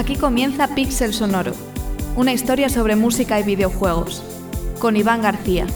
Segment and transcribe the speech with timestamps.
[0.00, 1.52] Aquí comienza Pixel Sonoro,
[2.16, 4.22] una historia sobre música y videojuegos,
[4.78, 5.66] con Iván García.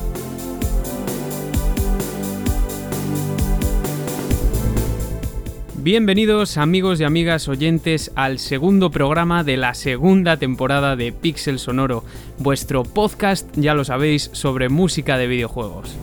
[5.76, 12.02] Bienvenidos amigos y amigas oyentes al segundo programa de la segunda temporada de Pixel Sonoro,
[12.38, 15.94] vuestro podcast, ya lo sabéis, sobre música de videojuegos.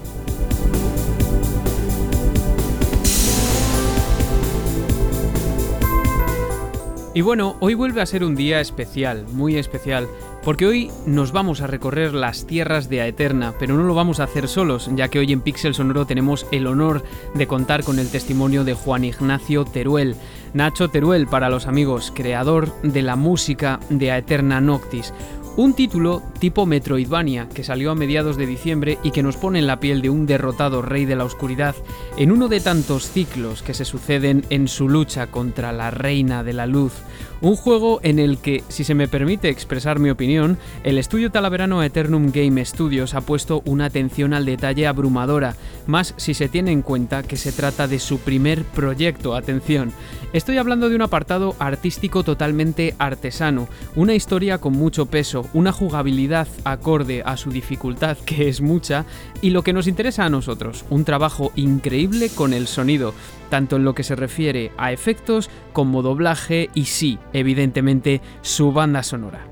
[7.14, 10.08] Y bueno, hoy vuelve a ser un día especial, muy especial,
[10.46, 14.24] porque hoy nos vamos a recorrer las tierras de Aeterna, pero no lo vamos a
[14.24, 17.04] hacer solos, ya que hoy en Pixel Sonoro tenemos el honor
[17.34, 20.16] de contar con el testimonio de Juan Ignacio Teruel,
[20.54, 25.14] Nacho Teruel para los amigos, creador de la música de Aeterna Noctis,
[25.58, 29.68] un título tipo Metroidvania que salió a mediados de diciembre y que nos pone en
[29.68, 31.76] la piel de un derrotado rey de la oscuridad
[32.18, 36.54] en uno de tantos ciclos que se suceden en su lucha contra la reina de
[36.54, 36.94] la luz.
[37.42, 41.82] Un juego en el que, si se me permite expresar mi opinión, el estudio talaverano
[41.82, 45.56] Eternum Game Studios ha puesto una atención al detalle abrumadora,
[45.88, 49.92] más si se tiene en cuenta que se trata de su primer proyecto, atención.
[50.34, 56.48] Estoy hablando de un apartado artístico totalmente artesano, una historia con mucho peso, una jugabilidad
[56.64, 59.06] acorde a su dificultad, que es mucha,
[59.42, 63.14] y lo que nos interesa a nosotros, un trabajo increíble con el sonido,
[63.50, 69.04] tanto en lo que se refiere a efectos como doblaje y sí, evidentemente, su banda
[69.04, 69.52] sonora.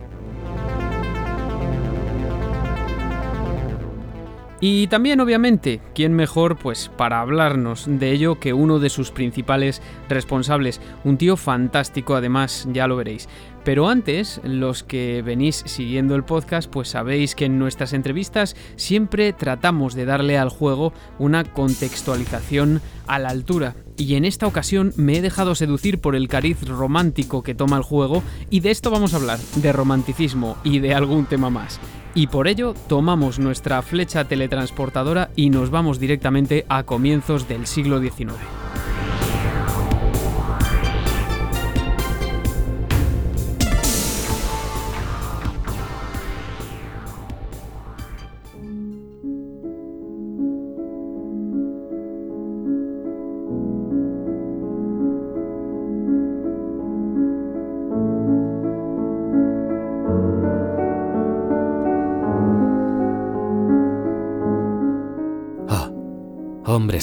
[4.61, 9.81] Y también, obviamente, ¿quién mejor pues para hablarnos de ello que uno de sus principales
[10.09, 10.81] responsables?
[11.05, 13.29] Un tío fantástico, además, ya lo veréis.
[13.63, 19.33] Pero antes, los que venís siguiendo el podcast, pues sabéis que en nuestras entrevistas siempre
[19.33, 23.75] tratamos de darle al juego una contextualización a la altura.
[23.97, 27.83] Y en esta ocasión me he dejado seducir por el cariz romántico que toma el
[27.83, 31.79] juego y de esto vamos a hablar, de romanticismo y de algún tema más.
[32.15, 37.99] Y por ello tomamos nuestra flecha teletransportadora y nos vamos directamente a comienzos del siglo
[37.99, 38.33] XIX.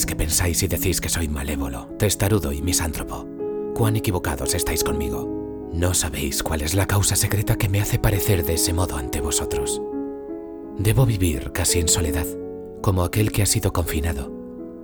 [0.05, 3.27] Que pensáis y decís que soy malévolo, testarudo y misántropo,
[3.75, 5.71] cuán equivocados estáis conmigo.
[5.73, 9.21] No sabéis cuál es la causa secreta que me hace parecer de ese modo ante
[9.21, 9.81] vosotros.
[10.79, 12.27] Debo vivir casi en soledad,
[12.83, 14.33] como aquel que ha sido confinado,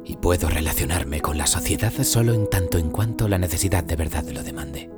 [0.05, 4.25] y puedo relacionarme con la sociedad solo en tanto en cuanto la necesidad de verdad
[4.29, 4.91] lo demande.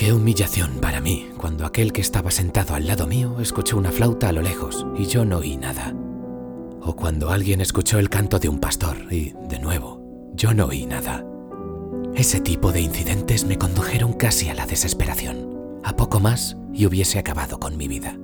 [0.00, 4.30] Qué humillación para mí cuando aquel que estaba sentado al lado mío escuchó una flauta
[4.30, 5.94] a lo lejos y yo no oí nada.
[6.80, 10.00] O cuando alguien escuchó el canto de un pastor y, de nuevo,
[10.32, 11.22] yo no oí nada.
[12.14, 15.80] Ese tipo de incidentes me condujeron casi a la desesperación.
[15.84, 18.16] A poco más y hubiese acabado con mi vida.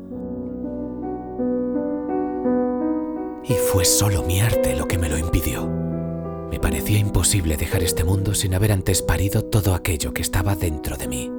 [3.44, 5.66] Y fue solo mi arte lo que me lo impidió.
[6.50, 10.96] Me parecía imposible dejar este mundo sin haber antes parido todo aquello que estaba dentro
[10.96, 11.35] de mí.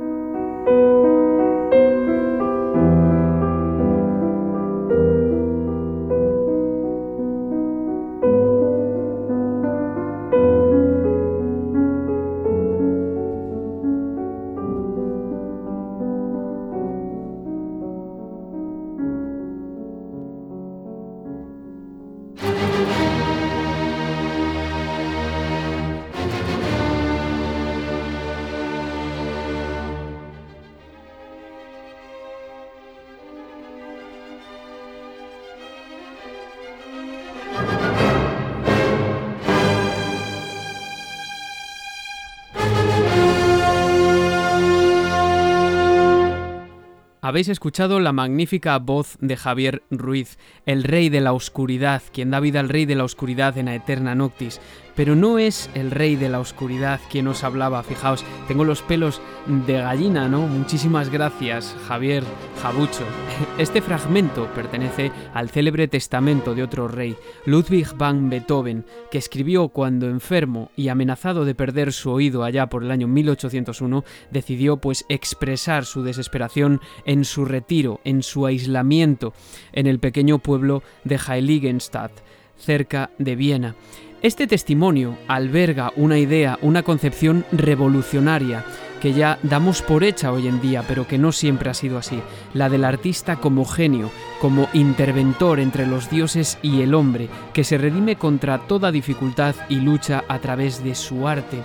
[47.38, 52.40] Habéis escuchado la magnífica voz de Javier Ruiz, el rey de la oscuridad, quien da
[52.40, 54.60] vida al rey de la oscuridad en Eterna Noctis.
[54.98, 59.22] Pero no es el rey de la oscuridad quien os hablaba, fijaos, tengo los pelos
[59.46, 60.42] de gallina, ¿no?
[60.48, 62.24] Muchísimas gracias, Javier
[62.62, 63.06] Jabucho.
[63.60, 67.16] Este fragmento pertenece al célebre testamento de otro rey,
[67.46, 72.84] Ludwig van Beethoven, que escribió cuando enfermo y amenazado de perder su oído allá por
[72.84, 79.34] el año 1801, decidió pues expresar su desesperación en su retiro, en su aislamiento,
[79.74, 82.14] en el pequeño pueblo de Heiligenstadt
[82.58, 83.76] cerca de Viena.
[84.24, 88.66] Este testimonio alberga una idea, una concepción revolucionaria
[89.00, 92.20] que ya damos por hecha hoy en día, pero que no siempre ha sido así,
[92.56, 94.10] la del artista como genio,
[94.42, 99.76] como interventor entre los dioses y el hombre, que se redime contra toda dificultad y
[99.76, 101.62] lucha a través de su arte.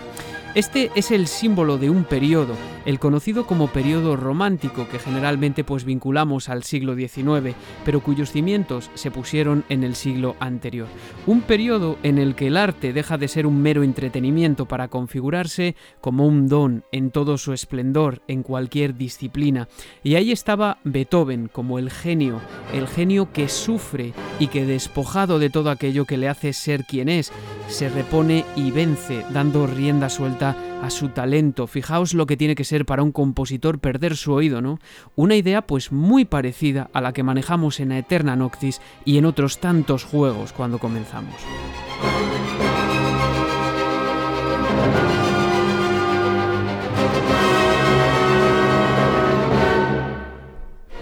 [0.54, 2.54] Este es el símbolo de un periodo,
[2.84, 7.56] el conocido como periodo romántico que generalmente pues vinculamos al siglo XIX,
[7.86, 10.88] pero cuyos cimientos se pusieron en el siglo anterior.
[11.26, 15.74] Un periodo en el que el arte deja de ser un mero entretenimiento para configurarse
[16.02, 19.68] como un don en todo su esplendor en cualquier disciplina.
[20.02, 22.42] Y ahí estaba Beethoven como el genio,
[22.74, 27.08] el genio que sufre y que despojado de todo aquello que le hace ser quien
[27.08, 27.32] es,
[27.68, 31.66] se repone y vence dando rienda suelta a su talento.
[31.66, 34.78] Fijaos lo que tiene que ser para un compositor perder su oído, ¿no?
[35.14, 39.58] Una idea pues muy parecida a la que manejamos en Eterna Noctis y en otros
[39.58, 41.34] tantos juegos cuando comenzamos.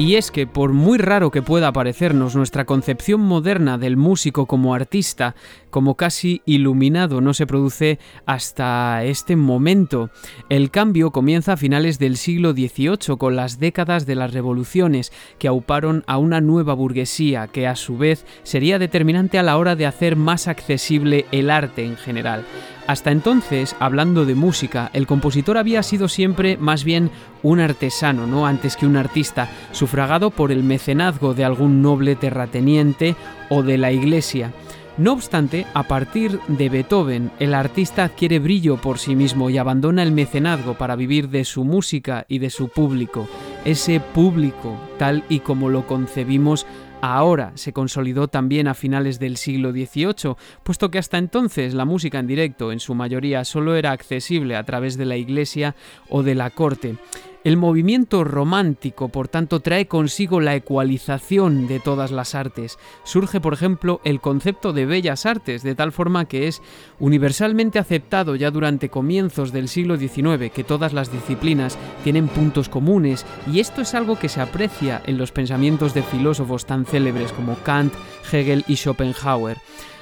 [0.01, 4.75] Y es que, por muy raro que pueda parecernos nuestra concepción moderna del músico como
[4.75, 5.35] artista,
[5.69, 10.09] como casi iluminado, no se produce hasta este momento.
[10.49, 15.49] El cambio comienza a finales del siglo XVIII con las décadas de las revoluciones que
[15.49, 19.85] auparon a una nueva burguesía que a su vez sería determinante a la hora de
[19.85, 22.47] hacer más accesible el arte en general.
[22.91, 27.13] Hasta entonces, hablando de música, el compositor había sido siempre más bien
[27.45, 33.15] un artesano, no antes que un artista, sufragado por el mecenazgo de algún noble terrateniente
[33.49, 34.53] o de la iglesia.
[34.99, 40.03] No obstante, a partir de Beethoven, el artista adquiere brillo por sí mismo y abandona
[40.03, 43.29] el mecenazgo para vivir de su música y de su público.
[43.65, 46.67] Ese público, tal y como lo concebimos
[47.01, 52.19] ahora se consolidó también a finales del siglo XVIII, puesto que hasta entonces la música
[52.19, 55.75] en directo en su mayoría solo era accesible a través de la iglesia
[56.09, 56.97] o de la corte.
[57.43, 62.79] El movimiento romántico, por tanto, trae consigo la ecualización de todas las artes.
[63.03, 66.61] Surge, por ejemplo, el concepto de bellas artes, de tal forma que es
[66.99, 73.25] universalmente aceptado ya durante comienzos del siglo XIX que todas las disciplinas tienen puntos comunes,
[73.51, 77.57] y esto es algo que se aprecia en los pensamientos de filósofos tan célebres como
[77.65, 77.95] Kant,
[78.31, 79.57] Hegel y Schopenhauer.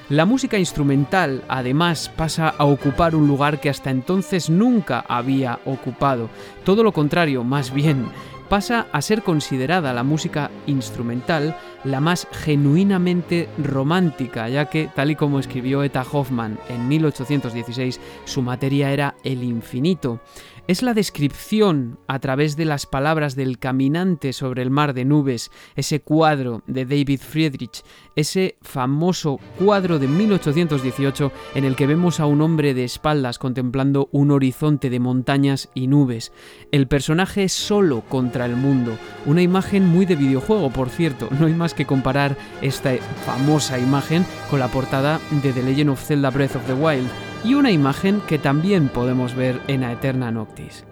[0.09, 6.31] La música instrumental, además, pasa a ocupar un lugar que hasta entonces nunca había ocupado.
[6.63, 8.07] Todo lo contrario, más bien,
[8.49, 15.15] pasa a ser considerada la música instrumental la más genuinamente romántica, ya que, tal y
[15.15, 20.21] como escribió Eta Hoffman en 1816, su materia era el infinito
[20.69, 25.49] es la descripción a través de las palabras del caminante sobre el mar de nubes,
[25.75, 27.81] ese cuadro de David Friedrich,
[28.15, 34.09] ese famoso cuadro de 1818 en el que vemos a un hombre de espaldas contemplando
[34.11, 36.31] un horizonte de montañas y nubes.
[36.71, 38.95] El personaje es solo contra el mundo,
[39.25, 42.91] una imagen muy de videojuego, por cierto, no hay más que comparar esta
[43.25, 47.07] famosa imagen con la portada de The Legend of Zelda Breath of the Wild
[47.43, 50.88] y una imagen que también podemos ver en Aeterna Noctis.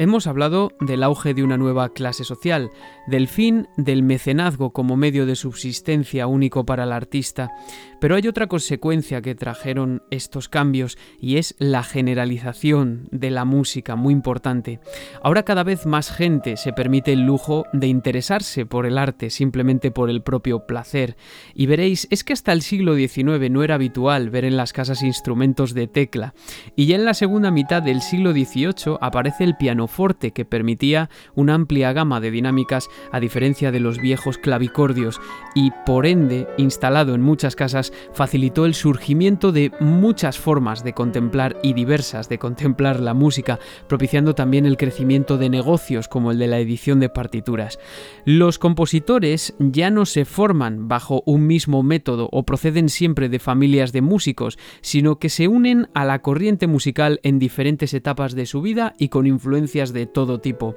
[0.00, 2.70] Hemos hablado del auge de una nueva clase social,
[3.08, 7.50] del fin del mecenazgo como medio de subsistencia único para el artista,
[8.00, 13.96] pero hay otra consecuencia que trajeron estos cambios y es la generalización de la música,
[13.96, 14.78] muy importante.
[15.20, 19.90] Ahora cada vez más gente se permite el lujo de interesarse por el arte simplemente
[19.90, 21.16] por el propio placer.
[21.54, 25.02] Y veréis, es que hasta el siglo XIX no era habitual ver en las casas
[25.02, 26.34] instrumentos de tecla,
[26.76, 31.08] y ya en la segunda mitad del siglo XVIII aparece el piano pianoforte que permitía
[31.34, 35.20] una amplia gama de dinámicas a diferencia de los viejos clavicordios
[35.54, 41.56] y por ende, instalado en muchas casas, facilitó el surgimiento de muchas formas de contemplar
[41.62, 46.48] y diversas de contemplar la música, propiciando también el crecimiento de negocios como el de
[46.48, 47.78] la edición de partituras.
[48.24, 53.92] Los compositores ya no se forman bajo un mismo método o proceden siempre de familias
[53.92, 58.60] de músicos, sino que se unen a la corriente musical en diferentes etapas de su
[58.60, 59.26] vida y con
[59.86, 60.74] de todo tipo.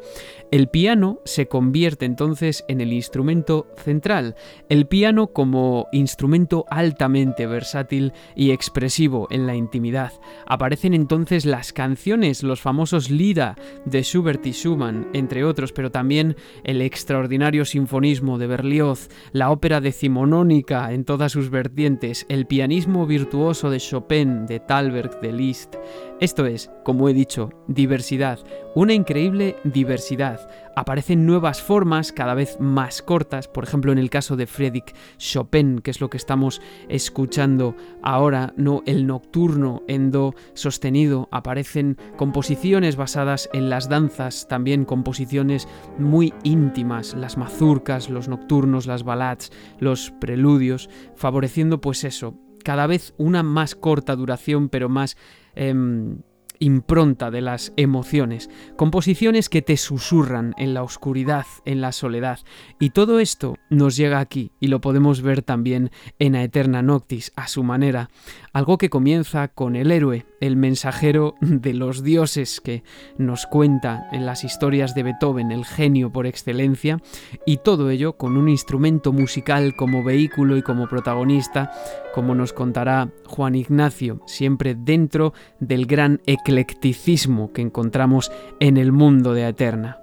[0.52, 4.36] El piano se convierte entonces en el instrumento central,
[4.70, 10.14] el piano como instrumento altamente versátil y expresivo en la intimidad.
[10.46, 13.56] Aparecen entonces las canciones, los famosos Lida
[13.86, 19.82] de Schubert y Schumann, entre otros, pero también el extraordinario sinfonismo de Berlioz, la ópera
[19.82, 25.76] decimonónica en todas sus vertientes, el pianismo virtuoso de Chopin, de Thalberg, de Liszt.
[26.22, 28.38] Esto es, como he dicho, diversidad,
[28.76, 30.48] una increíble diversidad.
[30.76, 35.80] Aparecen nuevas formas cada vez más cortas, por ejemplo en el caso de Friedrich Chopin,
[35.80, 42.98] que es lo que estamos escuchando ahora, no el nocturno en do sostenido, aparecen composiciones
[42.98, 50.12] basadas en las danzas, también composiciones muy íntimas, las mazurcas, los nocturnos, las balads, los
[50.22, 55.18] preludios, favoreciendo pues eso, cada vez una más corta duración, pero más
[55.56, 56.20] em,
[56.62, 62.40] impronta de las emociones, composiciones que te susurran en la oscuridad, en la soledad.
[62.80, 65.90] Y todo esto nos llega aquí y lo podemos ver también
[66.20, 68.10] en Aeterna Noctis, a su manera.
[68.54, 72.84] Algo que comienza con el héroe, el mensajero de los dioses que
[73.18, 77.02] nos cuenta en las historias de Beethoven, el genio por excelencia,
[77.46, 81.72] y todo ello con un instrumento musical como vehículo y como protagonista,
[82.14, 89.34] como nos contará Juan Ignacio, siempre dentro del gran eclecticismo que encontramos en el mundo
[89.34, 89.98] de Eterna.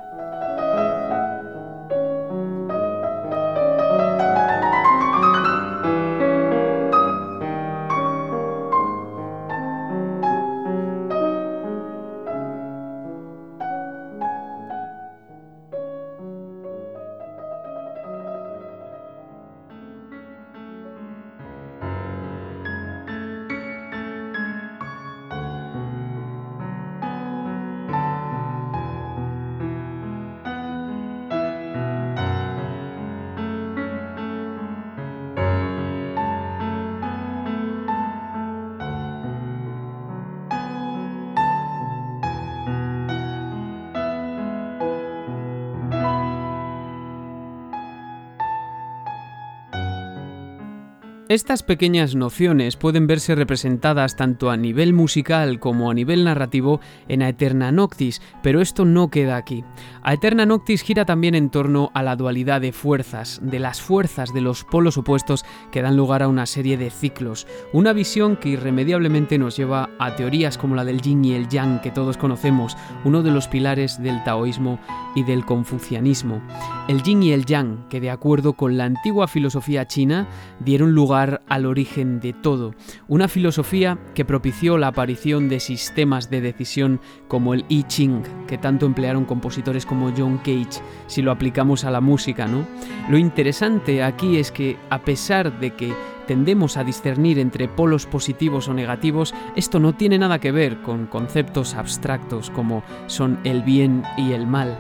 [51.29, 57.21] Estas pequeñas nociones pueden verse representadas tanto a nivel musical como a nivel narrativo en
[57.21, 59.63] Aeterna Noctis, pero esto no queda aquí.
[60.03, 64.41] Aeterna Noctis gira también en torno a la dualidad de fuerzas, de las fuerzas de
[64.41, 69.37] los polos opuestos que dan lugar a una serie de ciclos, una visión que irremediablemente
[69.37, 73.23] nos lleva a teorías como la del yin y el yang que todos conocemos, uno
[73.23, 74.79] de los pilares del taoísmo
[75.15, 76.41] y del confucianismo.
[76.89, 80.27] El yin y el yang, que de acuerdo con la antigua filosofía china
[80.59, 82.75] dieron lugar al origen de todo,
[83.09, 88.59] una filosofía que propició la aparición de sistemas de decisión como el I Ching, que
[88.59, 92.67] tanto emplearon compositores como John Cage, si lo aplicamos a la música, ¿no?
[93.09, 95.93] Lo interesante aquí es que a pesar de que
[96.29, 101.07] tendemos a discernir entre polos positivos o negativos, esto no tiene nada que ver con
[101.07, 104.79] conceptos abstractos como son el bien y el mal.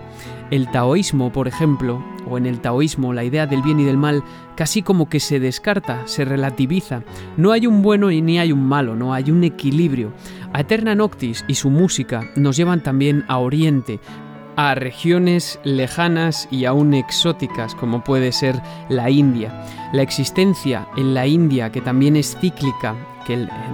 [0.50, 4.22] El taoísmo, por ejemplo, o en el taoísmo la idea del bien y del mal
[4.56, 7.02] casi como que se descarta, se relativiza.
[7.36, 10.12] No hay un bueno y ni hay un malo, no hay un equilibrio.
[10.52, 14.00] A Eterna Noctis y su música nos llevan también a Oriente,
[14.56, 19.64] a regiones lejanas y aún exóticas como puede ser la India.
[19.92, 22.96] La existencia en la India, que también es cíclica,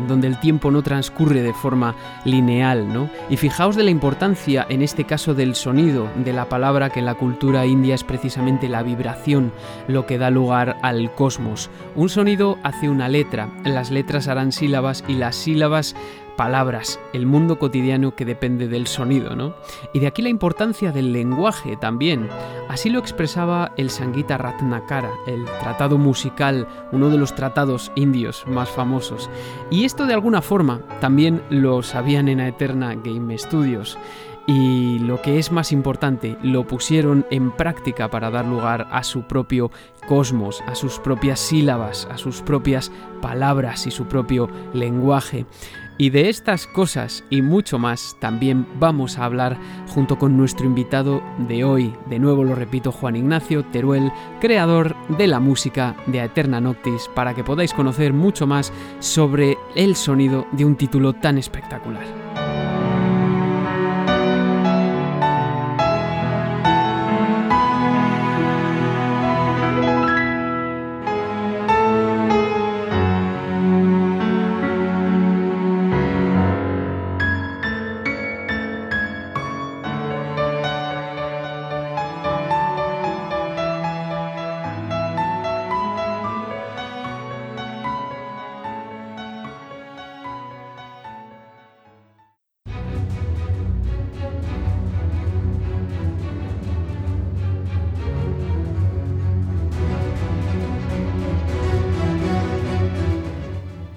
[0.09, 1.95] donde el tiempo no transcurre de forma
[2.25, 3.11] lineal, ¿no?
[3.29, 7.07] Y fijaos de la importancia en este caso del sonido, de la palabra que en
[7.07, 9.53] la cultura india es precisamente la vibración,
[9.89, 11.71] lo que da lugar al cosmos.
[11.95, 15.95] Un sonido hace una letra, las letras harán sílabas y las sílabas
[16.37, 19.55] palabras, el mundo cotidiano que depende del sonido, ¿no?
[19.93, 22.29] Y de aquí la importancia del lenguaje también.
[22.69, 28.69] Así lo expresaba el Sangita Ratnakara, el tratado musical, uno de los tratados indios más
[28.69, 29.31] famosos.
[29.71, 33.99] Y esto de alguna forma también lo sabían en Eterna Game Studios
[34.47, 39.23] y lo que es más importante, lo pusieron en práctica para dar lugar a su
[39.23, 39.71] propio
[40.07, 45.47] cosmos, a sus propias sílabas, a sus propias palabras y su propio lenguaje.
[45.97, 49.57] Y de estas cosas y mucho más también vamos a hablar
[49.89, 51.95] junto con nuestro invitado de hoy.
[52.07, 54.11] De nuevo lo repito, Juan Ignacio Teruel,
[54.41, 59.95] creador de la música de Eterna Noctis, para que podáis conocer mucho más sobre el
[59.95, 62.05] sonido de un título tan espectacular.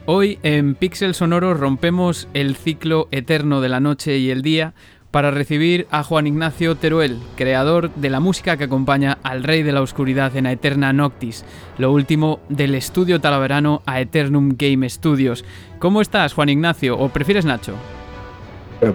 [0.09, 4.73] Hoy en Pixel Sonoro rompemos el ciclo eterno de la noche y el día
[5.11, 9.73] para recibir a Juan Ignacio Teruel, creador de la música que acompaña al Rey de
[9.73, 11.43] la Oscuridad en Eterna Noctis,
[11.77, 15.43] lo último del estudio talaverano a Eternum Game Studios.
[15.77, 16.97] ¿Cómo estás, Juan Ignacio?
[16.97, 17.73] ¿O prefieres Nacho?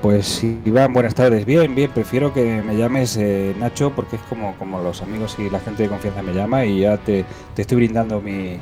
[0.00, 1.44] pues Iván, buenas tardes.
[1.44, 5.50] Bien, bien, prefiero que me llames eh, Nacho porque es como, como los amigos y
[5.50, 8.56] la gente de confianza me llama y ya te, te estoy brindando mi,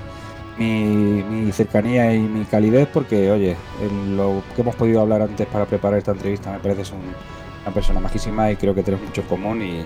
[0.61, 3.57] mi, cercanía y mi calidez porque, oye,
[4.11, 6.93] lo que hemos podido hablar antes para preparar esta entrevista me parece
[7.65, 9.85] una persona majísima y creo que tenemos mucho en común y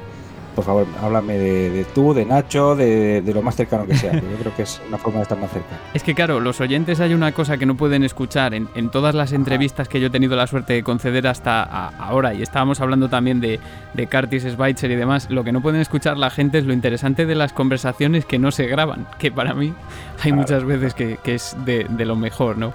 [0.54, 4.12] por favor, háblame de, tú, de Nacho, de, lo más cercano que sea.
[4.14, 5.78] Yo creo que es una forma de estar más cerca.
[5.92, 9.32] Es que claro, los oyentes hay una cosa que no pueden escuchar en, todas las
[9.32, 13.40] entrevistas que yo he tenido la suerte de conceder hasta ahora, y estábamos hablando también
[13.40, 13.58] de,
[13.94, 17.26] de Curtis Schweitzer y demás, lo que no pueden escuchar la gente es lo interesante
[17.26, 19.74] de las conversaciones que no se graban, que para mí
[20.22, 22.72] hay muchas veces que, es de, de lo mejor, ¿no?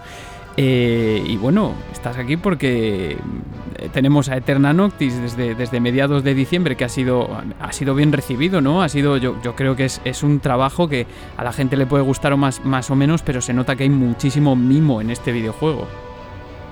[0.57, 6.33] Eh, y bueno, estás aquí porque eh, tenemos a Eterna Noctis desde, desde mediados de
[6.33, 7.29] diciembre que ha sido,
[7.59, 8.81] ha sido bien recibido, ¿no?
[8.81, 11.07] Ha sido, yo, yo creo que es, es, un trabajo que
[11.37, 13.83] a la gente le puede gustar o más, más o menos, pero se nota que
[13.83, 15.87] hay muchísimo mimo en este videojuego.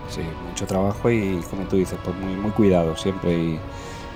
[0.09, 3.59] Sí, mucho trabajo y como tú dices, pues muy, muy cuidado siempre y,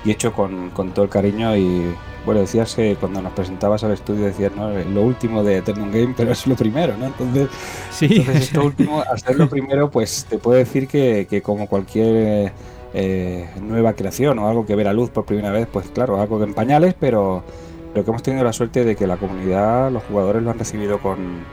[0.06, 1.94] hecho con, con todo el cariño y
[2.26, 4.70] bueno, decías que cuando nos presentabas al estudio decías, ¿no?
[4.70, 7.08] Lo último de Eternum Game, pero es lo primero, ¿no?
[7.08, 7.50] Entonces,
[7.90, 8.26] sí.
[8.34, 12.54] esto último, al ser lo primero, pues te puedo decir que, que como cualquier
[12.94, 16.44] eh, nueva creación o algo que ve la luz por primera vez, pues claro, algo
[16.44, 17.44] en pañales, pero,
[17.94, 21.00] pero que hemos tenido la suerte de que la comunidad, los jugadores lo han recibido
[21.00, 21.44] con,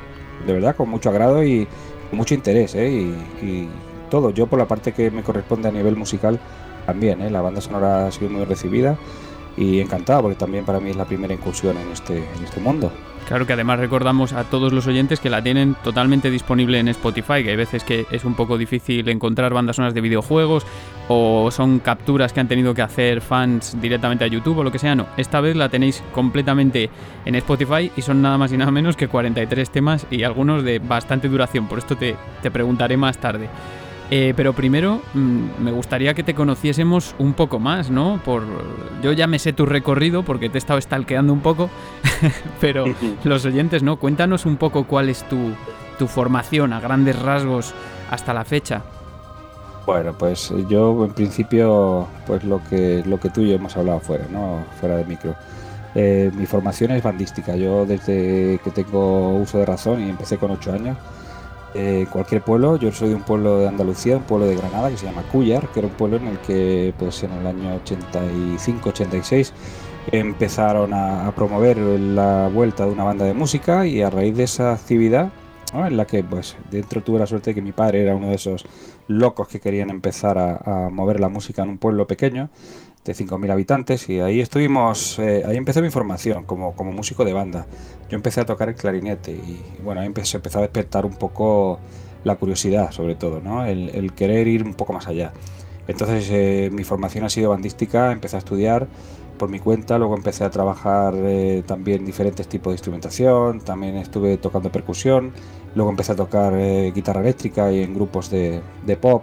[0.46, 1.66] de verdad, con mucho agrado y
[2.10, 2.90] con mucho interés, ¿eh?
[2.90, 3.68] Y, y
[4.10, 6.38] todo, yo por la parte que me corresponde a nivel musical,
[6.84, 7.30] también, ¿eh?
[7.30, 8.98] La banda sonora ha sido muy recibida
[9.58, 12.92] y encantado porque también para mí es la primera incursión en este, en este mundo.
[13.26, 17.44] Claro que además recordamos a todos los oyentes que la tienen totalmente disponible en Spotify,
[17.44, 20.64] que hay veces que es un poco difícil encontrar bandas sonoras de videojuegos
[21.08, 24.78] o son capturas que han tenido que hacer fans directamente a YouTube o lo que
[24.78, 24.94] sea.
[24.94, 26.88] No, esta vez la tenéis completamente
[27.26, 30.78] en Spotify y son nada más y nada menos que 43 temas y algunos de
[30.78, 33.50] bastante duración, por esto te, te preguntaré más tarde.
[34.10, 38.20] Eh, pero primero mm, me gustaría que te conociésemos un poco más, ¿no?
[38.24, 38.42] Por,
[39.02, 41.68] yo ya me sé tu recorrido porque te he estado stalkeando un poco,
[42.60, 42.86] pero
[43.24, 43.98] los oyentes, ¿no?
[43.98, 45.54] Cuéntanos un poco cuál es tu,
[46.06, 47.74] formación a grandes rasgos
[48.10, 48.82] hasta la fecha.
[49.84, 54.00] Bueno, pues yo en principio, pues lo que, lo que tú y yo hemos hablado
[54.00, 54.64] fuera, ¿no?
[54.80, 55.34] Fuera de micro.
[55.94, 57.56] Eh, mi formación es bandística.
[57.56, 60.96] Yo desde que tengo uso de razón y empecé con 8 años,
[61.74, 62.76] eh, cualquier pueblo.
[62.76, 65.68] Yo soy de un pueblo de Andalucía, un pueblo de Granada que se llama Cuyar,
[65.68, 69.52] que era un pueblo en el que pues en el año 85-86
[70.10, 74.72] empezaron a, promover la vuelta de una banda de música y a raíz de esa
[74.72, 75.30] actividad
[75.74, 78.36] en la que pues dentro tuve la suerte de que mi padre era uno de
[78.36, 78.64] esos
[79.06, 82.48] locos que querían empezar a mover la música en un pueblo pequeño
[83.04, 87.32] de 5.000 habitantes y ahí estuvimos, eh, ahí empezó mi formación como, como músico de
[87.32, 87.66] banda.
[88.10, 91.78] Yo empecé a tocar el clarinete y bueno, ahí empecé, empezó a despertar un poco
[92.24, 93.64] la curiosidad sobre todo, ¿no?
[93.64, 95.32] el, querer ir un poco más allá.
[95.86, 98.86] Entonces eh, mi formación ha sido bandística, empecé a estudiar
[99.38, 104.36] por mi cuenta, luego empecé a trabajar eh, también diferentes tipos de instrumentación, también estuve
[104.36, 105.32] tocando percusión,
[105.74, 106.52] luego empecé a tocar
[106.92, 109.22] guitarra eléctrica y en grupos de, de pop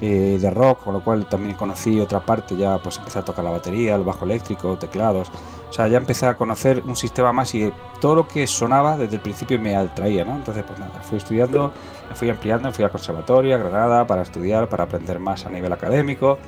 [0.00, 3.44] eh, de rock, con lo cual también conocí otra parte, ya pues empecé a tocar
[3.44, 5.30] la batería, el bajo eléctrico, teclados,
[5.68, 9.16] o sea, ya empecé a conocer un sistema más y todo lo que sonaba desde
[9.16, 10.34] el principio me atraía, ¿no?
[10.34, 11.72] Entonces, pues nada, fui estudiando,
[12.08, 15.72] me fui ampliando, fui al conservatorio, a Granada, para estudiar, para aprender más a nivel
[15.72, 16.38] académico,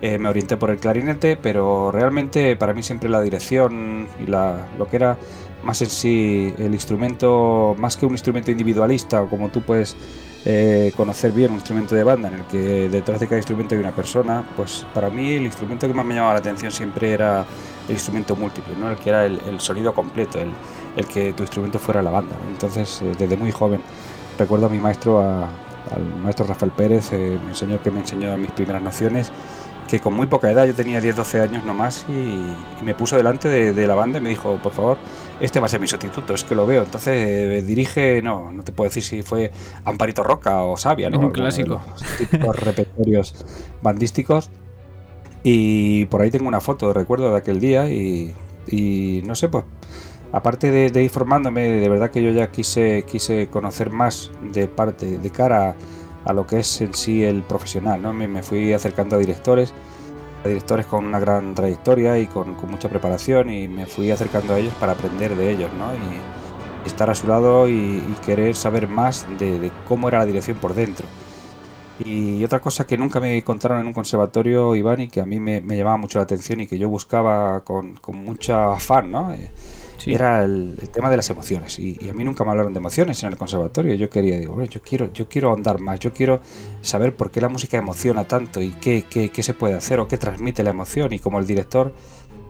[0.00, 4.66] eh, me orienté por el clarinete, pero realmente para mí siempre la dirección y la,
[4.76, 5.16] lo que era
[5.62, 9.96] más en sí el instrumento, más que un instrumento individualista, como tú puedes
[10.44, 13.80] eh, conocer bien un instrumento de banda en el que detrás de cada instrumento hay
[13.80, 17.44] una persona, pues para mí el instrumento que más me llamaba la atención siempre era
[17.86, 18.90] el instrumento múltiple, ¿no?
[18.90, 20.50] el que era el, sonido completo, el,
[20.96, 22.34] el, que tu instrumento fuera la banda.
[22.50, 23.80] Entonces, eh, desde muy joven,
[24.36, 28.50] recuerdo a mi maestro, al maestro Rafael Pérez, eh, mi señor que me enseñó mis
[28.50, 29.30] primeras nociones,
[29.86, 33.48] que con muy poca edad, yo tenía 10-12 años nomás, y, y me puso delante
[33.48, 34.98] de, de la banda y me dijo, por favor,
[35.40, 36.82] este va a ser mi sustituto, es que lo veo.
[36.82, 39.50] Entonces eh, dirige, no, no te puedo decir si fue
[39.84, 41.18] Amparito Roca o Sabia, ¿no?
[41.18, 41.80] Un clásico.
[42.40, 43.34] Los repertorios
[43.82, 44.50] bandísticos.
[45.42, 48.32] Y por ahí tengo una foto, recuerdo de aquel día y,
[48.68, 49.64] y no sé, pues
[50.32, 55.18] aparte de, ir formándome, de verdad que yo ya quise, quise conocer más de parte,
[55.18, 55.76] de cara
[56.24, 58.12] a, lo que es en sí el profesional, ¿no?
[58.12, 59.74] Me, me fui acercando a directores
[60.48, 64.74] directores con una gran trayectoria y con, mucha preparación y me fui acercando a ellos
[64.74, 65.92] para aprender de ellos, ¿no?
[65.94, 70.74] Y estar a su lado y, querer saber más de, cómo era la dirección por
[70.74, 71.06] dentro.
[72.04, 75.38] Y otra cosa que nunca me contaron en un conservatorio, Iván, y que a mí
[75.38, 79.32] me, llamaba mucho la atención y que yo buscaba con, con mucha afán, ¿no?
[80.06, 81.78] Eh, era el, tema de las emociones.
[81.78, 83.94] Y, a mí nunca me hablaron de emociones en el conservatorio.
[83.94, 86.40] Yo quería, digo, yo quiero, yo quiero andar más, yo quiero
[86.80, 90.08] saber por qué la música emociona tanto y qué, qué, qué se puede hacer o
[90.08, 91.12] qué transmite la emoción.
[91.12, 91.92] Y como el director,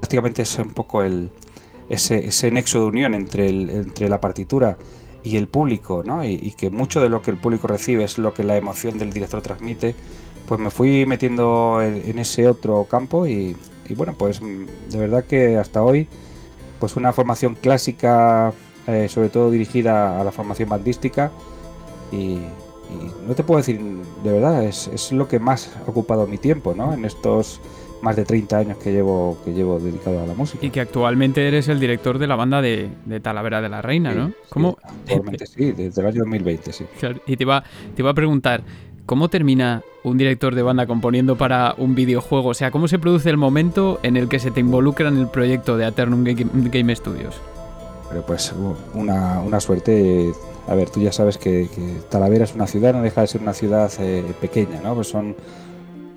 [0.00, 1.30] prácticamente es un poco el,
[1.88, 4.78] ese, ese nexo de unión entre, el, entre la partitura
[5.22, 6.24] y el público, ¿no?
[6.24, 9.12] Y, que mucho de lo que el público recibe es lo que la emoción del
[9.12, 9.94] director transmite,
[10.46, 13.56] pues me fui metiendo en, ese otro campo y,
[13.88, 16.08] y, bueno, pues de verdad que hasta hoy
[16.82, 18.52] pues una formación clásica,
[18.88, 21.30] eh, sobre todo dirigida a la formación bandística.
[22.10, 22.40] Y,
[23.24, 23.80] no te puedo decir,
[24.24, 26.92] de verdad, es, lo que más ha ocupado mi tiempo, ¿no?
[26.92, 27.60] En estos
[28.02, 30.66] más de 30 años que llevo, que llevo dedicado a la música.
[30.66, 32.90] Y que actualmente eres el director de la banda de,
[33.22, 34.32] Talavera de la Reina, ¿no?
[34.48, 34.76] ¿Cómo?
[34.82, 36.84] actualmente sí, desde el año 2020, sí.
[37.28, 37.62] y te iba,
[37.94, 38.64] te iba a preguntar,
[39.06, 42.50] ¿Cómo termina un director de banda componiendo para un videojuego?
[42.50, 45.28] O sea, ¿cómo se produce el momento en el que se te involucra en el
[45.28, 47.40] proyecto de Aternum Game Studios?
[48.08, 48.54] Pero pues
[48.94, 50.32] una, suerte.
[50.68, 51.68] A ver, tú ya sabes que,
[52.10, 54.94] Talavera es una ciudad, no deja de ser una ciudad eh, pequeña, ¿no?
[54.94, 55.34] Pues son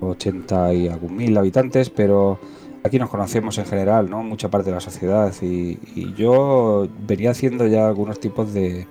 [0.01, 2.37] 80 y algún mil habitantes, pero
[2.83, 4.21] aquí nos conocemos en general, ¿no?
[4.21, 8.85] Mucha parte de la sociedad y yo venía haciendo ya algunos tipos de,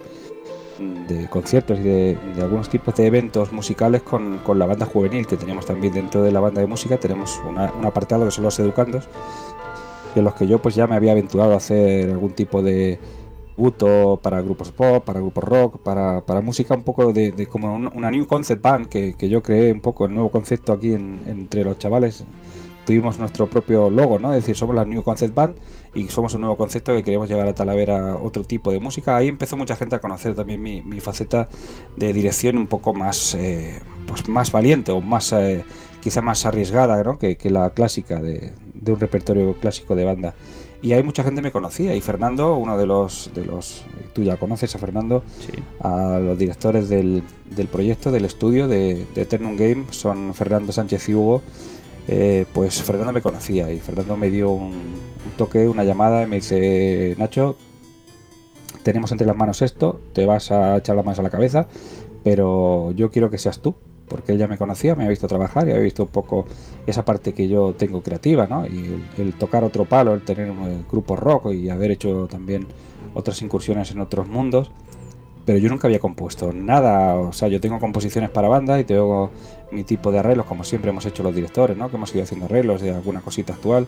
[0.79, 5.67] de conciertos y de, algunos tipos de eventos musicales con, la banda juvenil que teníamos
[5.67, 6.99] también dentro de la banda de música.
[6.99, 9.09] Tenemos un apartado que son los educandos,
[10.15, 12.99] en los que yo pues ya me había aventurado a hacer algún tipo de
[13.57, 18.27] buto para grupos pop, para grupos rock, para, música un poco de, como una new
[18.27, 22.25] concept band que, yo creé un poco el nuevo concepto aquí entre los chavales
[22.85, 24.33] tuvimos nuestro propio logo, ¿no?
[24.33, 25.57] Es decir, somos la New Concept Band
[25.95, 29.17] y somos un nuevo concepto que queremos llevar a Talavera otro tipo de música.
[29.17, 31.49] Ahí empezó mucha gente a conocer también mi, faceta
[31.97, 35.65] de dirección un poco más, eh, pues más valiente o más, eh,
[36.01, 37.19] quizá más arriesgada, ¿no?
[37.19, 38.53] Que, la clásica de,
[38.87, 40.35] un repertorio clásico de banda.
[40.83, 44.37] Y ahí mucha gente me conocía y Fernando, uno de los, de los tú ya
[44.37, 45.23] conoces a Fernando,
[45.81, 47.23] a los directores del,
[47.57, 51.43] del, proyecto, del estudio de, de Eternum Game, son Fernando Sánchez y Hugo
[52.07, 54.75] eh, pues Fernando me conocía y Fernando me dio un,
[55.37, 57.57] toque, una llamada y me dice, Nacho,
[58.83, 61.67] tenemos entre las manos esto, te vas a echar las manos a la cabeza,
[62.23, 63.75] pero yo quiero que seas tú,
[64.09, 66.45] porque él ya me conocía, me ha visto trabajar y había visto un poco
[66.87, 68.67] esa parte que yo tengo creativa, ¿no?
[68.67, 72.67] Y el, tocar otro palo, el tener un grupo rock y haber hecho también
[73.15, 74.71] otras incursiones en otros mundos,
[75.45, 79.31] pero yo nunca había compuesto nada, o sea, yo tengo composiciones para banda y tengo
[79.71, 81.91] mi tipo de arreglos, como siempre hemos hecho los directores, ¿no?
[81.91, 83.87] Que hemos ido haciendo arreglos de alguna cosita actual,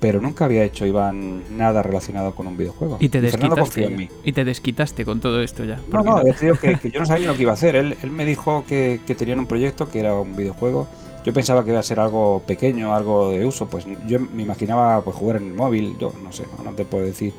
[0.00, 2.98] pero nunca había hecho, Iván, nada relacionado con un videojuego.
[3.00, 5.80] Y te desquitaste, y te desquitaste con todo esto ya.
[5.90, 7.76] No, no, que, que, yo no sabía lo que iba a hacer.
[7.76, 10.86] Él, él me dijo que, que tenían un proyecto que era un videojuego.
[11.24, 15.02] Yo pensaba que iba a ser algo pequeño, algo de uso, pues yo me imaginaba
[15.02, 17.34] pues jugar en el móvil, yo no sé, no, te puedo decir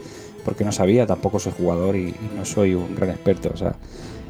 [0.49, 3.75] porque no sabía, tampoco soy jugador y, y no soy un gran experto, o sea,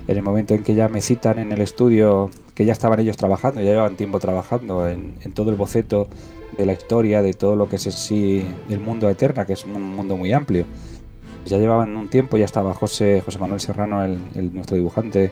[0.05, 3.15] en el momento en que ya me citan en el estudio, que ya estaban ellos
[3.15, 6.09] trabajando, ya llevaban tiempo trabajando en, todo el boceto
[6.57, 9.63] de la historia, de todo lo que es en sí el mundo eterna, que es
[9.63, 10.65] un mundo muy amplio.
[11.45, 15.31] Ya llevaban un tiempo, ya estaba José, José Manuel Serrano, el, nuestro dibujante,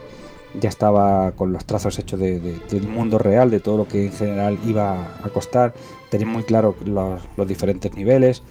[0.57, 4.57] ya estaba con los trazos hechos del mundo real, de todo lo que en general
[4.65, 5.73] iba a costar,
[6.09, 8.41] tenía muy claro los diferentes niveles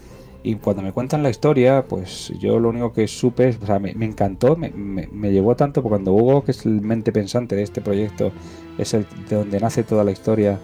[0.46, 3.90] y cuando me cuentan la historia, pues yo lo único que supe, o sea, me,
[3.90, 7.80] encantó, me, me, llevó tanto, porque cuando Hugo, que es el mente pensante de este
[7.80, 8.30] proyecto,
[8.78, 10.60] es el de donde nace toda la historia,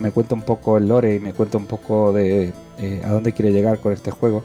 [0.00, 3.32] me cuenta un poco el lore y me cuenta un poco de eh, a dónde
[3.32, 4.42] quiere llegar con este juego,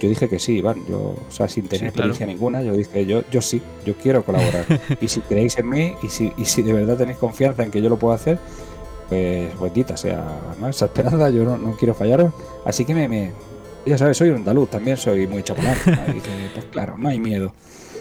[0.00, 0.82] yo dije que sí, Iván.
[0.88, 4.64] Yo, o sea, sin tener experiencia ninguna, yo dije, yo, yo sí, yo quiero colaborar.
[5.00, 7.82] y si creéis en mí y si, y si de verdad tenéis confianza en que
[7.82, 8.38] yo lo puedo hacer,
[9.08, 10.68] pues bendita sea ¿no?
[10.68, 12.32] esa esperanza, yo no, no, quiero fallaros.
[12.64, 13.32] Así que me,
[13.86, 15.80] ya sabes, soy un andaluz, también soy muy chocolate.
[16.54, 17.52] pues claro, no hay miedo.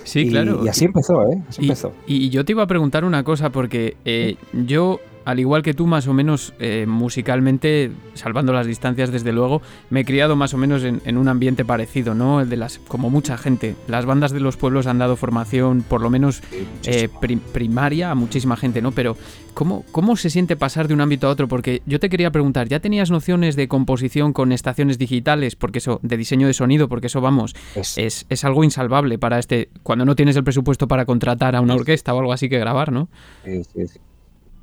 [0.03, 0.63] Sí, claro.
[0.63, 1.41] Y así empezó, ¿eh?
[1.47, 1.93] Así y, empezó.
[2.07, 5.87] Y yo te iba a preguntar una cosa, porque eh, yo al igual que tú,
[5.87, 10.57] más o menos eh, musicalmente, salvando las distancias desde luego, me he criado más o
[10.57, 12.41] menos en, un ambiente parecido, ¿no?
[12.41, 13.75] El de las, como mucha gente.
[13.87, 16.41] Las bandas de los pueblos han dado formación, por lo menos
[16.85, 17.09] eh,
[17.53, 18.91] primaria, a muchísima gente, ¿no?
[18.91, 19.15] Pero,
[19.53, 21.47] ¿cómo, ¿cómo se siente pasar de un ámbito a otro?
[21.47, 25.55] Porque yo te quería preguntar, ¿ya tenías nociones de composición con estaciones digitales?
[25.55, 29.69] Porque eso, de diseño de sonido, porque eso, vamos, es, es algo insalvable para este,
[29.83, 32.91] cuando no tienes el presupuesto para contratar a una orquesta o algo así que grabar,
[32.91, 33.09] ¿no?
[33.43, 33.99] Sí, sí, sí.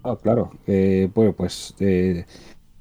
[0.02, 0.50] Ah, claro.
[0.66, 2.24] Eh, bueno, pues eh,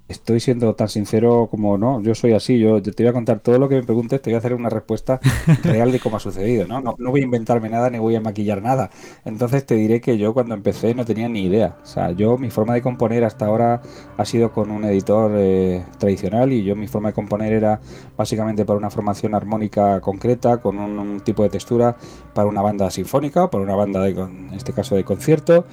[0.09, 2.01] estoy siendo tan sincero como no.
[2.01, 2.59] Yo soy así.
[2.59, 4.21] Yo, te voy a contar todo lo que me preguntes.
[4.21, 5.19] Te voy a hacer una respuesta
[5.63, 6.67] real de cómo ha sucedido.
[6.67, 6.81] ¿no?
[6.81, 8.89] No, voy a inventarme nada ni voy a maquillar nada.
[9.23, 11.77] Entonces te diré que yo cuando empecé no tenía ni idea.
[11.83, 13.81] O sea, yo mi forma de componer hasta ahora
[14.17, 17.79] ha sido con un editor eh, tradicional y yo mi forma de componer era
[18.17, 21.97] básicamente para una formación armónica concreta con un, tipo de textura
[22.33, 25.65] para una banda sinfónica o para una banda de, en este caso de concierto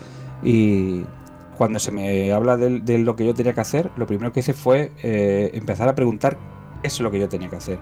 [0.42, 1.04] y
[1.56, 4.52] cuando se me habla de, lo que yo tenía que hacer, lo primero que hice
[4.52, 6.38] fue eh, empezar a preguntar
[6.82, 7.78] qué es lo que yo tenía que hacer.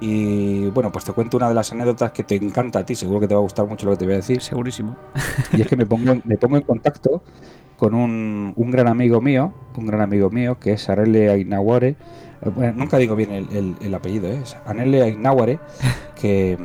[0.00, 3.20] Y bueno, pues te cuento una de las anécdotas que te encanta a ti, seguro
[3.20, 4.40] que te va a gustar mucho lo que te voy a decir.
[4.42, 4.96] Segurísimo.
[5.52, 7.22] Y es que me pongo, me pongo en contacto
[7.76, 11.96] con un, gran amigo mío, un gran amigo mío, que es Arele Ainaguare.
[12.54, 13.48] Bueno, nunca digo bien
[13.80, 14.40] el, apellido, ¿eh?
[14.42, 15.60] es Anele Ainaguare,
[16.20, 16.58] que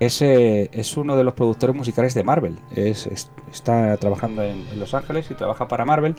[0.00, 2.58] es, es uno de los productores musicales de Marvel.
[2.74, 3.06] Es,
[3.52, 6.16] está trabajando en, Los Ángeles y trabaja para Marvel.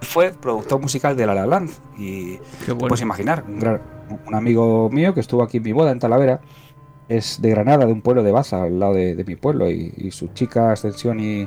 [0.00, 1.70] Fue productor musical de La La Land.
[1.96, 6.40] Y te puedes imaginar, un, amigo mío que estuvo aquí en mi boda en Talavera.
[7.08, 9.70] Es de Granada, de un pueblo de Baza, al lado de, mi pueblo.
[9.70, 11.46] Y, su chica Ascensión y,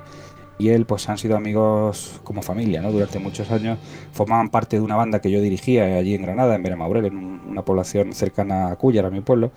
[0.57, 2.93] y él pues han sido amigos como familia, ¿no?
[2.93, 3.79] Durante muchos años
[4.13, 7.65] formaban parte de una banda que yo dirigía allí en Granada, en Benamaurel, en una
[7.65, 9.51] población cercana a Cúllar, a mi pueblo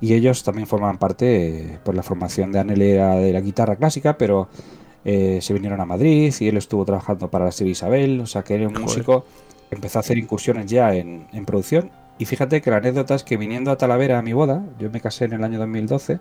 [0.00, 4.16] y ellos también forman parte eh, por la formación de Anelera de la guitarra clásica,
[4.16, 4.48] pero
[5.04, 8.42] eh, se vinieron a Madrid y él estuvo trabajando para la serie Isabel, o sea
[8.42, 9.24] que era un músico
[9.68, 11.90] que empezó a hacer incursiones ya en, producción.
[12.18, 15.00] Y fíjate que la anécdota es que viniendo a Talavera a mi boda, yo me
[15.00, 16.18] casé en el año 2012,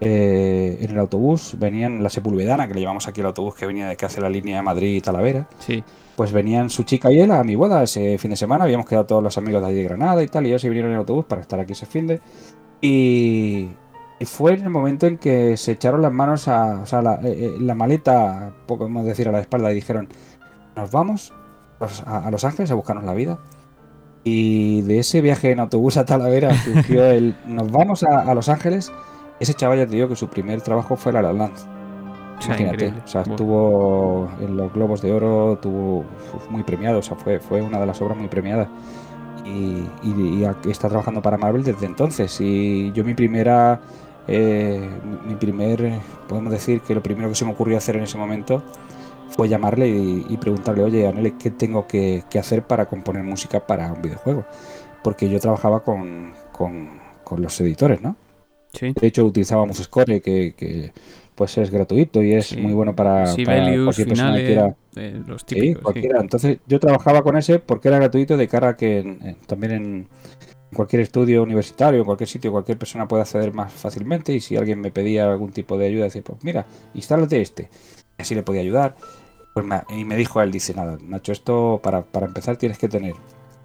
[0.00, 3.88] eh, en el autobús venían la Sepulvedana, que le llevamos aquí el autobús que venía
[3.88, 5.48] de que hace la línea Madrid-Talavera.
[5.58, 5.82] Sí.
[6.16, 9.06] Pues venían su chica y él a mi boda ese fin de semana, habíamos quedado
[9.06, 11.00] todos los amigos de allí de Granada y tal, y ellos se vinieron en el
[11.00, 12.20] autobús para estar aquí ese fin de.
[12.80, 13.68] Y,
[14.24, 17.56] fue en el momento en que se echaron las manos a, o sea, la, eh,
[17.56, 20.08] eh, maleta, podemos decir, a la espalda y dijeron,
[20.74, 21.32] nos vamos
[22.04, 23.38] a, Los Ángeles a buscarnos la vida.
[24.24, 28.92] Y de ese viaje en autobús a Talavera surgió el, nos vamos a, Los Ángeles.
[29.38, 31.54] Ese chaval ya te digo que su primer trabajo fue La La Land.
[32.44, 36.04] Imagínate, o sea, estuvo en los Globos de Oro, tuvo
[36.50, 38.68] muy premiado, o sea, fue, fue una de las obras muy premiadas
[39.48, 42.40] y, está trabajando para Marvel desde entonces.
[42.40, 43.80] Y yo mi primera,
[44.26, 44.88] eh,
[45.26, 48.62] mi primer, podemos decir que lo primero que se me ocurrió hacer en ese momento
[49.30, 54.02] fue llamarle y, preguntarle, oye, Anele, ¿qué tengo que, hacer para componer música para un
[54.02, 54.44] videojuego?
[55.02, 56.32] Porque yo trabajaba con,
[57.36, 58.16] los editores, ¿no?
[58.72, 58.92] Sí.
[58.98, 60.92] De hecho, utilizábamos Score, que, que
[61.38, 64.74] pues es gratuito y es muy bueno para, cualquier persona que quiera.
[64.96, 66.20] Eh, los típicos, cualquiera.
[66.20, 70.08] Entonces yo trabajaba con ese porque era gratuito de cara a que también en,
[70.74, 74.80] cualquier estudio universitario, en cualquier sitio, cualquier persona puede acceder más fácilmente y si alguien
[74.80, 77.70] me pedía algún tipo de ayuda, decía, pues mira, instálate este.
[78.18, 78.96] Y así le podía ayudar.
[79.54, 83.14] Pues y me dijo él, dice, nada, Nacho, esto para, para empezar tienes que tener.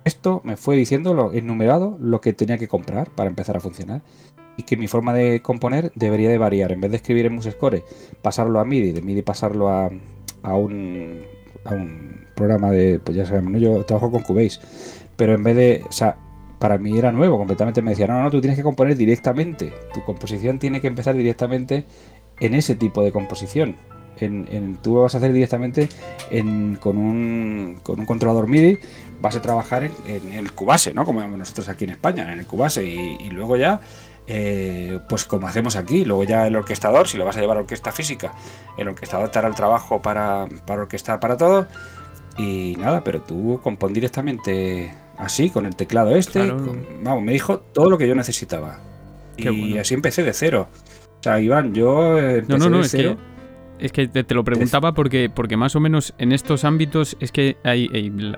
[0.05, 4.03] Esto me fue diciendo, lo, enumerado, lo que tenía que comprar para empezar a funcionar
[4.57, 6.71] y que mi forma de componer debería de variar.
[6.71, 7.83] En vez de escribir en MuseScore,
[8.21, 9.89] pasarlo a MIDI, de MIDI pasarlo a,
[10.43, 11.23] a, un,
[11.65, 14.59] a un programa de, pues ya sabemos, yo trabajo con Cubase,
[15.15, 16.17] pero en vez de, o sea,
[16.59, 20.03] para mí era nuevo, completamente me decía, no, no, tú tienes que componer directamente, tu
[20.03, 21.85] composición tiene que empezar directamente
[22.39, 23.75] en ese tipo de composición.
[24.19, 25.89] En, en, tú vas a hacer directamente
[26.29, 28.77] en, con, un, con un controlador MIDI,
[29.19, 31.03] vas a trabajar en, el Cubase, ¿no?
[31.03, 33.81] Como nosotros aquí en España, en el Cubase, y luego ya
[34.27, 37.61] eh, pues como hacemos aquí, luego ya el orquestador, si lo vas a llevar a
[37.61, 38.33] orquesta física,
[38.77, 41.67] el orquestador te hará el trabajo para, para orquestar para todo.
[42.37, 46.51] Y nada, pero tú compón directamente así, con el teclado este.
[47.01, 48.79] vamos, me dijo todo lo que yo necesitaba.
[49.37, 50.67] y así empecé de cero.
[51.19, 53.17] O sea, Iván, yo empecé de cero.
[53.17, 53.32] es que
[53.77, 57.89] te, lo preguntaba porque, porque más o menos en estos ámbitos es que hay,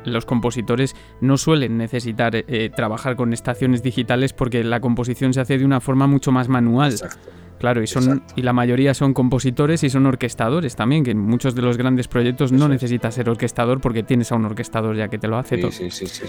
[0.05, 5.57] los compositores no suelen necesitar eh, trabajar con estaciones digitales porque la composición se hace
[5.57, 6.91] de una forma mucho más manual.
[6.91, 7.29] Exacto.
[7.59, 11.55] Claro, y, son, y la mayoría son compositores y son orquestadores también, que en muchos
[11.55, 15.17] de los grandes proyectos no necesitas ser orquestador porque tienes a un orquestador ya que
[15.17, 15.71] te lo hace todo.
[15.71, 16.25] Sí, sí, sí,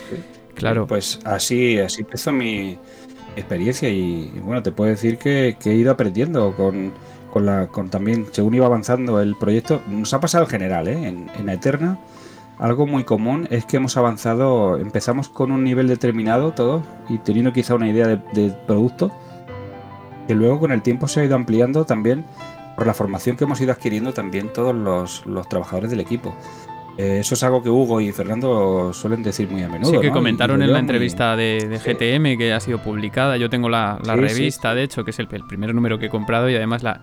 [0.55, 0.87] Claro.
[0.87, 2.79] Pues así, así empezó mi
[3.35, 6.92] experiencia y, bueno, te puedo decir que, he ido aprendiendo con,
[7.37, 11.07] con, la, con también, según iba avanzando el proyecto, nos ha pasado en general, ¿eh?
[11.07, 11.99] en, en Eterna.
[12.57, 17.53] Algo muy común es que hemos avanzado, empezamos con un nivel determinado todo y teniendo
[17.53, 19.12] quizá una idea de, de producto
[20.27, 22.25] que luego con el tiempo se ha ido ampliando también
[22.75, 26.35] por la formación que hemos ido adquiriendo también todos los, los trabajadores del equipo.
[26.98, 29.90] Eh, eso es algo que Hugo y Fernando suelen decir muy a menudo.
[29.90, 33.37] Sí, que comentaron en la entrevista de, GTM que ha sido publicada.
[33.37, 36.56] Yo tengo la, revista, de hecho, que es el, primer número que he comprado y
[36.56, 37.00] además la,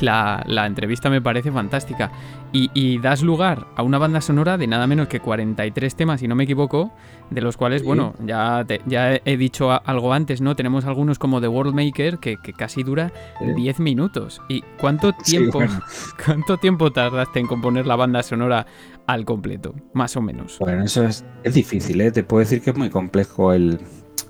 [0.46, 2.10] la, entrevista me parece fantástica.
[2.52, 6.34] Y, das lugar a una banda sonora de nada menos que 43 temas, si no
[6.34, 6.92] me equivoco,
[7.30, 10.56] de los cuales, bueno, ya, ya he dicho algo antes, ¿no?
[10.56, 13.12] Tenemos algunos como The World Maker que, casi dura
[13.56, 14.42] 10 minutos.
[14.48, 15.60] ¿Y cuánto tiempo,
[16.26, 18.66] cuánto tiempo tardaste en componer la banda sonora
[19.12, 20.58] al completo, más o menos.
[20.60, 22.12] Bueno, eso es, es difícil, ¿eh?
[22.12, 23.80] te puedo decir que es muy complejo el...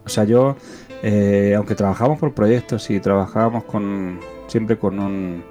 [0.07, 0.57] O sea, yo,
[1.03, 5.45] eh, aunque trabajamos por proyectos y trabajábamos con siempre con un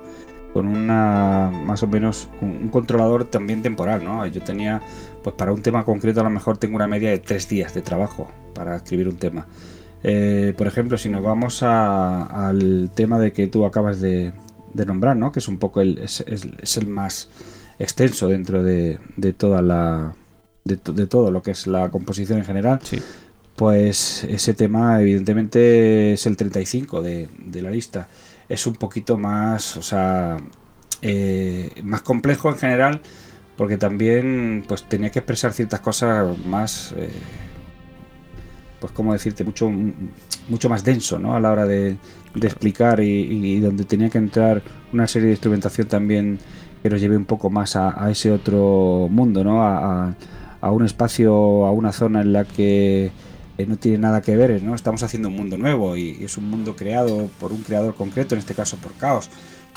[0.52, 4.26] con una más o menos un, controlador también temporal, ¿no?
[4.26, 4.82] Yo tenía,
[5.24, 7.84] pues para un tema concreto a lo mejor tengo una media de tres días de
[7.84, 9.46] trabajo para escribir un tema.
[10.02, 14.34] Eh, por ejemplo, si nos vamos al tema de que tú acabas de,
[14.74, 15.32] nombrar, ¿no?
[15.32, 17.30] Que es un poco el, es el más
[17.80, 19.00] extenso dentro de,
[19.38, 20.14] toda la
[20.64, 22.80] de, todo lo que es la composición en general.
[23.56, 28.08] Pues ese tema evidentemente es el 35 de, de la lista.
[28.48, 30.38] Es un poquito más, o sea,
[31.02, 33.02] eh, más complejo en general
[33.56, 37.10] porque también pues tenía que expresar ciertas cosas más eh,
[38.82, 39.72] pues como decirte mucho
[40.50, 41.38] mucho más denso ¿no?
[41.38, 41.96] a la hora de,
[42.42, 44.62] explicar y, donde tenía que entrar
[44.92, 46.40] una serie de instrumentación también
[46.82, 49.64] que nos lleve un poco más a, ese otro mundo, ¿no?
[49.64, 50.16] A,
[50.72, 53.12] un espacio, a una zona en la que
[53.58, 54.76] eh, no tiene nada que ver, ¿no?
[54.76, 58.40] Estamos haciendo un mundo nuevo y, es un mundo creado por un creador concreto, en
[58.40, 59.30] este caso por Caos.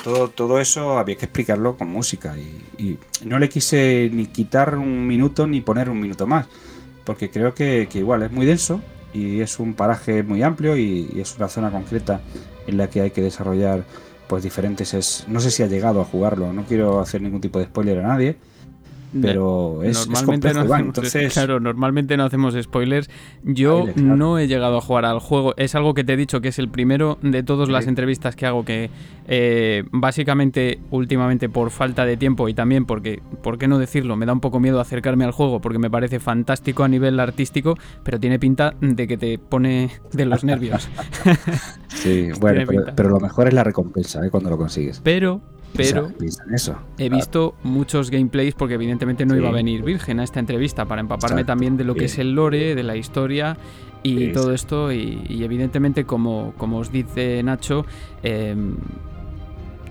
[0.02, 5.06] Todo, todo eso había que explicarlo con música y, no le quise ni quitar un
[5.06, 6.46] minuto ni poner un minuto más,
[7.04, 8.80] porque creo que, que igual es muy denso
[9.12, 12.20] y es un paraje muy amplio y es una zona concreta
[12.66, 13.84] en la que hay que desarrollar
[14.32, 17.58] pues diferentes es no sé si ha llegado a jugarlo no quiero hacer ningún tipo
[17.58, 18.36] de spoiler a nadie
[19.20, 21.32] pero es, normalmente no, entonces...
[21.32, 23.10] Claro, normalmente no hacemos spoilers.
[23.42, 25.54] Yo no he llegado a jugar al juego.
[25.56, 28.46] Es algo que te he dicho que es el primero de todas las entrevistas que
[28.46, 28.90] hago que
[29.26, 34.16] eh, básicamente últimamente por falta de tiempo y también porque, ¿por qué no decirlo?
[34.16, 37.76] Me da un poco miedo acercarme al juego porque me parece fantástico a nivel artístico,
[38.02, 40.88] pero tiene pinta de que te pone de los nervios.
[41.88, 44.30] sí, bueno, pero, lo mejor es la recompensa ¿eh?
[44.30, 45.00] cuando lo consigues.
[45.02, 45.40] Pero
[45.74, 46.10] pero
[46.52, 46.76] eso.
[46.98, 51.00] he visto muchos gameplays porque evidentemente no iba a venir virgen a esta entrevista para
[51.00, 53.56] empaparme también de lo que es el lore, de la historia
[54.02, 54.92] y todo esto.
[54.92, 57.86] Y, evidentemente como, como os dice Nacho
[58.22, 58.76] em,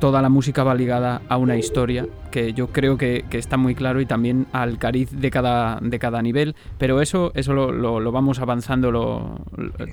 [0.01, 4.01] toda la música va ligada a una historia que yo creo que, está muy claro
[4.01, 8.39] y también al cariz de cada, de cada nivel, pero eso, eso lo, lo, vamos
[8.39, 9.41] avanzando, lo,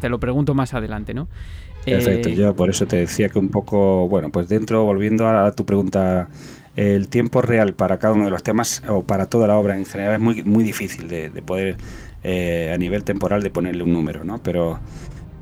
[0.00, 1.28] te lo pregunto más adelante, ¿no?
[1.90, 5.52] Perfecto, eh, yo por eso te decía que un poco, bueno, pues dentro, volviendo a
[5.52, 6.28] tu pregunta,
[6.76, 9.84] el tiempo real para cada uno de los temas o para toda la obra en
[9.84, 11.76] general es muy, muy difícil de, poder
[12.22, 14.40] eh, a nivel temporal de ponerle un número, ¿no?
[14.42, 14.78] Pero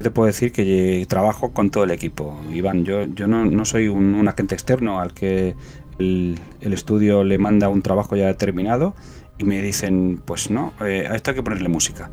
[0.00, 2.40] te puedo decir que trabajo con todo el equipo.
[2.52, 5.54] Iván, yo, yo no, no soy un, agente externo al que
[5.98, 8.94] el, estudio le manda un trabajo ya determinado
[9.38, 12.10] y me dicen, pues no, eh, a esto hay que ponerle música.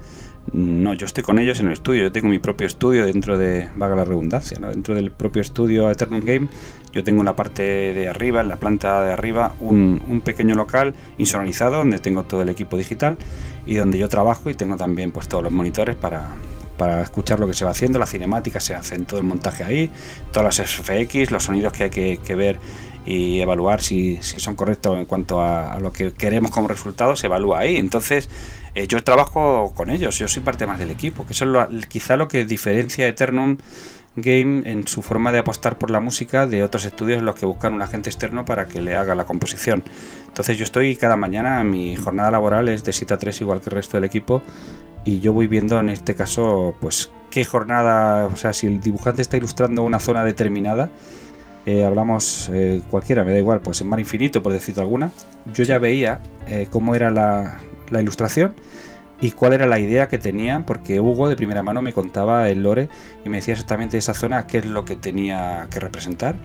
[0.53, 3.69] No, yo estoy con ellos en el estudio, yo tengo mi propio estudio dentro de,
[3.75, 6.47] vaga la redundancia, dentro del propio estudio Eternal Game,
[6.91, 10.93] yo tengo en la parte de arriba, en la planta de arriba, un, pequeño local
[11.17, 13.17] insonorizado donde tengo todo el equipo digital
[13.65, 16.35] y donde yo trabajo y tengo también pues todos los monitores para,
[16.77, 19.63] para escuchar lo que se va haciendo, la cinemática se hace en todo el montaje
[19.63, 19.89] ahí,
[20.31, 22.59] todas las FX, los sonidos que hay que, ver
[23.07, 27.25] y evaluar si, son correctos en cuanto a, a, lo que queremos como resultado, se
[27.25, 27.75] evalúa ahí.
[27.75, 28.29] Entonces,
[28.75, 32.17] eh, yo trabajo con ellos, yo soy parte más del equipo, que eso es quizá
[32.17, 33.57] lo que diferencia Eternum
[34.15, 37.45] Game en su forma de apostar por la música de otros estudios en los que
[37.47, 39.83] buscan un agente externo para que le haga la composición.
[40.27, 43.69] Entonces yo estoy cada mañana, mi jornada laboral es de 7 a 3 igual que
[43.69, 44.43] el resto del equipo
[45.03, 49.23] y yo voy viendo en este caso pues qué jornada, o sea, si el dibujante
[49.23, 50.89] está ilustrando una zona determinada,
[51.65, 55.11] eh, hablamos eh, cualquiera, me da igual, pues en Mar Infinito, por decirte alguna,
[55.51, 56.19] yo ya veía
[56.69, 57.57] cómo era la,
[57.93, 58.53] la, ilustración
[59.21, 62.63] y cuál era la idea que tenían, porque Hugo de primera mano me contaba el
[62.63, 62.89] lore
[63.23, 66.35] y me decía exactamente esa zona qué es lo que tenía que representar.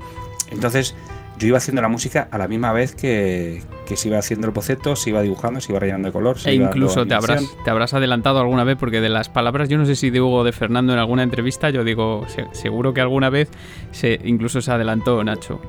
[0.51, 0.95] Entonces,
[1.39, 3.63] yo iba haciendo la música a la misma vez que,
[3.95, 6.37] se iba haciendo el boceto, se iba dibujando, se iba rellenando de color.
[6.45, 9.87] e incluso te habrás, te habrás adelantado alguna vez, porque de las palabras, yo no
[9.87, 13.31] sé si de Hugo o de Fernando en alguna entrevista, yo digo, seguro que alguna
[13.31, 13.51] vez
[13.93, 15.61] se, incluso se adelantó Nacho.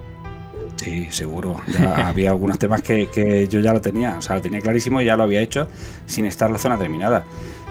[0.80, 1.60] Sí, seguro.
[1.96, 5.06] había algunos temas que, que, yo ya lo tenía, o sea, lo tenía clarísimo y
[5.06, 5.68] ya lo había hecho
[6.06, 7.26] sin estar la zona terminada.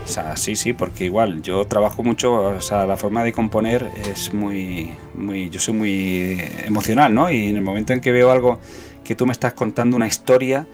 [0.05, 3.91] O sea, sí, sí, porque igual yo trabajo mucho, o sea, la forma de componer
[4.11, 7.31] es muy, muy, yo soy muy emocional, ¿no?
[7.31, 8.59] Y en el momento en que veo algo
[9.05, 10.67] que tú me estás contando una historia,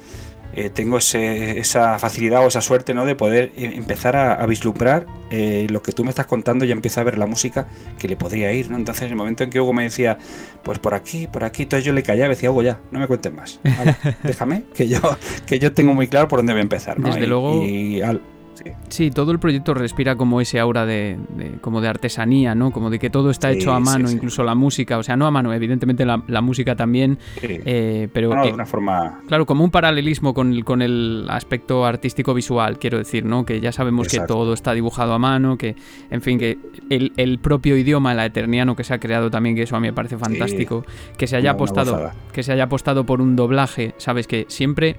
[0.57, 3.05] eh, tengo esa facilidad o esa suerte, ¿no?
[3.05, 7.01] De poder eh, empezar a, vislumbrar eh, lo que tú me estás contando y empiezo
[7.01, 7.67] a ver la música
[7.99, 8.77] que le podría ir, ¿no?
[8.77, 10.19] Entonces, en el momento en que Hugo me decía,
[10.63, 13.07] pues por aquí, por aquí, entonces yo le callaba y decía, Hugo, ya, no me
[13.09, 13.61] cuentes más.
[14.23, 15.01] déjame, que yo,
[15.47, 17.09] que yo tengo muy claro por dónde voy a empezar, ¿no?
[17.09, 17.65] Desde luego.
[17.65, 18.01] Y
[18.89, 19.11] Sí.
[19.11, 21.19] todo el proyecto respira como ese aura de,
[21.61, 22.71] como de artesanía, ¿no?
[22.71, 25.31] Como de que todo está hecho a mano, incluso la música, o sea, no a
[25.31, 30.53] mano, evidentemente la, música también, eh, pero de una forma claro, como un paralelismo con
[30.53, 33.45] el, con el aspecto artístico visual, quiero decir, ¿no?
[33.45, 35.77] Que ya sabemos que todo está dibujado a mano, que,
[36.11, 36.59] en fin, que
[36.91, 39.93] el, propio idioma, el eterniano que se ha creado también, que eso a mí me
[39.93, 40.85] parece fantástico,
[41.17, 44.97] que se haya apostado, que se haya apostado por un doblaje, sabes que siempre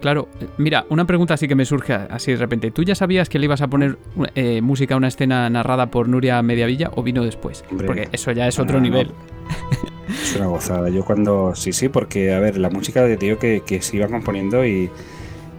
[0.00, 0.28] Claro,
[0.58, 2.70] mira, una pregunta así que me surge así de repente.
[2.70, 3.98] ¿Tú ya sabías que le ibas a poner
[4.34, 7.64] eh, música a una escena narrada por Nuria Mediavilla o vino después?
[7.86, 9.10] porque eso ya es otro nivel.
[10.08, 10.88] Es una gozada.
[10.88, 11.54] Yo cuando.
[11.54, 14.90] Sí, sí, porque, a ver, la música de tío que, que se iba componiendo y.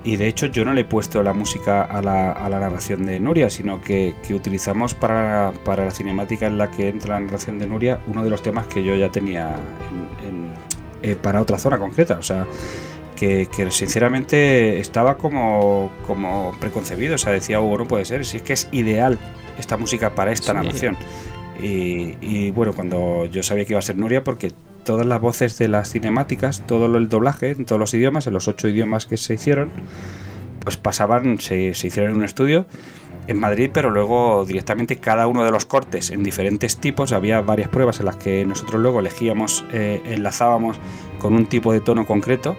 [0.04, 3.06] Y de hecho yo no le he puesto la música a la, a la narración
[3.06, 7.26] de Nuria, sino que, que utilizamos para, para, la cinemática en la que entra la
[7.26, 9.58] narración de Nuria uno de los temas que yo ya tenía
[10.26, 10.54] en,
[11.02, 12.18] eh, para otra zona concreta.
[12.20, 12.48] O sea,
[13.18, 17.16] que, sinceramente estaba como, como preconcebido.
[17.16, 19.20] O sea, decía Hugo, no puede ser, si es que es ideal
[19.60, 20.96] esta música para esta narración.
[21.60, 24.52] Y, bueno, cuando yo sabía que iba a ser Nuria, porque
[24.84, 28.48] todas las voces de las cinemáticas, todo el doblaje en todos los idiomas, en los
[28.48, 29.72] ocho idiomas que se hicieron,
[30.64, 32.68] pues pasaban, se, se hicieron en un estudio
[33.28, 37.68] en Madrid, pero luego directamente cada uno de los cortes en diferentes tipos, había varias
[37.70, 40.78] pruebas en las que nosotros luego elegíamos, eh, enlazábamos
[41.20, 42.56] con un tipo de tono concreto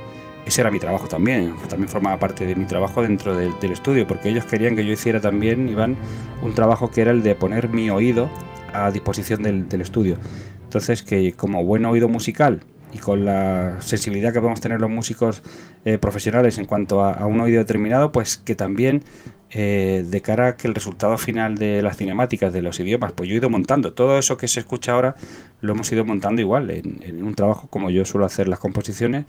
[0.48, 4.30] ese era mi trabajo también, también formaba parte de mi trabajo dentro del, estudio, porque
[4.30, 5.96] ellos querían que yo hiciera también, Iván,
[6.42, 8.30] un trabajo que era el de poner mi oído
[8.72, 10.16] a disposición del, estudio.
[10.64, 12.60] Entonces, que como buen oído musical
[12.92, 15.42] y con la sensibilidad que podemos tener los músicos
[15.84, 19.02] eh, profesionales en cuanto a, un oído determinado, pues que también
[19.50, 23.28] eh, de cara a que el resultado final de las cinemáticas, de los idiomas, pues
[23.28, 23.92] yo he ido montando.
[23.92, 25.16] Todo eso que se escucha ahora
[25.60, 29.26] lo hemos ido montando igual, en, en un trabajo como yo suelo hacer las composiciones,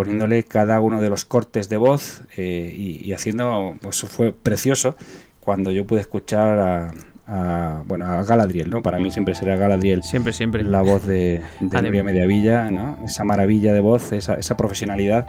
[0.00, 4.96] poniéndole cada uno de los cortes de voz eh, y, haciendo, pues fue precioso
[5.40, 6.58] cuando yo pude escuchar
[7.26, 8.80] a, bueno, a Galadriel, ¿no?
[8.80, 10.02] Para mí siempre será Galadriel.
[10.02, 10.62] Siempre, siempre.
[10.62, 12.96] La voz de, de Nuria Mediavilla, ¿no?
[13.04, 15.26] Esa maravilla de voz, esa, esa profesionalidad.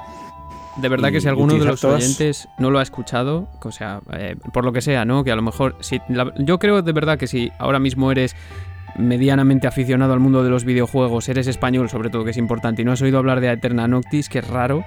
[0.78, 4.38] De verdad que si alguno de los oyentes no lo ha escuchado, o sea, eh,
[4.54, 5.26] por lo que sea, ¿no?
[5.26, 6.00] Que a lo mejor, si,
[6.38, 8.38] yo creo de verdad que si ahora mismo eres
[8.98, 12.86] medianamente aficionado al mundo de los videojuegos, eres español sobre todo, que es importante, y
[12.86, 14.84] no has oído hablar de Eterna Noctis, que es raro,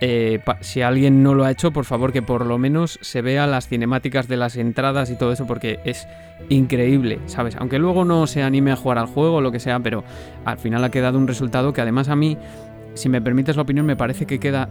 [0.00, 3.46] eh, si alguien no lo ha hecho, por favor que por lo menos se vea
[3.46, 6.06] las cinemáticas de las entradas y todo eso, porque es
[6.50, 7.56] increíble, ¿sabes?
[7.56, 10.04] Aunque luego no se anime a jugar al juego o lo que sea, pero
[10.44, 12.36] al final ha quedado un resultado que además a mí,
[12.94, 14.68] si me permites la opinión, me parece que queda...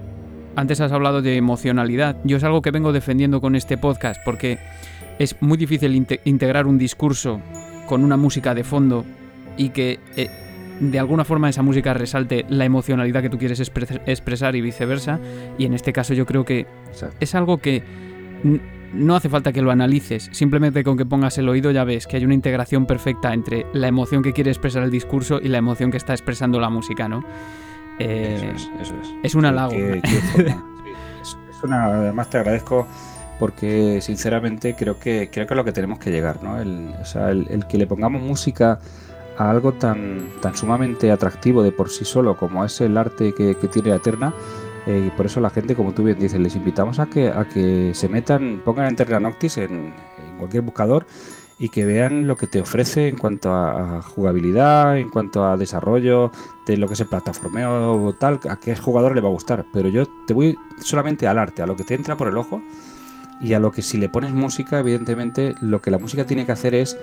[0.58, 4.58] Antes has hablado de emocionalidad, yo es algo que vengo defendiendo con este podcast, porque
[5.20, 7.42] es muy difícil integrar un discurso
[7.86, 9.06] con una música de fondo
[9.58, 10.30] y que eh,
[10.80, 15.20] de alguna forma esa música resalte la emocionalidad que tú quieres expresar y viceversa.
[15.58, 16.66] Y en este caso yo creo que
[17.20, 17.84] es algo que
[18.94, 22.18] no hace falta que lo analices, simplemente con que pongas el oído ya ves que
[22.18, 25.92] hay una integración perfecta entre la emoción que quiere expresar el discurso y la emoción
[25.92, 27.24] que está expresando la música, ¿no?
[28.00, 29.14] Eh, eso es, eso es.
[29.24, 29.74] es un halago.
[30.04, 32.88] es una, además te agradezco
[33.40, 36.60] porque sinceramente creo que creo que es lo que tenemos que llegar, ¿no?
[36.60, 38.80] El, o sea, el, que le pongamos música
[39.38, 43.56] a algo tan, tan sumamente atractivo de por sí solo como es el arte que,
[43.72, 44.34] tiene Eterna.
[44.88, 48.08] Eh, y por eso la gente, como tú bien dices, les invitamos a que, se
[48.08, 51.06] metan, pongan Eterna Noctis en, en cualquier buscador
[51.58, 56.32] y que vean lo que te ofrece en cuanto a, jugabilidad, en cuanto a desarrollo
[56.66, 59.66] de lo que es el plataformeo o tal, a qué jugador le va a gustar.
[59.72, 62.62] Pero yo te voy solamente al arte, a lo que te entra por el ojo
[63.42, 66.52] y a lo que si le pones música, evidentemente, lo que la música tiene que
[66.52, 66.98] hacer es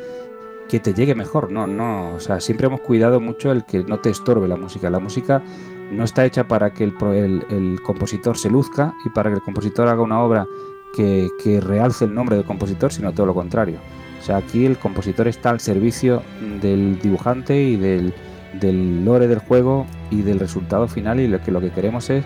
[0.68, 3.98] que te llegue mejor, no, no, o sea, siempre hemos cuidado mucho el que no
[3.98, 4.88] te estorbe la música.
[4.90, 5.42] La música
[5.90, 9.88] no está hecha para que el, el, compositor se luzca y para que el compositor
[9.88, 10.46] haga una obra
[10.96, 13.78] que, que, realce el nombre del compositor, sino todo lo contrario.
[14.20, 16.22] O sea, aquí el compositor está al servicio
[16.60, 18.14] del dibujante y del,
[18.58, 22.24] del lore del juego y del resultado final y lo que lo que queremos es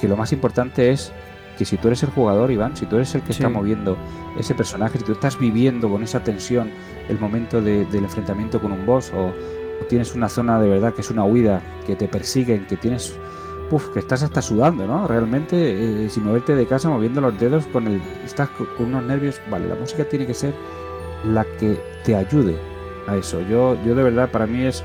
[0.00, 1.12] que lo más importante es
[1.60, 3.98] que si tú eres el jugador, Iván, si tú eres el que está moviendo
[4.38, 6.70] ese personaje, si tú estás viviendo con esa tensión
[7.06, 9.30] el momento del enfrentamiento con un boss o,
[9.90, 13.14] tienes una zona de verdad que es una huida, que te persiguen, que tienes...
[13.70, 15.06] Uf, que estás hasta sudando, ¿no?
[15.06, 19.38] Realmente, eh, sin moverte de casa, moviendo los dedos, con el, estás con, unos nervios.
[19.50, 20.54] Vale, la música tiene que ser
[21.24, 22.56] la que te ayude
[23.06, 23.42] a eso.
[23.42, 24.82] Yo, yo de verdad, para mí es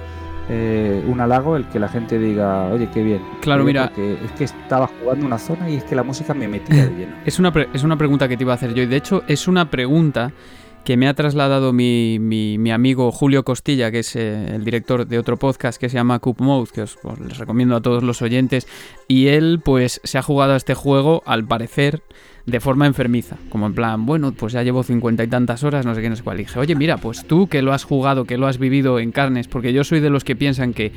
[0.50, 3.22] eh, un halago el que la gente diga, oye, qué bien.
[3.42, 3.92] Claro, mira.
[3.98, 7.16] Es que estaba jugando una zona y es que la música me metía de lleno.
[7.26, 9.48] Es una, es una pregunta que te iba a hacer yo y de hecho es
[9.48, 10.32] una pregunta
[10.86, 15.18] que me ha trasladado mi, mi, amigo Julio Costilla, que es eh, el director de
[15.18, 18.68] otro podcast que se llama Coop Mode, que os, les recomiendo a todos los oyentes.
[19.08, 22.04] Y él, pues, se ha jugado a este juego, al parecer,
[22.46, 23.38] de forma enfermiza.
[23.50, 26.16] Como en plan, bueno, pues ya llevo cincuenta y tantas horas, no sé qué, no
[26.16, 26.38] sé cuál.
[26.38, 29.48] dije, oye, mira, pues tú que lo has jugado, que lo has vivido en carnes,
[29.48, 30.92] porque yo soy de los que piensan que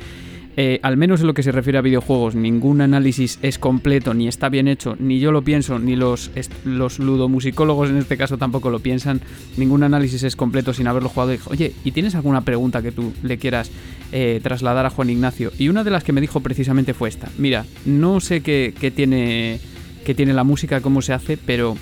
[0.61, 4.27] eh, al menos en lo que se refiere a videojuegos, ningún análisis es completo, ni
[4.27, 6.31] está bien hecho, ni yo lo pienso, ni los,
[6.65, 9.21] los ludomusicólogos en este caso tampoco lo piensan.
[9.55, 11.33] Ningún análisis es completo sin haberlo jugado.
[11.33, 13.71] Y oye, ¿y tienes alguna pregunta que tú le quieras
[14.11, 15.53] eh, trasladar a Juan Ignacio?
[15.57, 17.29] Y una de las que me dijo precisamente fue esta.
[17.37, 19.61] Mira, no sé qué, qué tiene,
[20.09, 21.77] qué tiene la música, cómo se hace, pero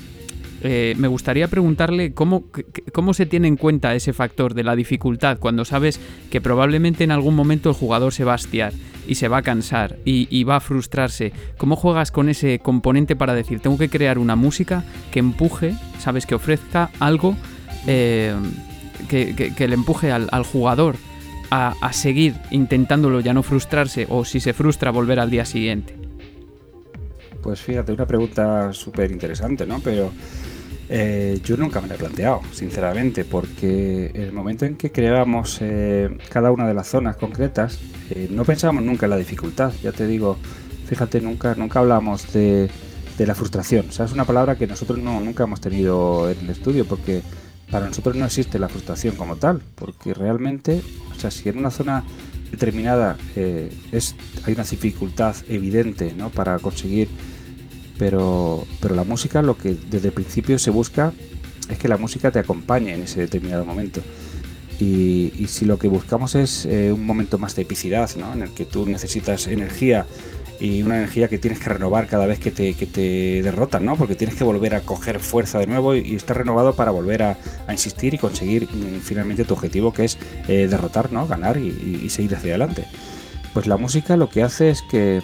[0.61, 2.43] eh, me gustaría preguntarle cómo,
[2.91, 7.11] cómo se tiene en cuenta ese factor de la dificultad cuando sabes que probablemente en
[7.11, 8.73] algún momento el jugador se va a hastiar
[9.07, 11.31] y se va a cansar y, va a frustrarse.
[11.57, 16.25] ¿Cómo juegas con ese componente para decir, tengo que crear una música que empuje, sabes,
[16.25, 17.33] que ofrezca algo
[17.85, 18.35] eh,
[19.07, 20.97] que, le empuje al, jugador
[21.49, 26.06] a, a seguir intentándolo, ya no frustrarse o si se frustra volver al día siguiente?
[27.41, 29.79] Pues fíjate, una pregunta súper interesante, ¿no?
[29.79, 30.11] Pero
[30.89, 36.17] eh, yo nunca me la he planteado, sinceramente, porque el momento en que creábamos eh,
[36.29, 37.79] cada una de las zonas concretas,
[38.09, 39.73] eh, no pensábamos nunca en la dificultad.
[39.83, 40.37] Ya te digo,
[40.85, 42.69] fíjate, nunca, nunca hablamos de,
[43.17, 43.87] la frustración.
[43.89, 47.21] O sea, es una palabra que nosotros no, nunca hemos tenido en el estudio, porque
[47.69, 50.81] para nosotros no existe la frustración como tal, porque realmente,
[51.11, 52.03] o sea, si en una zona
[52.51, 53.17] determinada
[53.91, 56.29] es, hay una dificultad evidente ¿no?
[56.29, 57.07] para conseguir
[57.97, 61.13] pero, pero la música lo que desde el principio se busca
[61.69, 64.01] es que la música te acompañe en ese determinado momento.
[64.79, 68.33] Y, si lo que buscamos es eh, un momento más de epicidad, ¿no?
[68.33, 70.05] en el que tú necesitas energía
[70.59, 73.51] y una energía que tienes que renovar cada vez que te, que
[73.81, 73.95] ¿no?
[73.95, 77.37] porque tienes que volver a coger fuerza de nuevo y, estar renovado para volver a,
[77.69, 81.27] insistir y conseguir mm, finalmente tu objetivo que es eh, derrotar, ¿no?
[81.27, 82.85] ganar y seguir hacia adelante.
[83.53, 85.21] Pues la música lo que hace es que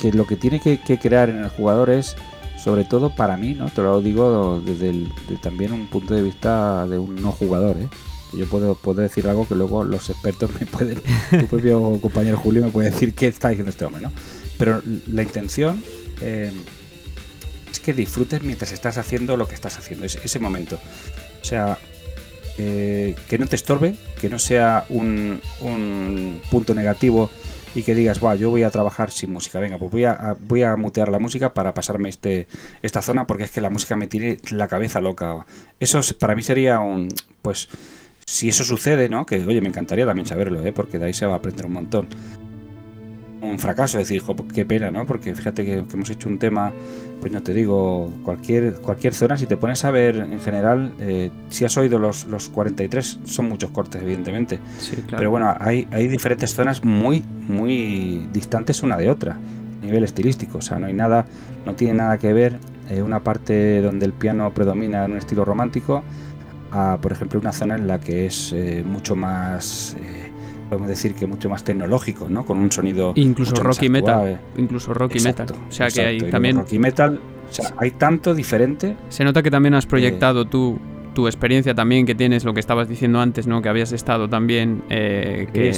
[0.00, 2.16] que lo que tiene que, crear en el jugador es,
[2.56, 3.68] sobre todo para mí, ¿no?
[3.68, 5.06] Te lo digo desde
[5.42, 7.88] también un punto de vista de un no jugador, ¿eh?
[8.32, 11.00] Yo puedo, puedo decir algo que luego los expertos me pueden,
[11.30, 14.12] tu propio compañero Julio me puede decir qué está diciendo este hombre, ¿no?
[14.58, 15.82] Pero la intención
[16.20, 16.52] eh,
[17.70, 20.78] es que disfrutes mientras estás haciendo lo que estás haciendo, ese, ese momento.
[21.40, 21.78] O sea,
[22.58, 27.30] eh, que no te estorbe, que no sea un, un punto negativo
[27.74, 30.62] y que digas, Buah, yo voy a trabajar sin música, venga, pues voy a, voy
[30.62, 32.48] a mutear la música para pasarme este,
[32.82, 35.46] esta zona porque es que la música me tiene la cabeza loca.
[35.78, 37.08] Eso para mí sería un,
[37.42, 37.68] pues,
[38.30, 39.26] si eso sucede, ¿no?
[39.26, 40.72] Que, oye, me encantaría también saberlo, ¿eh?
[40.72, 42.06] Porque de ahí se va a aprender un montón
[43.42, 44.22] un fracaso, decir,
[44.54, 45.06] qué pena, ¿no?
[45.06, 46.72] Porque fíjate que, hemos hecho un tema,
[47.20, 51.30] pues no te digo, cualquier, cualquier zona, si te pones a ver en general, eh,
[51.48, 54.58] si has oído los, los 43, son muchos cortes, evidentemente.
[55.10, 59.38] Pero bueno, hay, hay diferentes zonas muy, muy distantes una de otra,
[59.82, 61.24] a nivel estilístico, o sea, no hay nada,
[61.64, 62.58] no tiene nada que ver
[62.90, 66.04] eh, una parte donde el piano predomina en un estilo romántico,
[66.70, 69.96] a, por ejemplo, una zona en la que es eh, mucho más
[70.68, 72.46] podemos decir que mucho más tecnológico, ¿no?
[72.46, 75.48] Con un sonido incluso rock y metal, incluso rock y metal.
[75.68, 78.96] O sea que hay también rock y metal, o sea, hay tanto diferente.
[79.08, 80.78] Se nota que también has proyectado tú
[81.14, 83.62] tu experiencia también que tienes, lo que estabas diciendo antes, ¿no?
[83.62, 85.72] Que habías estado también, eh, que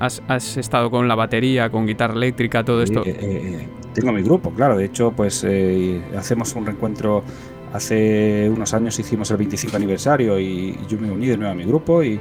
[0.00, 3.04] has, estado con la batería, con guitarra eléctrica, todo esto.
[3.04, 4.76] Eh, eh, tengo mi grupo, claro.
[4.76, 5.46] De hecho, pues
[6.16, 7.22] hacemos un reencuentro.
[7.72, 11.64] Hace unos años hicimos el 25 aniversario y, yo me uní de nuevo a mi
[11.64, 12.20] grupo y,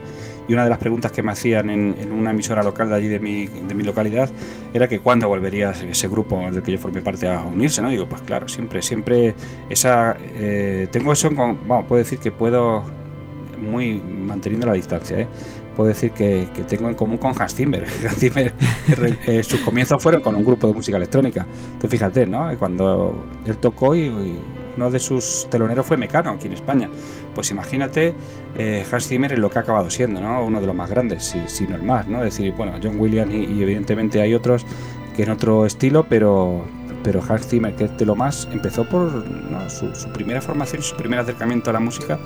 [0.49, 3.47] una de las preguntas que me hacían en, una emisora local de allí de mi,
[3.47, 4.29] de mi localidad
[4.73, 7.89] era que cuándo volvería ese grupo del que yo formé parte a unirse, ¿no?
[7.89, 9.35] Digo, pues claro, siempre, siempre
[9.69, 10.15] esa...
[10.35, 12.85] Eh, tengo eso, en, bueno, puedo decir que puedo
[13.57, 15.19] muy manteniendo la distancia.
[15.19, 15.27] ¿eh?
[15.75, 17.85] Puedo decir que, tengo en común con Hans Zimmer.
[18.07, 18.53] Hans Zimmer
[19.27, 21.45] eh, sus comienzos fueron con un grupo de música electrónica.
[21.79, 22.49] Tú fíjate, ¿no?
[22.57, 24.39] Cuando él tocó y,
[24.77, 26.89] uno de sus teloneros fue Mecano aquí en España.
[27.35, 28.13] Pues imagínate
[28.57, 30.45] eh, Hans Zimmer en lo que ha acabado siendo, ¿no?
[30.45, 32.23] Uno de los más grandes, si, no el más, ¿no?
[32.23, 34.65] Es decir, bueno, John Williams y, evidentemente hay otros
[35.15, 36.63] que en otro estilo, pero,
[37.03, 39.25] pero Hans Zimmer, que es de lo más, empezó por
[39.69, 42.19] su, primera formación, su primer acercamiento a la música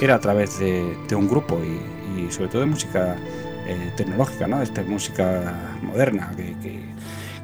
[0.00, 3.16] era a través de, un grupo y, sobre todo de música
[3.66, 4.60] eh, tecnológica, ¿no?
[4.60, 6.80] Esta música moderna, que,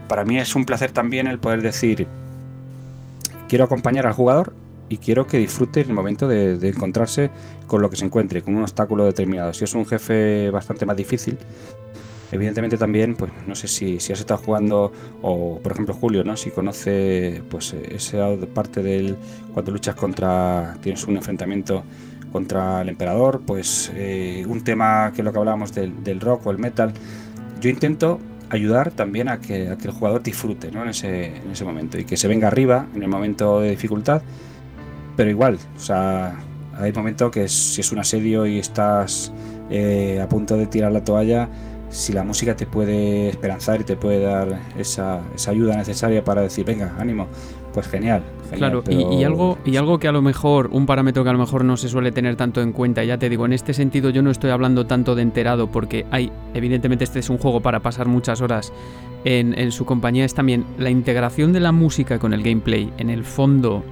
[0.08, 2.06] para mí es un placer también el poder decir,
[3.54, 4.52] quiero acompañar al jugador
[4.88, 7.30] y quiero que disfrute el momento de, encontrarse
[7.68, 9.54] con lo que se encuentre, con un obstáculo determinado.
[9.54, 11.38] Si es un jefe bastante más difícil,
[12.32, 14.90] Evidentemente también, pues no sé si, si has estado jugando,
[15.22, 16.36] o por ejemplo Julio, ¿no?
[16.36, 19.16] Si conoce pues esa parte del
[19.52, 21.84] cuando luchas contra, tienes un enfrentamiento
[22.32, 26.50] contra el emperador, pues eh, un tema que es lo que hablábamos del, rock o
[26.50, 26.92] el metal,
[27.60, 28.18] yo intento
[28.50, 30.82] ayudar también a que, a que el jugador disfrute ¿no?
[30.82, 34.22] en, ese, en ese momento y que se venga arriba en el momento de dificultad,
[35.16, 36.36] pero igual, o sea,
[36.78, 39.32] hay momentos que si es un asedio y estás
[39.70, 41.48] eh, a punto de tirar la toalla,
[41.90, 46.42] si la música te puede esperanzar y te puede dar esa, esa ayuda necesaria para
[46.42, 47.28] decir, venga, ánimo,
[47.74, 48.22] pues genial.
[48.52, 51.64] claro, y, algo, y algo que a lo mejor, un parámetro que a lo mejor
[51.64, 54.30] no se suele tener tanto en cuenta, ya te digo, en este sentido yo no
[54.30, 58.40] estoy hablando tanto de enterado, porque hay, evidentemente este es un juego para pasar muchas
[58.40, 58.72] horas
[59.24, 63.10] en, en su compañía, es también la integración de la música con el gameplay, en
[63.10, 63.82] el fondo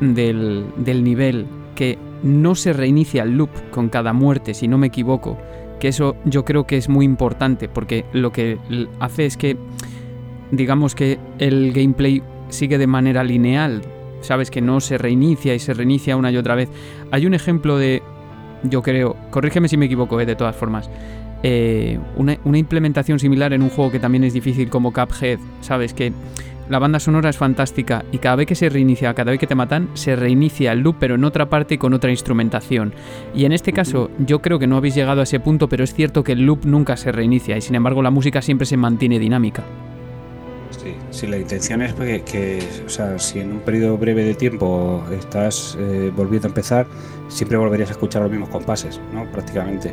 [0.00, 4.88] del, del nivel, que no se reinicia el loop con cada muerte, si no me
[4.88, 5.38] equivoco,
[5.78, 8.58] que eso yo creo que es muy importante porque lo que
[8.98, 9.56] hace es que
[10.50, 13.82] digamos que el gameplay sigue de manera lineal,
[14.20, 16.68] sabes que no se reinicia y se reinicia una y otra vez.
[17.10, 18.02] Hay un ejemplo de,
[18.62, 20.90] yo creo, corrígeme si me equivoco, eh, de todas formas,
[21.42, 25.94] eh, una, una implementación similar en un juego que también es difícil como Cuphead, sabes
[25.94, 26.12] que
[26.70, 29.56] la banda sonora es fantástica y cada vez que se reinicia, cada vez que te
[29.56, 32.94] matan, se reinicia el loop pero en otra parte con otra instrumentación.
[33.34, 35.92] Y en este caso yo creo que no habéis llegado a ese punto, pero es
[35.92, 39.18] cierto que el loop nunca se reinicia y sin embargo la música siempre se mantiene
[39.18, 39.64] dinámica.
[41.10, 45.76] Sí la intención es que, o sea, si en un periodo breve de tiempo estás
[45.78, 46.86] eh, volviendo a empezar,
[47.28, 49.30] siempre volverías a escuchar los mismos compases, ¿no?
[49.30, 49.92] Prácticamente.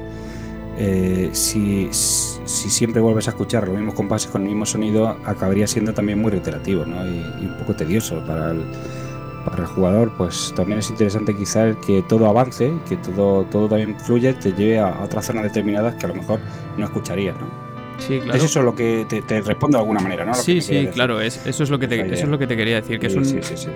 [0.80, 5.92] Eh, si, siempre vuelves a escuchar los mismos compases con el mismo sonido, acabaría siendo
[5.94, 7.04] también muy reiterativo ¿no?
[7.06, 10.12] y, un poco tedioso para el, jugador.
[10.18, 14.80] Pues también es interesante quizá que todo avance, que todo, todo también fluya, te lleve
[14.80, 16.40] a, otras zonas determinadas que a lo mejor
[16.78, 17.36] no escucharías.
[17.40, 17.67] ¿no?
[17.98, 18.38] Sí, claro.
[18.38, 20.34] Es eso lo que te, responde de alguna manera, ¿no?
[20.34, 22.76] sí, sí, claro, es, eso, es lo que te, eso es lo que te quería
[22.76, 23.24] decir, que es un,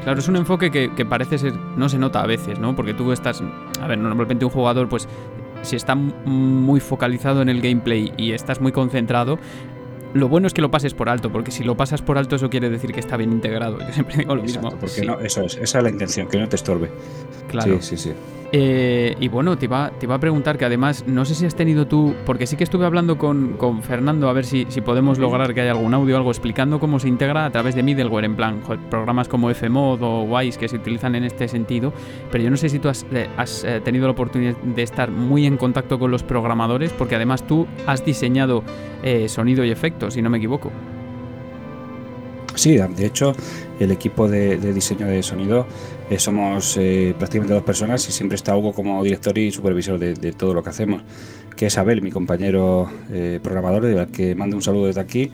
[0.03, 2.75] claro, es un enfoque que, que, parece ser, no se nota a veces, ¿no?
[2.75, 3.41] Porque tú estás,
[3.81, 5.07] a ver, normalmente un jugador pues
[5.61, 9.39] si está muy focalizado en el gameplay y estás muy concentrado,
[10.13, 12.49] lo bueno es que lo pases por alto, porque si lo pasas por alto eso
[12.49, 13.79] quiere decir que está bien integrado.
[13.79, 14.69] Yo siempre digo lo mismo.
[14.71, 16.89] Porque no, eso es, esa es la intención, que no te estorbe.
[17.47, 17.81] Claro.
[17.81, 18.13] Sí, sí, sí.
[18.53, 21.55] Eh, y bueno, te iba, te iba a preguntar que además, no sé si has
[21.55, 25.53] tenido tú, porque sí que estuve hablando con, Fernando a ver si, si podemos lograr
[25.53, 28.35] que haya algún audio o algo explicando cómo se integra a través de middleware, en
[28.35, 31.93] plan, programas como Fmod o Wise que se utilizan en este sentido,
[32.29, 33.29] pero yo no sé si tú has, eh,
[33.63, 37.67] eh, tenido la oportunidad de estar muy en contacto con los programadores, porque además tú
[37.87, 38.63] has diseñado
[39.27, 39.71] sonido y
[40.09, 40.71] si no me equivoco.
[42.55, 43.33] Sí, de hecho,
[43.79, 45.65] el equipo de, diseño de sonido
[46.09, 50.33] eh, somos eh, prácticamente dos personas y siempre está Hugo como director y supervisor de,
[50.33, 51.01] todo lo que hacemos,
[51.55, 55.31] que es Abel, mi compañero eh, programador, al que mando un saludo desde aquí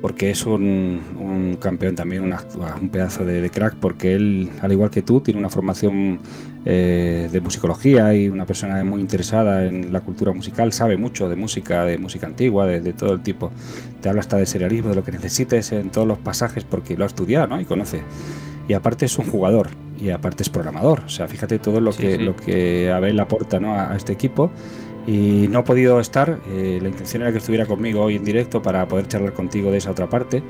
[0.00, 5.20] porque es un, campeón también, un pedazo de, crack, porque él, al igual que tú,
[5.20, 6.20] tiene una formación
[6.68, 11.36] eh, de musicología y una persona muy interesada en la cultura musical, sabe mucho de
[11.36, 13.52] música, de música antigua, de, todo el tipo.
[14.00, 17.04] Te habla hasta de serialismo, de lo que necesites en todos los pasajes, porque lo
[17.04, 17.60] ha estudiado ¿no?
[17.60, 18.02] y conoce.
[18.68, 19.68] Y aparte es un jugador,
[20.00, 21.02] y aparte es programador.
[21.06, 23.74] O sea, fíjate todo lo que, lo que Abel aporta ¿no?
[23.74, 24.50] a este equipo
[25.06, 26.40] y no he podido estar.
[26.48, 29.78] Eh, la intención era que estuviera conmigo hoy en directo para poder charlar contigo de
[29.78, 30.42] esa otra parte.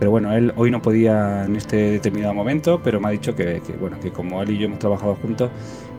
[0.00, 3.60] Pero bueno, él hoy no podía en este determinado momento, pero me ha dicho que,
[3.78, 5.50] bueno, que como él y yo hemos trabajado juntos,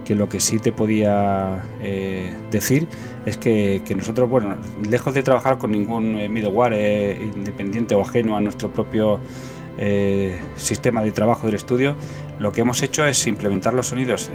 [0.04, 2.88] que lo que sí te podía eh, decir
[3.28, 4.58] es que, nosotros, bueno,
[4.90, 9.20] lejos de trabajar con ningún eh, middleware independiente o ajeno a nuestro propio
[10.58, 11.96] sistema de trabajo del estudio,
[12.40, 14.30] lo que hemos hecho es implementar los sonidos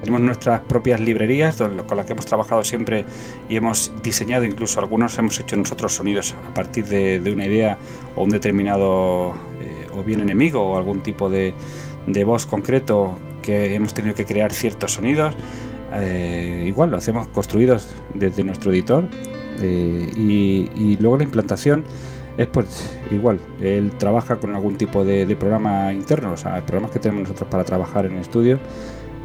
[0.00, 3.04] tenemos nuestras propias librerías con las que hemos trabajado siempre
[3.48, 7.78] y hemos diseñado, incluso algunos hemos hecho nosotros sonidos a partir de, una idea
[8.14, 11.54] o un determinado eh, o bien enemigo o algún tipo de,
[12.24, 15.34] voz concreto que hemos tenido que crear ciertos sonidos.
[15.94, 19.04] eh, igual lo hacemos construidos desde nuestro editor
[19.60, 21.84] eh, y, luego la implantación
[22.36, 27.00] es pues igual, él trabaja con algún tipo de, programa interno, o sea, programas que
[27.00, 28.60] tenemos nosotros para trabajar en el estudio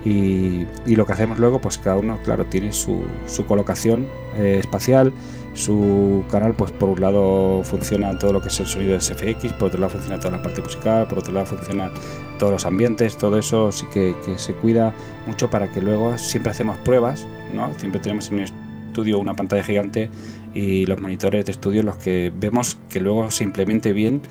[0.05, 3.03] y, lo que hacemos luego pues cada uno claro tiene su,
[3.47, 5.13] colocación eh, espacial
[5.53, 9.53] su canal pues por un lado funciona todo lo que es el sonido de SFX
[9.53, 11.91] por otro lado funciona toda la parte musical por otro lado funciona
[12.39, 14.93] todos los ambientes todo eso sí que, se cuida
[15.27, 20.09] mucho para que luego siempre hacemos pruebas no siempre tenemos en estudio una pantalla gigante
[20.53, 24.21] y los monitores de estudio los que vemos que luego se implemente bien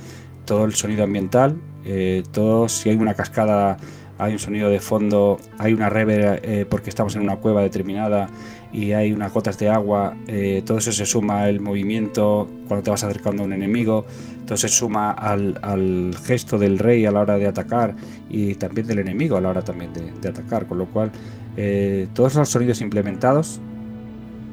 [0.45, 3.77] todo el sonido ambiental, eh, todo si hay una cascada,
[4.23, 8.29] hay un sonido de fondo, hay una reverb eh, porque estamos en una cueva determinada
[8.73, 12.91] y hay unas gotas de agua, eh, todo eso se suma al movimiento cuando te
[12.91, 14.07] vas acercando a un enemigo,
[14.47, 17.95] todo se suma al, gesto del rey a la hora de atacar
[18.31, 21.11] y también del enemigo a la hora también de, de atacar, con lo cual
[22.15, 23.61] todos los sonidos implementados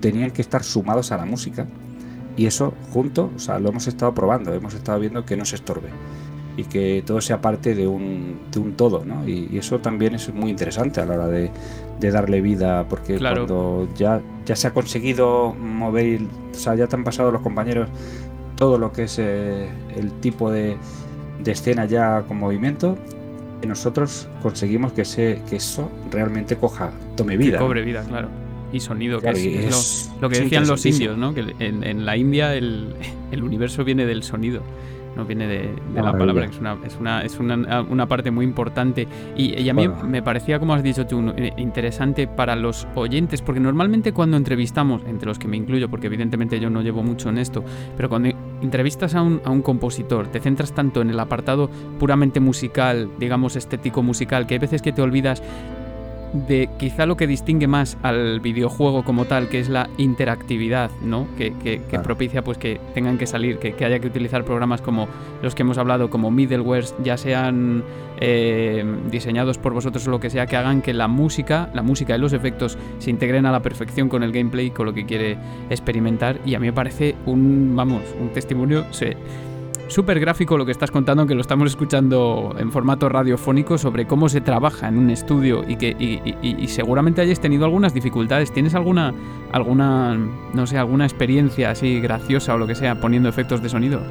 [0.01, 1.65] tenían que estar sumados a la música
[2.35, 5.55] y eso junto, o sea, lo hemos estado probando, hemos estado viendo que no se
[5.55, 5.89] estorbe
[6.57, 9.27] y que todo sea parte de un, de un todo, ¿no?
[9.27, 11.51] Y, eso también es muy interesante a la hora de,
[11.99, 16.21] darle vida, porque cuando ya, ya se ha conseguido mover,
[16.53, 17.89] o sea, ya te han pasado los compañeros
[18.55, 20.77] todo lo que es eh, el tipo de,
[21.43, 22.97] de, escena ya con movimiento,
[23.67, 27.59] nosotros conseguimos que, se, que eso realmente coja, tome vida.
[27.59, 28.29] cobre vida, claro
[28.71, 29.29] y sonido, que
[29.67, 31.33] es, lo, que decían los indios, ¿no?
[31.33, 32.93] Que en, la India el,
[33.31, 34.61] universo viene del sonido,
[35.19, 39.07] no viene de, la palabra, es, una, es, una, es una, parte muy importante.
[39.35, 43.59] Y, a mí me parecía, como has dicho tú, eh, interesante para los oyentes, porque
[43.59, 47.37] normalmente cuando entrevistamos, entre los que me incluyo, porque evidentemente yo no llevo mucho en
[47.37, 47.63] esto,
[47.97, 48.29] pero cuando
[48.61, 53.57] entrevistas a un, a un compositor, te centras tanto en el apartado puramente musical, digamos
[53.57, 55.43] estético musical, que hay veces que te olvidas
[56.33, 61.27] de quizá lo que distingue más al videojuego como tal, que es la interactividad, ¿no?
[61.37, 65.07] Que, propicia pues que tengan que salir, que, haya que utilizar programas como
[65.41, 67.83] los que hemos hablado, como middlewares, ya sean
[68.19, 72.15] eh, diseñados por vosotros o lo que sea, que hagan que la música, la música
[72.15, 75.37] y los efectos se integren a la perfección con el gameplay, con lo que quiere
[75.69, 76.39] experimentar.
[76.45, 78.85] Y a mí me parece un, vamos, un testimonio
[79.87, 84.29] súper gráfico lo que estás contando, que lo estamos escuchando en formato radiofónico sobre cómo
[84.29, 85.89] se trabaja en un estudio y que
[86.41, 88.51] y, seguramente hayas tenido algunas dificultades.
[88.51, 89.13] ¿Tienes alguna,
[89.51, 90.17] alguna,
[90.53, 94.01] no sé, alguna experiencia así graciosa o lo que sea poniendo efectos de sonido?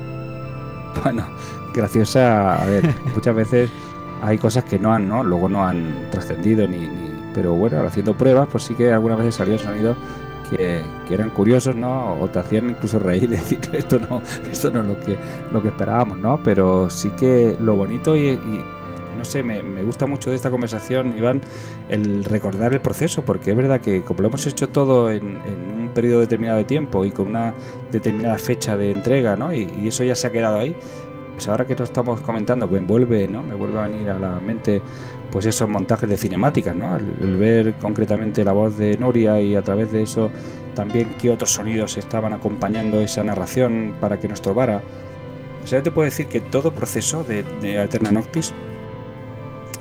[1.05, 1.25] Bueno,
[1.73, 3.71] graciosa, a ver, muchas veces
[4.21, 5.23] hay cosas que no han, ¿no?
[5.23, 6.89] Luego no han trascendido ni,
[7.35, 9.97] pero bueno, haciendo pruebas, pues sí que algunas veces salió el sonido
[10.51, 12.15] que, eran curiosos, ¿no?
[12.21, 15.19] O te hacían incluso reír, decir que esto no, esto no es lo que,
[15.53, 16.41] lo que esperábamos, ¿no?
[16.43, 18.39] Pero sí que lo bonito y,
[19.17, 21.41] no sé, me, gusta mucho de esta conversación, Iván,
[21.89, 25.39] el recordar el proceso, porque es verdad que como lo hemos hecho todo en,
[25.79, 27.55] un periodo determinado de tiempo y con una
[27.91, 29.53] determinada fecha de entrega, ¿no?
[29.53, 30.77] Y, y eso ya se ha quedado ahí.
[31.39, 33.45] Pues ahora que lo estamos comentando, me vuelve, ¿no?
[33.45, 34.83] Me vuelve a venir a la mente
[35.31, 36.97] pues esos montajes de cinemáticas, ¿no?
[36.97, 40.33] El, ver concretamente la voz de Noria y a través de eso
[40.75, 44.83] también qué otros sonidos estaban acompañando esa narración para que nos estorbara.
[45.63, 48.53] O sea, te puedo decir que todo proceso de, de Eterna Noctis,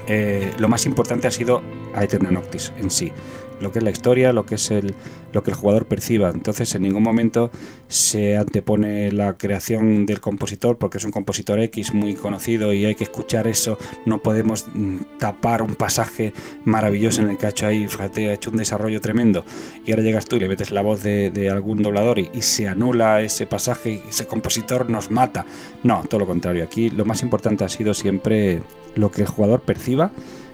[0.05, 1.63] eh, lo más importante ha sido
[1.95, 3.11] a Eterna Noctis en sí
[3.59, 4.93] lo que es la historia, lo que es el,
[5.33, 6.29] lo que el jugador perciba.
[6.29, 7.51] Entonces, en ningún momento
[7.87, 12.95] se antepone la creación del compositor, porque es un compositor X muy conocido y hay
[12.95, 13.77] que escuchar eso.
[14.05, 16.33] No podemos mm, tapar un pasaje
[16.65, 19.45] maravilloso en el que ha hecho ahí, fíjate, ha hecho un desarrollo tremendo.
[19.85, 22.67] Y ahora llegas tú y le metes la voz de, algún doblador y, y, se
[22.67, 25.45] anula ese pasaje y ese compositor nos mata.
[25.83, 26.63] No, todo lo contrario.
[26.63, 28.61] Aquí lo más importante ha sido siempre
[28.95, 30.11] lo que el jugador perciba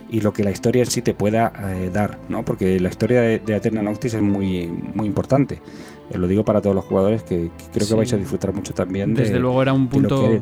[0.10, 2.46] y lo que la historia en sí te pueda eh, dar, ¿no?
[2.46, 5.62] Porque la historia de, de Eterna Noctis es muy, muy importante.
[6.10, 9.14] Eh, lo digo para todos los jugadores que, creo que vais a disfrutar mucho también.
[9.14, 10.42] Desde luego era un punto, ¿eh?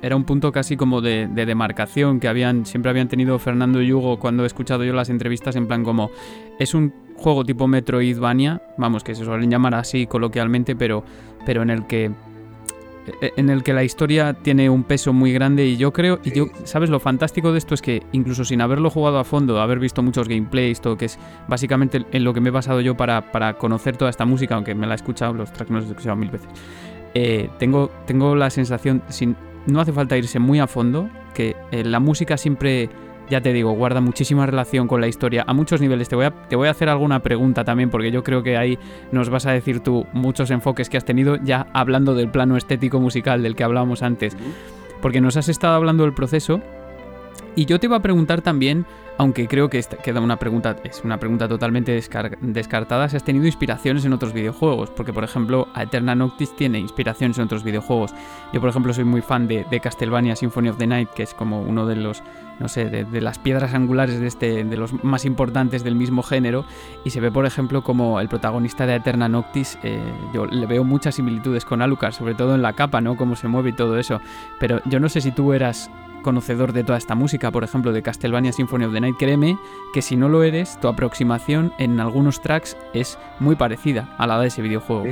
[0.00, 4.18] era un punto casi como de, demarcación que habían siempre habían tenido Fernando y Hugo
[4.18, 6.10] cuando he escuchado yo las entrevistas en plan como
[6.58, 11.04] es un juego tipo Metroidvania, vamos que se suelen llamar así coloquialmente, pero
[11.44, 12.10] pero en el que
[13.20, 16.46] en el que la historia tiene un peso muy grande y yo creo, y yo,
[16.64, 16.90] ¿sabes?
[16.90, 20.28] Lo fantástico de esto es que incluso sin haberlo jugado a fondo, haber visto muchos
[20.28, 23.96] gameplays, todo que es básicamente en lo que me he basado yo para, para conocer
[23.96, 26.30] toda esta música, aunque me la he escuchado, los tracks me los he escuchado mil
[26.30, 26.48] veces,
[27.14, 29.36] eh, tengo, tengo la sensación, sin,
[29.66, 32.88] no hace falta irse muy a fondo, que eh, la música siempre
[33.28, 36.08] ya te digo, guarda muchísima relación con la historia a muchos niveles.
[36.08, 38.78] Te voy a, te voy a hacer alguna pregunta también, porque yo creo que ahí
[39.10, 43.00] nos vas a decir tú muchos enfoques que has tenido ya hablando del plano estético
[43.00, 44.36] musical del que hablábamos antes.
[45.00, 46.60] Porque nos has estado hablando del proceso.
[47.54, 48.86] Y yo te iba a preguntar también
[49.18, 54.04] aunque creo que queda una pregunta, es una pregunta totalmente descartada, si has tenido inspiraciones
[54.04, 58.14] en otros videojuegos, porque por ejemplo Eterna Noctis tiene inspiraciones en otros videojuegos.
[58.52, 61.34] Yo por ejemplo soy muy fan de, de Castlevania Symphony of the Night, que es
[61.34, 62.22] como uno de los
[62.62, 66.64] no sé, de, las piedras angulares de este, de los más importantes del mismo género,
[67.04, 70.00] y se ve, por ejemplo, como el protagonista de Eterna Noctis, eh,
[70.32, 73.16] yo le veo muchas similitudes con Alucard, sobre todo en la capa, ¿no?
[73.16, 74.20] Cómo se mueve y todo eso.
[74.60, 75.90] Pero yo no sé si tú eras
[76.22, 79.58] conocedor de toda esta música, por ejemplo, de Castlevania Symphony of the Night, créeme
[79.92, 84.38] que si no lo eres, tu aproximación en algunos tracks es muy parecida a la
[84.38, 85.06] de ese videojuego.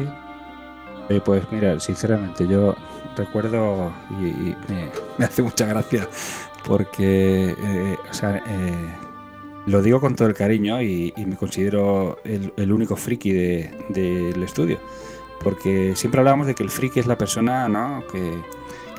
[1.09, 2.77] Eh, pues mira, sinceramente, yo
[3.17, 4.55] recuerdo y,
[5.19, 6.09] me, hace mucha gracia
[6.65, 8.95] porque, eh, o sea, eh,
[9.67, 14.79] lo digo con todo el cariño y, me considero el, único friki del estudio.
[15.43, 18.05] Porque siempre hablábamos de que el friki es la persona ¿no?
[18.13, 18.43] que,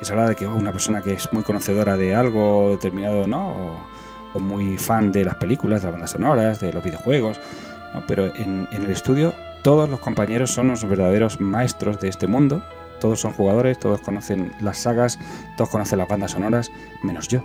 [0.04, 3.78] se habla de que oh, una persona que es muy conocedora de algo determinado, ¿no?
[4.34, 7.38] O, muy fan de las películas, de las bandas sonoras, de los videojuegos.
[8.08, 12.64] Pero en, en el estudio todos los compañeros son los verdaderos maestros de este mundo
[13.02, 15.20] todos son jugadores, todos conocen las sagas,
[15.58, 16.72] todos conocen las bandas sonoras,
[17.04, 17.44] menos yo.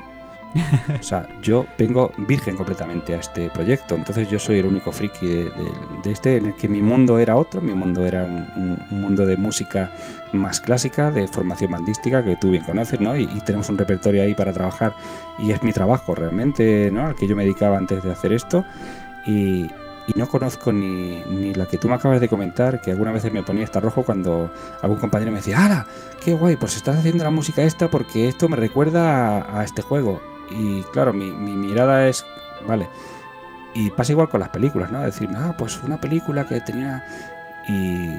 [1.01, 5.27] O sea, yo vengo virgen completamente a este proyecto, entonces yo soy el único friki
[5.27, 9.37] de, este, en el que mi mundo era otro, mi mundo era un, mundo de
[9.37, 9.91] música
[10.33, 13.17] más clásica, de formación bandística, que tú bien conoces, ¿no?
[13.17, 14.95] Y, y, tenemos un repertorio ahí para trabajar,
[15.39, 17.07] y es mi trabajo realmente, ¿no?
[17.07, 18.65] Al que yo me dedicaba antes de hacer esto,
[19.27, 19.69] y,
[20.07, 23.31] y no conozco ni, ni, la que tú me acabas de comentar, que alguna vez
[23.33, 24.51] me ponía hasta rojo cuando
[24.81, 25.87] algún compañero me decía, ¡Hala!
[26.25, 26.57] ¡Qué guay!
[26.57, 30.21] Pues estás haciendo la música esta porque esto me recuerda a, este juego.
[30.51, 32.25] Y claro, mi, mirada es,
[32.69, 32.89] vale.
[33.75, 35.01] Y pasa igual con las películas, ¿no?
[35.01, 37.05] Decir, ah, pues una película que tenía...
[37.69, 38.11] Y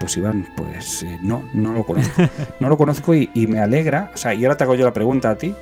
[0.00, 2.22] pues Iván, pues eh, no, no lo conozco.
[2.60, 4.10] No lo conozco y, y me alegra.
[4.14, 5.54] O sea, y ahora te hago yo la pregunta a ti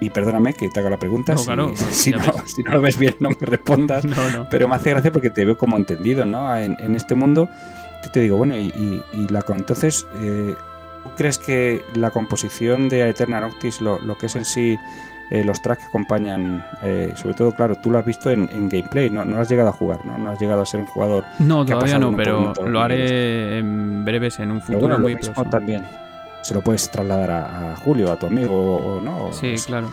[0.00, 1.74] y perdóname que te haga la pregunta, si, no,
[2.44, 4.04] si, no, lo ves bien no me respondas,
[4.50, 6.56] pero me hace gracia porque te veo como entendido ¿no?
[6.56, 7.48] en, este mundo.
[8.04, 10.54] Yo te digo, bueno, y, la, entonces, eh,
[11.02, 14.78] ¿tú crees que la composición de Eterna Noctis, lo, que es en sí
[15.30, 19.10] eh, los tracks que acompañan, eh, sobre todo, claro, tú lo has visto en, gameplay,
[19.10, 19.24] ¿no?
[19.24, 20.16] no has llegado a jugar, ¿no?
[20.18, 21.24] No has llegado a ser un jugador.
[21.40, 25.50] No, todavía no, pero lo haré en breves, en un futuro muy próximo.
[25.50, 25.82] también
[26.42, 29.32] se lo puedes trasladar a, Julio, a tu amigo o, no.
[29.32, 29.88] Sí, claro.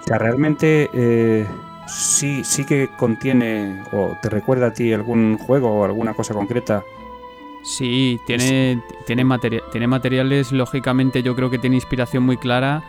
[0.00, 1.46] O sea, realmente eh,
[1.86, 6.82] sí, sí que contiene o te recuerda a ti algún juego o alguna cosa concreta.
[7.62, 9.24] Sí, tiene, tiene,
[9.70, 12.82] tiene materiales, lógicamente yo creo que tiene inspiración muy clara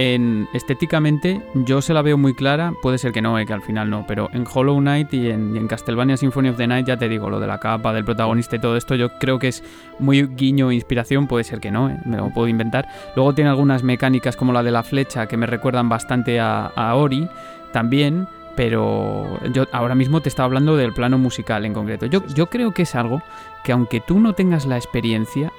[0.00, 3.60] en, estéticamente, yo se la veo muy clara, puede ser que no, eh, que al
[3.60, 7.08] final no, pero en Hollow Knight y en, Castlevania Symphony of the Night, ya te
[7.08, 9.62] digo, lo de la capa, del protagonista y todo esto, yo creo que es
[9.98, 12.88] muy guiño, inspiración, puede ser que no, eh, me lo puedo inventar.
[13.14, 17.28] Luego tiene algunas mecánicas como la de la flecha que me recuerdan bastante a Ori,
[17.72, 18.26] también,
[18.56, 22.06] pero yo ahora mismo te estaba hablando del plano musical en concreto.
[22.06, 23.22] Yo, yo creo que es algo
[23.64, 25.52] que aunque tú no tengas la experiencia,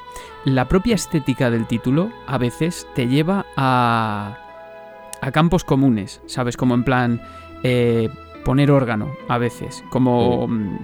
[0.45, 4.37] la propia estética del título a veces te lleva a,
[5.21, 6.57] a campos comunes, ¿sabes?
[6.57, 7.21] Como en plan
[7.63, 8.09] eh,
[8.43, 10.47] poner órgano a veces, como...
[10.47, 10.77] Mm,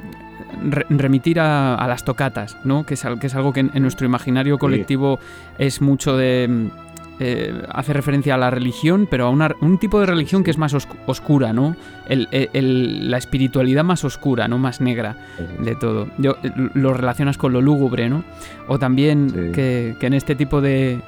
[0.90, 2.86] remitir a, las tocatas, ¿no?
[2.86, 5.20] Que es, que es algo que en, nuestro imaginario colectivo
[5.58, 6.87] es mucho de mm,
[7.20, 10.74] eh, hace referencia a la religión, pero a un tipo de religión que es más
[10.74, 11.76] oscura, ¿no?
[12.08, 14.58] la espiritualidad más oscura, ¿no?
[14.60, 15.18] Más negra
[15.60, 16.08] de todo.
[16.20, 18.24] Yo, eh, lo relacionas con lo lúgubre, ¿no?
[18.68, 21.02] O también que, en este tipo de,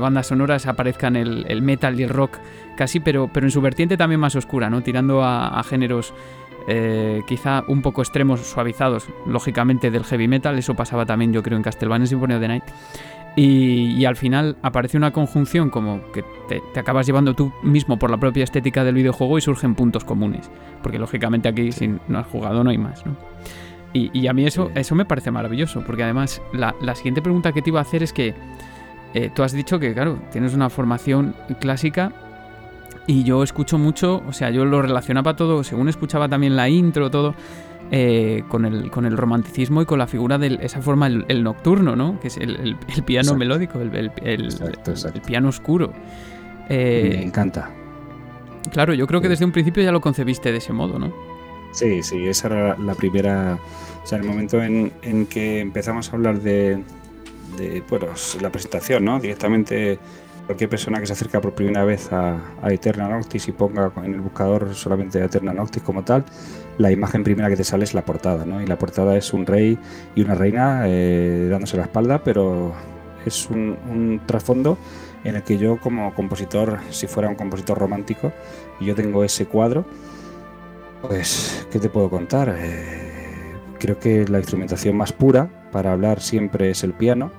[0.00, 2.38] bandas sonoras aparezcan el, metal y el rock
[2.76, 4.82] casi, pero, pero en su vertiente también más oscura, ¿no?
[4.82, 6.12] Tirando a, géneros
[6.68, 10.58] eh, quizá un poco extremos, suavizados, lógicamente, del heavy metal.
[10.58, 12.64] Eso pasaba también, yo creo, en Castlevania Symphony of the Night.
[13.34, 18.18] Y, al final aparece una conjunción como que te, acabas llevando tú mismo por la
[18.18, 20.50] propia estética del videojuego y surgen puntos comunes.
[20.82, 23.16] Porque lógicamente aquí si no has jugado no hay más, ¿no?
[23.94, 27.68] Y, a mí eso, eso me parece maravilloso, porque además la, siguiente pregunta que te
[27.68, 28.34] iba a hacer es que
[29.12, 32.10] eh, tú has dicho que, claro, tienes una formación clásica
[33.06, 37.10] y yo escucho mucho, o sea, yo lo relacionaba todo, según escuchaba también la intro,
[37.10, 37.34] todo,
[37.90, 41.96] eh, con, el, con el romanticismo y con la figura de esa forma, el, nocturno,
[41.96, 42.18] ¿no?
[42.20, 44.10] Que es el, piano melódico, el,
[45.26, 45.92] piano oscuro.
[46.68, 47.70] Eh, Me encanta.
[48.70, 51.12] Claro, yo creo que desde un principio ya lo concebiste de ese modo, ¿no?
[51.72, 53.58] Sí, sí, esa era la primera.
[54.02, 56.82] O sea, el momento en, en que empezamos a hablar de,
[57.56, 58.06] de bueno,
[58.40, 59.20] la presentación, ¿no?
[59.20, 59.98] Directamente
[60.46, 64.14] cualquier persona que se acerca por primera vez a, a Eterna Noctis y ponga en
[64.14, 66.24] el buscador solamente Eterna Noctis como tal,
[66.78, 68.62] la imagen primera que te sale es la portada, ¿no?
[68.62, 69.78] Y la portada es un rey
[70.14, 72.72] y una reina eh, dándose la espalda, pero
[73.26, 74.78] es un, trasfondo
[75.24, 78.32] en el que yo como compositor, si fuera un compositor romántico,
[78.80, 79.84] y yo tengo ese cuadro,
[81.02, 82.54] pues, ¿qué te puedo contar?
[82.58, 87.30] Eh, creo que la instrumentación más pura para hablar siempre es el piano,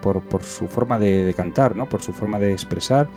[0.00, 1.88] por, su forma de, cantar, ¿no?
[1.88, 3.08] por su forma de expresar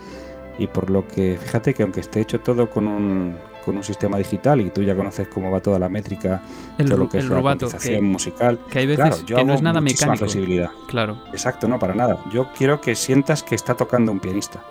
[0.58, 4.18] y por lo que, fíjate que aunque esté hecho todo con un, con un sistema
[4.18, 6.42] digital y tú ya conoces cómo va toda la métrica,
[6.78, 8.58] el, todo lo que es la musical.
[8.70, 10.18] Que hay veces que no es nada mecánico.
[10.18, 10.70] Flexibilidad.
[10.88, 11.18] Claro.
[11.32, 12.18] Exacto, no, para nada.
[12.32, 14.62] Yo quiero que sientas que está tocando un pianista.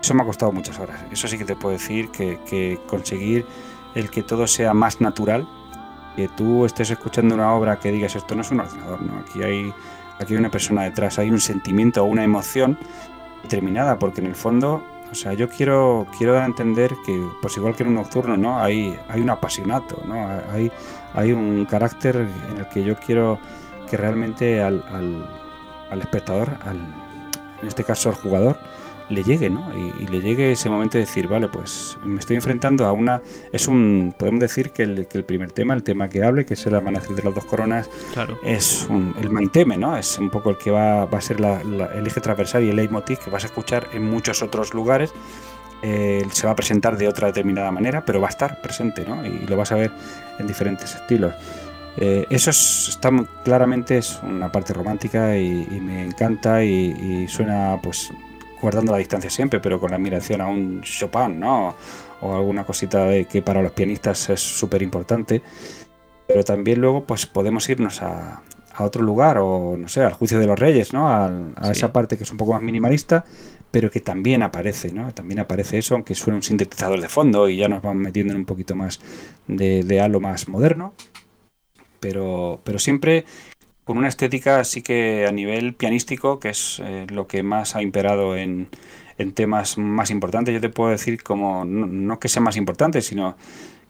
[0.00, 1.00] Eso me ha costado muchas horas.
[1.12, 3.46] Eso sí que te puedo decir que, conseguir
[3.94, 5.46] el que todo sea más natural,
[6.16, 9.18] que tú estés escuchando una obra que digas esto no es un ordenador, ¿no?
[9.18, 9.72] Aquí hay,
[10.18, 12.78] aquí hay una persona detrás, hay un sentimiento o una emoción
[13.42, 14.82] determinada, porque en el fondo
[15.12, 18.34] o sea, yo quiero, quiero dar a entender que, pues igual que en un nocturno,
[18.38, 18.58] ¿no?
[18.58, 20.26] Hay, hay un apasionato, ¿no?
[20.50, 20.72] Hay,
[21.12, 22.16] hay un carácter
[22.50, 23.38] en el que yo quiero
[23.90, 25.28] que realmente al, al,
[25.90, 26.78] al espectador, al,
[27.60, 28.58] en este caso al jugador,
[29.12, 29.70] le llegue, ¿no?
[29.74, 33.22] Y, le llegue ese momento de decir, vale, pues me estoy enfrentando a una...
[33.52, 34.14] Es un...
[34.18, 36.74] Podemos decir que el, que el primer tema, el tema que hable, que es el
[36.74, 37.88] amanecer de las dos coronas,
[38.44, 39.96] es un, el mainteme, ¿no?
[39.96, 43.18] Es un poco el que va, va a ser el eje transversal y el leitmotiv
[43.18, 45.12] que vas a escuchar en muchos otros lugares.
[45.82, 49.24] Eh, se va a presentar de otra determinada manera, pero va a estar presente, ¿no?
[49.26, 49.90] Y lo vas a ver
[50.38, 51.34] en diferentes estilos.
[51.96, 53.10] Eh, eso está
[53.44, 58.10] claramente es una parte romántica y, me encanta y, y, suena pues
[58.62, 61.74] guardando la distancia siempre, pero con la admiración a un Chopin, ¿no?
[62.20, 65.42] O alguna cosita de, que para los pianistas es súper importante.
[66.28, 68.40] Pero también luego pues podemos irnos a,
[68.72, 71.08] a, otro lugar, o no sé, al juicio de los reyes, ¿no?
[71.08, 71.30] A,
[71.70, 73.24] esa parte que es un poco más minimalista,
[73.72, 75.12] pero que también aparece, ¿no?
[75.12, 78.38] También aparece eso, aunque suene un sintetizador de fondo y ya nos vamos metiendo en
[78.38, 79.00] un poquito más
[79.48, 80.94] de, de halo más moderno.
[81.98, 83.24] Pero, pero siempre
[83.84, 87.82] con una estética así que a nivel pianístico, que es eh, lo que más ha
[87.82, 88.68] imperado en,
[89.18, 93.36] en, temas más importantes, yo te puedo decir como, no, que sea más importantes, sino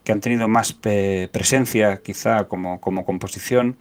[0.05, 3.77] que han tenido más presencia quizá como, como composición.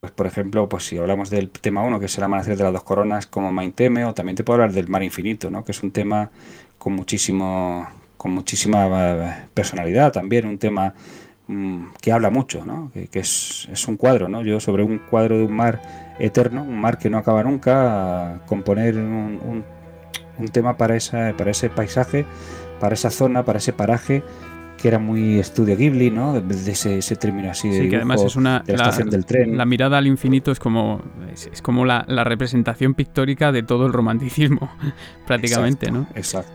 [0.00, 2.72] Pues por ejemplo, pues si hablamos del tema 1, que es el amanecer de las
[2.72, 5.64] dos coronas, como Mainteme, o también te puedo hablar del mar infinito, ¿no?
[5.64, 6.30] que es un tema
[6.78, 7.88] con muchísimo
[8.18, 10.92] con muchísima eh, personalidad también, un tema
[12.00, 12.90] que habla mucho, ¿no?
[12.92, 14.42] que, es, es, un cuadro, ¿no?
[14.42, 15.80] yo sobre un cuadro de un mar
[16.18, 19.64] eterno, un mar que no acaba nunca, componer un,
[20.38, 22.26] un, tema para, esa, para ese paisaje,
[22.80, 24.22] para esa zona, para ese paraje
[24.76, 26.40] que era muy estudio Ghibli, ¿no?
[26.40, 29.56] De ese, ese término así de, sí, que además es una, la, estación del tren.
[29.58, 33.92] La mirada al infinito es como, es, como la, la, representación pictórica de todo el
[33.92, 34.70] romanticismo,
[35.26, 36.06] prácticamente, ¿no?
[36.14, 36.52] Exacto.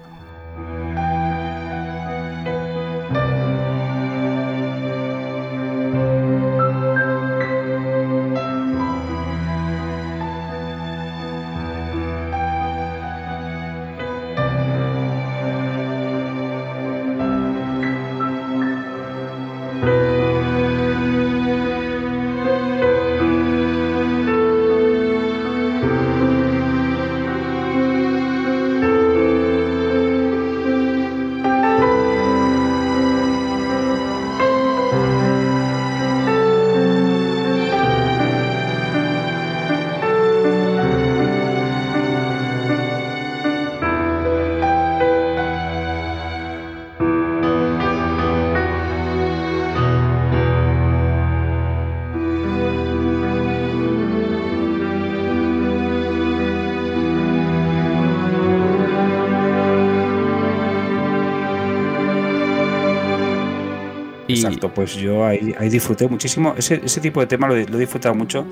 [64.47, 66.53] Exacto, pues yo ahí, ahí disfruté muchísimo.
[66.57, 68.45] Ese, ese, tipo de tema lo, he disfrutado mucho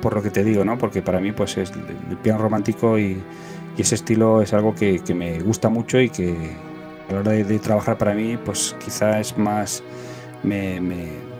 [0.00, 0.78] por lo que te digo, ¿no?
[0.78, 3.20] Porque para mí pues es el piano romántico y,
[3.76, 6.34] ese estilo es algo que, me gusta mucho y que
[7.08, 9.84] a la hora de, trabajar para mí pues quizá es más...
[10.42, 10.80] Me,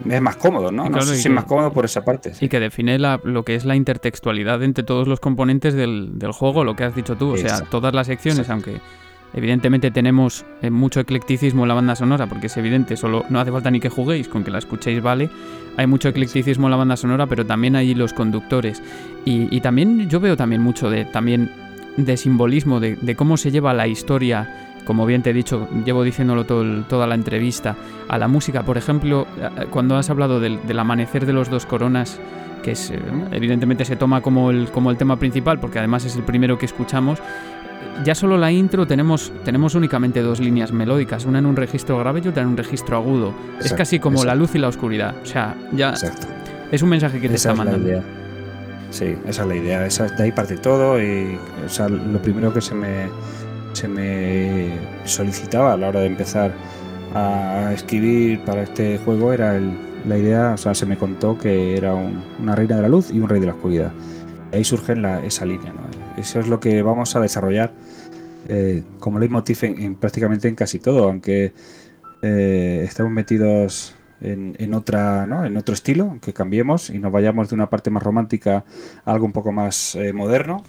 [0.08, 0.88] es más cómodo, ¿no?
[0.88, 2.32] no sé si es más cómodo por esa parte.
[2.40, 6.76] Y que define lo que es la intertextualidad entre todos los componentes del, juego, lo
[6.76, 7.32] que has dicho tú.
[7.32, 8.80] O sea, todas las secciones, aunque
[9.34, 13.52] Evidentemente tenemos eh, mucho eclecticismo en la banda sonora, porque es evidente, solo no hace
[13.52, 15.28] falta ni que juguéis, con que la escuchéis vale.
[15.76, 18.82] Hay mucho eclecticismo en la banda sonora, pero también hay los conductores.
[19.24, 21.50] Y, también yo veo también mucho de, también
[21.98, 26.44] de simbolismo, de, cómo se lleva la historia, como bien te he dicho, llevo diciéndolo
[26.44, 27.76] todo toda la entrevista,
[28.08, 28.62] a la música.
[28.62, 32.18] Por ejemplo, eh, cuando has hablado del, amanecer de los dos coronas,
[32.62, 32.98] que es, eh,
[33.32, 36.64] evidentemente se toma como el, como el tema principal, porque además es el primero que
[36.66, 37.20] escuchamos,
[38.04, 42.22] ya solo la intro tenemos, tenemos únicamente dos líneas melódicas, una en un registro grave
[42.24, 43.34] y otra en un registro agudo.
[43.62, 45.14] es casi como la luz y la oscuridad.
[45.22, 45.94] O sea, ya
[46.70, 48.02] es un mensaje que te está mandando.
[48.90, 49.86] sí, esa es la idea.
[49.86, 51.00] Esa, de ahí parte todo.
[51.00, 53.08] Y, o sea, lo primero que se me,
[53.72, 54.70] se me
[55.04, 56.52] solicitaba a la hora de empezar
[57.14, 59.58] a escribir para este juego era
[60.06, 63.18] la idea, o sea, se me contó que era una reina de la luz y
[63.18, 63.92] un rey de la oscuridad.
[64.52, 65.72] ahí surge la, esa línea.
[66.18, 67.72] Eso es lo que vamos a desarrollar
[68.48, 71.52] eh, como leitmotiv en, prácticamente en casi todo, aunque
[72.22, 75.44] eh, estamos metidos en, otra, ¿no?
[75.44, 78.64] en otro estilo, que cambiemos y nos vayamos de una parte más romántica
[79.04, 80.64] a algo un poco más eh, moderno.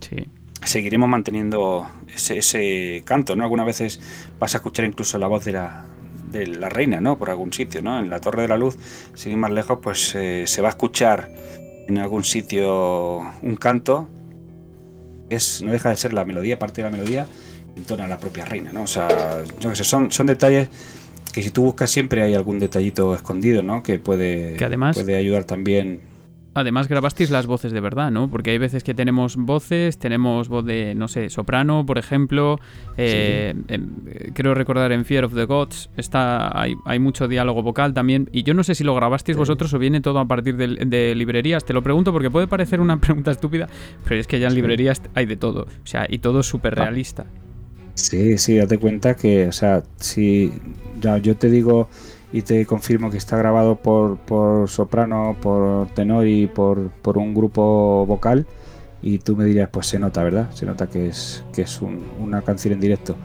[0.00, 0.28] Sí.
[0.62, 3.44] Seguiremos manteniendo ese, ese, canto, ¿no?
[3.44, 4.00] Algunas veces
[4.38, 5.84] vas a escuchar incluso la voz de la,
[6.30, 7.18] de la reina, ¿no?
[7.18, 7.98] Por algún sitio, ¿no?
[7.98, 8.78] En la Torre de la Luz,
[9.14, 11.30] sin más lejos, pues eh, se va a escuchar
[11.88, 14.08] en algún sitio un canto.
[15.30, 17.26] Es, no deja de ser la melodía, parte de la melodía,
[17.76, 18.82] entona la propia reina, ¿no?
[18.82, 20.68] O sea, yo sé, son, son detalles
[21.32, 23.82] que si tú buscas siempre hay algún detallito escondido, ¿no?
[23.82, 24.56] Que puede,
[24.94, 26.00] puede ayudar también.
[26.56, 28.30] Además grabasteis las voces de verdad, ¿no?
[28.30, 32.58] Porque hay veces que tenemos voces, tenemos voz de, no sé, soprano, por ejemplo.
[32.96, 33.54] Eh,
[34.32, 38.30] creo recordar en Fear of the Gods está, hay, hay, mucho diálogo vocal también.
[38.32, 41.62] Y yo no sé si lo grabasteis vosotros o viene todo a partir de, librerías.
[41.62, 43.68] Te lo pregunto porque puede parecer una pregunta estúpida,
[44.04, 45.64] pero es que ya en librerías hay de todo.
[45.64, 46.84] O sea, y todo súper ah.
[46.84, 47.26] realista.
[47.92, 50.52] Sí, sí, date cuenta que, o sea, si
[51.02, 51.90] ya yo te digo
[52.36, 57.32] y te confirmo que está grabado por, por soprano, por tenor y por, por, un
[57.32, 58.46] grupo vocal,
[59.00, 60.50] y tú me dirías, pues se nota, ¿verdad?
[60.52, 63.16] Se nota que es, que es una canción en directo.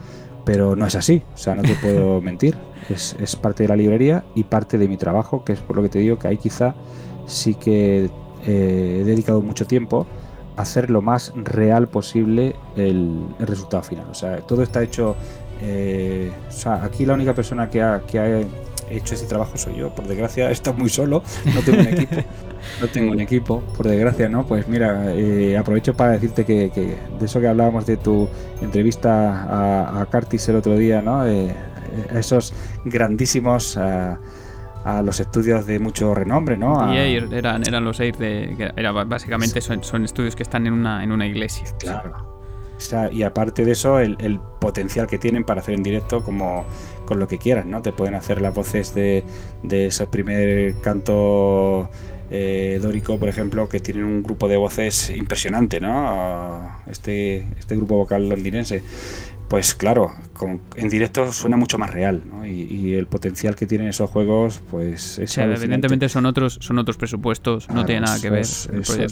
[0.46, 2.56] Pero no es así, o sea, no te puedo mentir.
[2.88, 5.82] Es, es parte de la librería y parte de mi trabajo, que es por lo
[5.82, 6.74] que te digo que ahí quizá
[7.26, 8.08] sí que
[8.46, 10.06] eh, he dedicado mucho tiempo
[10.56, 14.06] hacer lo más real posible el, resultado final.
[14.10, 15.16] O sea, todo está hecho.
[15.60, 18.40] Eh, o sea, aquí la única persona que ha, que ha
[18.90, 19.94] hecho ese trabajo soy yo.
[19.94, 21.22] Por desgracia, estoy muy solo,
[21.54, 22.16] no tengo un equipo.
[22.80, 24.46] No tengo un equipo, por desgracia, ¿no?
[24.46, 28.28] Pues mira, eh, aprovecho para decirte que, de eso que hablábamos de tu
[28.60, 31.26] entrevista a, a Curtis el otro día, ¿no?
[31.26, 31.52] Eh,
[32.14, 32.54] esos
[32.84, 33.76] grandísimos
[34.84, 36.92] a los estudios de mucho renombre, ¿no?
[36.92, 38.72] Y eran, eran los Air de.
[38.76, 41.64] era, básicamente son, son, estudios que están en una, en una iglesia.
[41.78, 42.31] Claro.
[43.12, 46.64] Y aparte de eso, el, potencial que tienen para hacer en directo como
[47.04, 47.82] con lo que quieran, ¿no?
[47.82, 49.24] Te pueden hacer las voces de,
[49.64, 51.90] de ese primer canto
[52.30, 56.78] eh, dórico, por ejemplo, que tienen un grupo de voces impresionante, ¿no?
[56.86, 58.82] Este, este grupo vocal londinense
[59.52, 60.14] pues claro,
[60.76, 62.46] en directo suena mucho más real, ¿no?
[62.46, 67.68] y, el potencial que tienen esos juegos, pues es evidentemente son otros, son otros presupuestos,
[67.68, 68.46] no tiene nada que ver.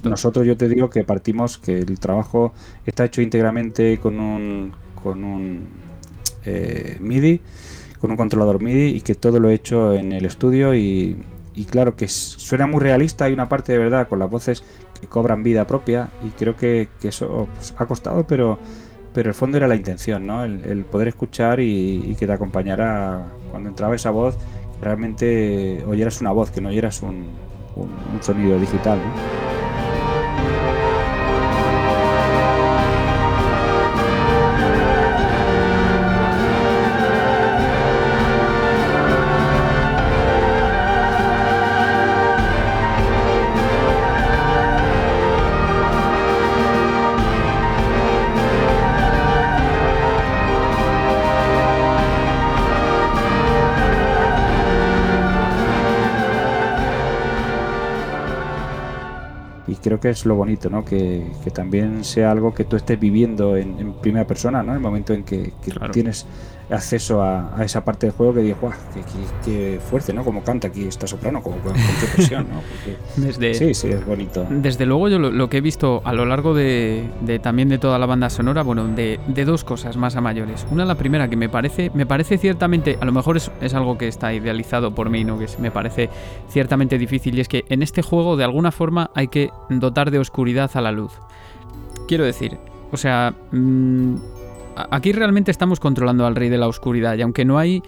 [0.05, 2.55] nosotros yo te digo que partimos que el trabajo
[2.87, 4.73] está hecho íntegramente con un,
[5.03, 5.69] con un
[6.47, 7.43] eh, MIDI,
[8.01, 11.23] con un controlador MIDI y que todo lo he hecho en el estudio y,
[11.69, 14.65] claro que suena muy realista, hay una parte de verdad con las voces
[14.99, 18.59] que cobran vida propia y creo que, eso pues, ha costado, pero
[19.13, 20.45] pero el fondo era la intención, ¿no?
[20.45, 24.37] El, poder escuchar y, que te acompañara cuando entraba esa voz,
[24.81, 27.29] realmente oyeras una voz, que no oyeras un,
[28.21, 28.99] sonido digital.
[60.01, 60.85] Creo que es lo bonito, ¿no?
[60.85, 64.73] Que, también sea algo que tú estés viviendo en, primera persona, ¿no?
[64.73, 65.53] En el momento en que,
[65.93, 66.27] tienes
[66.71, 68.73] acceso a, esa parte del juego que digo, ¡guau!
[69.45, 70.25] Qué, fuerte, ¿no?
[70.25, 72.63] Como canta aquí esta soprano, como con, qué presión, ¿no?
[73.17, 74.47] desde, sí, sí, es bonito.
[74.49, 78.07] Desde luego yo lo, que he visto a lo largo de, también de toda la
[78.07, 80.67] banda sonora, bueno, de, dos cosas más a mayores.
[80.71, 83.99] Una, la primera, que me parece, me parece ciertamente, a lo mejor es, es algo
[83.99, 85.39] que está idealizado por mí, ¿no?
[85.39, 86.11] Que me parece
[86.49, 90.19] ciertamente difícil, y es que en este juego de alguna forma hay que dotar de
[90.19, 91.13] oscuridad a la luz.
[92.07, 92.59] Quiero decir,
[92.93, 94.17] o sea, mm,
[94.77, 97.83] aquí realmente estamos controlando al rey de la oscuridad y aunque no hay,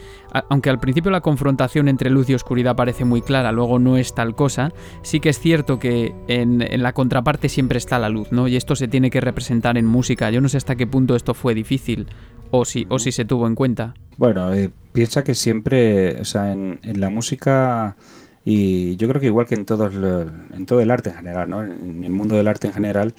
[0.49, 4.15] aunque al principio la confrontación entre luz y oscuridad parece muy clara, luego no es
[4.15, 4.73] tal cosa,
[5.03, 8.49] sí que es cierto que en, la contraparte siempre está la luz, ¿no?
[8.49, 10.31] Y esto se tiene que representar en música.
[10.31, 12.07] Yo no sé hasta qué punto esto fue difícil
[12.51, 13.95] o si, o si se tuvo en cuenta.
[14.17, 14.51] Bueno,
[14.93, 17.97] piensa que siempre, o sea, en, la música
[18.45, 21.49] y yo creo que igual que en todo, el, en todo el arte en general,
[21.49, 21.63] ¿no?
[21.63, 23.15] En el mundo del arte en general,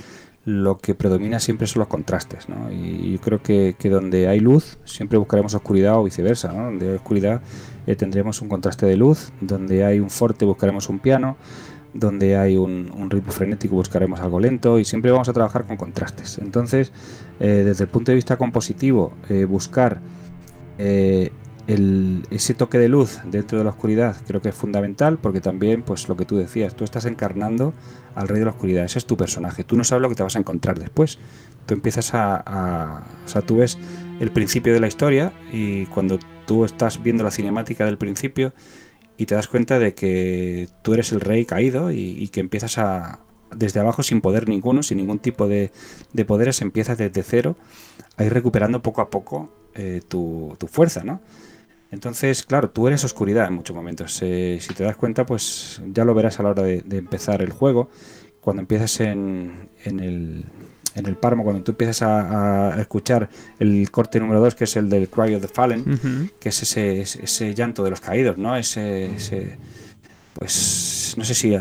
[0.45, 2.71] lo que predomina siempre son los contrastes, ¿no?
[2.71, 6.65] Y yo creo que, que donde hay luz siempre buscaremos oscuridad o viceversa, ¿no?
[6.65, 7.41] Donde hay oscuridad
[7.87, 11.37] eh, tendremos un contraste de luz, donde hay un forte buscaremos un piano,
[11.93, 16.39] donde hay un, ritmo frenético buscaremos algo lento y siempre vamos a trabajar con contrastes.
[16.39, 16.91] Entonces,
[17.39, 19.99] eh, desde el punto de vista compositivo, eh, buscar
[20.77, 21.31] eh,
[21.67, 26.09] ese toque de luz dentro de la oscuridad creo que es fundamental porque también, pues
[26.09, 27.73] lo que tú decías, tú estás encarnando
[28.15, 30.23] al rey de la oscuridad, ese es tu personaje, tú no sabes lo que te
[30.23, 31.19] vas a encontrar después,
[31.65, 33.77] tú empiezas a, o sea, tú ves
[34.19, 38.53] el principio de la historia y cuando tú estás viendo la cinemática del principio,
[39.17, 43.19] y te das cuenta de que tú eres el rey caído y, que empiezas a,
[43.55, 45.71] desde abajo sin poder ninguno, sin ningún tipo de,
[46.25, 47.55] poderes, empiezas desde cero
[48.17, 51.21] a ir recuperando poco a poco eh, tu, fuerza, ¿no?
[51.93, 54.17] Entonces, claro, tú eres oscuridad en muchos momentos.
[54.23, 57.51] Eh, si te das cuenta, pues ya lo verás a la hora de, empezar el
[57.51, 57.91] juego.
[58.41, 60.43] Cuando empiezas en, en el,
[60.95, 63.29] en el páramo, cuando tú empiezas a, escuchar
[63.59, 67.01] el corte número 2, que es el del Cry of the Fallen, que es ese,
[67.01, 68.57] ese, llanto de los caídos, ¿no?
[68.57, 69.59] Ese,
[70.33, 71.55] pues no sé si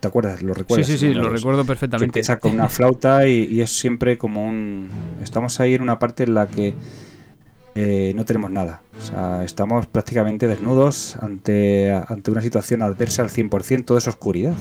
[0.00, 0.86] te acuerdas, lo recuerdas.
[0.86, 2.04] Sí, sí, sí, lo recuerdo perfectamente.
[2.04, 4.90] empieza con una flauta y, es siempre como un...
[5.22, 6.74] Estamos ahí en una parte en la que
[7.80, 8.82] eh, no tenemos nada.
[8.98, 14.54] O sea, estamos prácticamente desnudos ante, ante una situación adversa al 100%, todo es oscuridad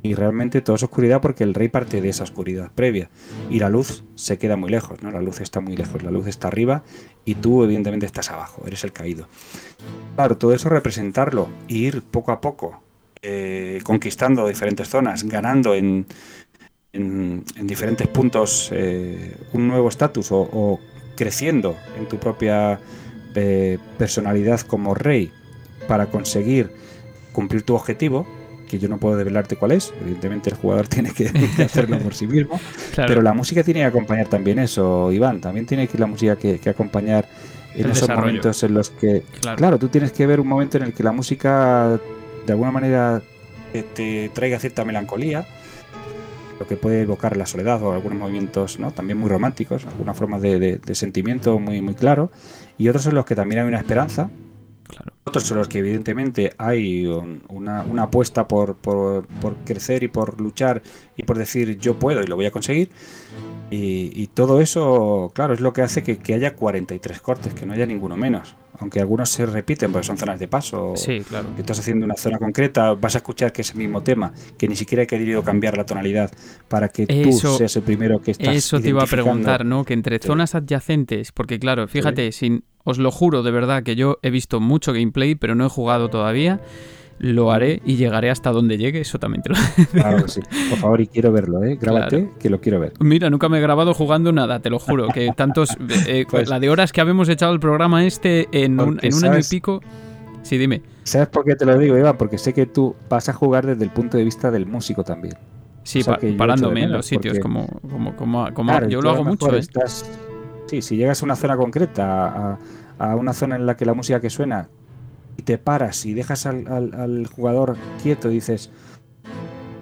[0.00, 3.10] y realmente todo es oscuridad porque el rey parte de esa oscuridad previa
[3.50, 5.10] y la luz se queda muy lejos, ¿no?
[5.10, 6.84] La luz está muy lejos, la luz está arriba
[7.26, 9.28] y tú evidentemente estás abajo, eres el caído.
[10.14, 12.80] Claro, todo eso representarlo e ir poco a poco
[13.20, 16.06] eh, conquistando diferentes zonas, ganando en,
[16.94, 20.80] en, diferentes puntos eh, un nuevo estatus o,
[21.16, 22.80] creciendo en tu propia
[23.34, 25.32] eh, personalidad como rey
[25.88, 26.70] para conseguir
[27.32, 28.26] cumplir tu objetivo,
[28.68, 31.30] que yo no puedo develarte cuál es, evidentemente el jugador tiene que,
[31.62, 32.60] hacerlo por sí mismo,
[32.96, 36.60] pero la música tiene que acompañar también eso, Iván, también tiene que la música que,
[36.68, 37.28] acompañar
[37.74, 39.78] en esos momentos en los que, claro.
[39.78, 41.98] tú tienes que ver un momento en el que la música
[42.46, 43.20] de alguna manera
[43.72, 45.46] te, traiga cierta melancolía,
[46.58, 48.92] lo que puede evocar la soledad o algunos movimientos ¿no?
[48.92, 52.30] también muy románticos, alguna forma de, de, sentimiento muy, muy claro,
[52.78, 54.30] y otros en los que también hay una esperanza,
[55.24, 57.06] otros son los que evidentemente hay
[57.48, 59.26] una, apuesta por, por,
[59.64, 60.82] crecer y por luchar
[61.16, 62.90] y por decir yo puedo y lo voy a conseguir.
[63.76, 67.86] Y, todo eso, claro, es lo que hace que, haya 43 cortes, que no haya
[67.86, 68.54] ninguno menos.
[68.78, 70.94] Aunque algunos se repiten porque son zonas de paso.
[70.96, 71.54] Sí, claro.
[71.54, 74.66] Que estás haciendo una zona concreta, vas a escuchar que es el mismo tema, que
[74.66, 76.32] ni siquiera he querido cambiar la tonalidad
[76.68, 79.84] para que tú seas el primero que estás Eso te iba a preguntar, ¿no?
[79.84, 84.18] Que entre zonas adyacentes, porque claro, fíjate, sin os lo juro de verdad que yo
[84.22, 86.60] he visto mucho gameplay, pero no he jugado todavía.
[87.18, 89.54] Lo haré y llegaré hasta donde llegue, eso también te lo
[89.92, 90.40] Claro que sí.
[90.70, 91.78] Por favor, y quiero verlo, ¿eh?
[91.80, 92.92] Grábate, que lo quiero ver.
[93.00, 95.08] Mira, nunca me he grabado jugando nada, te lo juro.
[95.08, 95.70] Que tantos.
[96.06, 99.24] Eh, pues la de horas que habemos echado el programa este en un, en un
[99.24, 99.80] año y pico.
[100.42, 100.82] Sí, dime.
[101.04, 102.18] ¿Sabes por qué te lo digo, Iván?
[102.18, 105.34] Porque sé que tú vas a jugar desde el punto de vista del músico también.
[105.84, 106.02] Sí,
[106.36, 107.66] parándome en los sitios, como,
[108.16, 109.54] como, como, yo lo hago mucho.
[109.54, 109.58] ¿eh?
[109.58, 110.04] Estás,
[110.66, 112.58] Sí, si llegas a una zona concreta,
[112.98, 114.68] a, una zona en la que la música que suena,
[115.36, 118.70] y te paras y dejas al, jugador quieto y dices,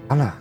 [0.09, 0.39] ¡hala!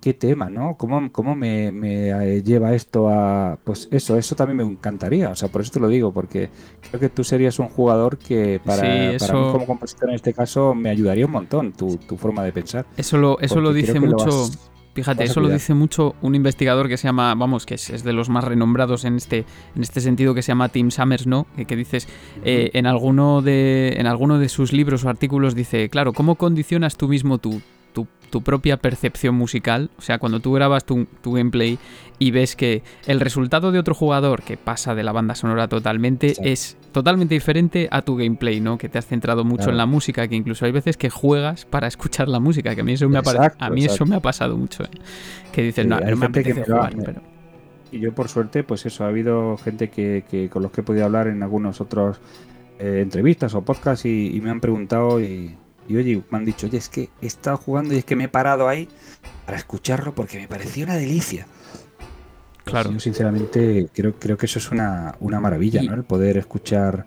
[0.00, 0.78] ¿Qué tema, no?
[0.78, 3.58] ¿Cómo, cómo me, eh, lleva esto a...?
[3.64, 5.28] Pues eso, eso también me encantaría.
[5.28, 6.48] O sea, por eso te lo digo, porque
[6.88, 10.88] creo que tú serías un jugador que para, mí como compositor en este caso me
[10.88, 12.86] ayudaría un montón tu, forma de pensar.
[12.96, 14.48] Eso lo, eso lo dice mucho...
[14.94, 18.28] Fíjate, eso lo dice mucho un investigador que se llama, vamos, que es, de los
[18.28, 19.44] más renombrados en este,
[19.74, 21.48] en este sentido, que se llama Tim Summers, ¿no?
[21.66, 22.06] Que, dices,
[22.44, 26.96] eh, en, alguno de, en alguno de sus libros o artículos dice, claro, ¿cómo condicionas
[26.96, 27.60] tú mismo tu,
[28.34, 29.90] tu propia percepción musical.
[29.96, 31.78] O sea, cuando tú grabas tu, gameplay
[32.18, 36.34] y ves que el resultado de otro jugador que pasa de la banda sonora totalmente
[36.42, 38.76] es totalmente diferente a tu gameplay, ¿no?
[38.76, 41.86] Que te has centrado mucho en la música, que incluso hay veces que juegas para
[41.86, 43.22] escuchar la música, que a mí eso me, ha,
[43.56, 44.82] a mí eso me ha pasado mucho.
[44.82, 44.88] ¿eh?
[45.52, 46.92] Que dices, no, no me apetece jugar,
[47.92, 51.04] Y yo por suerte, pues eso, ha habido gente que, con los que he podido
[51.04, 52.20] hablar en algunos otros
[52.80, 55.54] eh, entrevistas o podcasts y, y me han preguntado y
[55.88, 58.24] y oye, me han dicho, oye, es que he estado jugando y es que me
[58.24, 58.88] he parado ahí
[59.44, 61.46] para escucharlo porque me pareció una delicia.
[62.64, 62.92] Pues claro.
[62.92, 65.94] yo sinceramente creo, creo que eso es una, maravilla, ¿no?
[65.94, 67.04] El poder escuchar,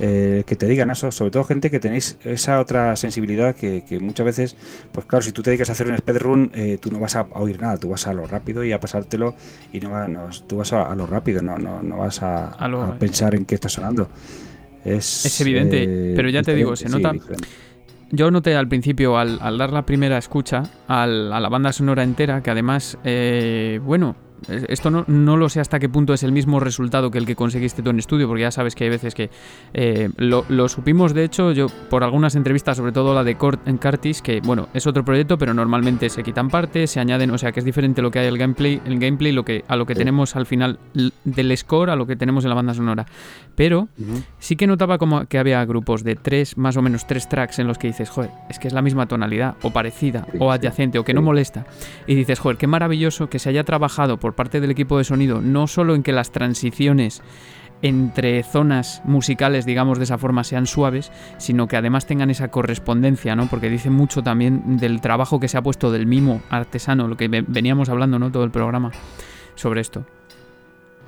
[0.00, 4.26] eh, que te digan eso, sobre todo gente que tenéis esa otra sensibilidad que, muchas
[4.26, 4.56] veces,
[4.92, 7.22] pues claro, si tú te dedicas a hacer un speedrun, eh, tú no vas a,
[7.32, 9.34] oír nada, tú vas a lo rápido y a pasártelo
[9.72, 13.46] y no, vas, tú vas a, lo rápido, no, no, no vas a, pensar en
[13.46, 14.08] qué está sonando.
[14.84, 17.12] Es, evidente, eh, pero ya te digo, se nota...
[18.10, 22.50] Yo noté al principio, al, dar la primera escucha a la banda sonora entera, que
[22.50, 24.16] además, eh, bueno,
[24.68, 27.36] esto no, no, lo sé hasta qué punto es el mismo resultado que el que
[27.36, 29.30] conseguiste tú en estudio, porque ya sabes que hay veces que
[29.74, 33.66] eh, lo, lo, supimos, de hecho, yo por algunas entrevistas, sobre todo la de Cort
[33.66, 37.38] en Cartis, que bueno, es otro proyecto, pero normalmente se quitan partes, se añaden, o
[37.38, 39.86] sea que es diferente lo que hay el gameplay, el gameplay lo que, a lo
[39.86, 40.78] que tenemos al final
[41.24, 43.06] del score, a lo que tenemos en la banda sonora.
[43.54, 43.88] Pero
[44.38, 47.66] sí que notaba como que había grupos de tres, más o menos tres tracks en
[47.66, 51.04] los que dices, joder, es que es la misma tonalidad, o parecida, o adyacente, o
[51.04, 51.66] que no molesta.
[52.06, 55.40] Y dices, joder, qué maravilloso que se haya trabajado por parte del equipo de sonido,
[55.40, 57.22] no solo en que las transiciones
[57.82, 63.36] entre zonas musicales, digamos de esa forma, sean suaves, sino que además tengan esa correspondencia,
[63.36, 63.46] ¿no?
[63.48, 67.28] Porque dice mucho también del trabajo que se ha puesto del mimo artesano, lo que
[67.28, 68.32] veníamos hablando, ¿no?
[68.32, 68.90] Todo el programa
[69.54, 70.04] sobre esto.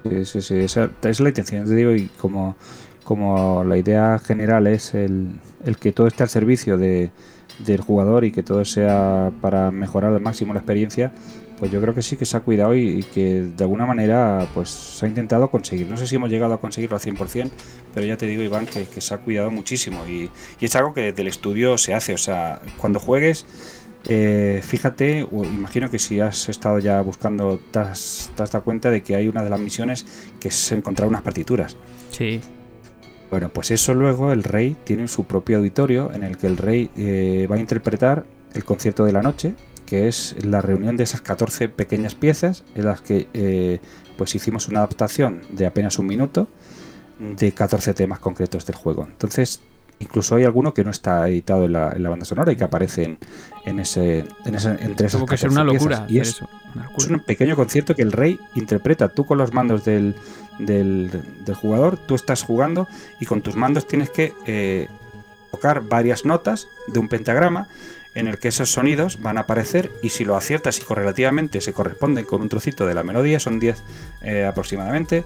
[0.08, 2.56] Sí, sí, sí, esa es la intención, te digo, y como,
[3.04, 5.32] como la idea general es el,
[5.64, 7.10] el que todo esté al servicio de,
[7.66, 11.12] del jugador y que todo sea para mejorar al máximo la experiencia,
[11.60, 14.70] pues yo creo que sí que se ha cuidado y, que de alguna manera pues
[14.70, 15.86] se ha intentado conseguir.
[15.86, 17.50] No sé si hemos llegado a conseguirlo al 100%,
[17.92, 21.20] pero ya te digo, Iván, que, se ha cuidado muchísimo y, es algo que desde
[21.20, 22.14] el estudio se hace.
[22.14, 23.44] O sea, cuando juegues,
[24.08, 29.14] eh, fíjate, imagino que si has estado ya buscando, te has, dado cuenta de que
[29.14, 30.06] hay una de las misiones
[30.40, 31.76] que es encontrar unas partituras.
[32.10, 32.40] Sí.
[33.30, 36.90] Bueno, pues eso luego el rey tiene su propio auditorio en el que el rey
[36.96, 38.24] eh, va a interpretar
[38.54, 39.54] el concierto de la noche
[39.90, 43.80] que es la reunión de esas 14 pequeñas piezas en las que eh,
[44.16, 46.46] pues hicimos una adaptación de apenas un minuto
[47.18, 49.08] de 14 temas concretos del juego.
[49.10, 49.60] Entonces,
[49.98, 53.18] incluso hay alguno que no está editado en la, banda sonora y que aparece
[53.64, 57.96] en, ese, en ese, entre esas que ser una locura, Y es, un pequeño concierto
[57.96, 59.08] que el rey interpreta.
[59.08, 60.14] Tú con los mandos del,
[60.60, 61.10] del,
[61.60, 62.86] jugador, tú estás jugando
[63.18, 64.86] y con tus mandos tienes que eh,
[65.50, 67.66] tocar varias notas de un pentagrama
[68.14, 71.72] en el que esos sonidos van a aparecer y si lo aciertas y correlativamente se
[71.72, 73.82] corresponden con un trocito de la melodía, son 10
[74.22, 75.24] eh, aproximadamente,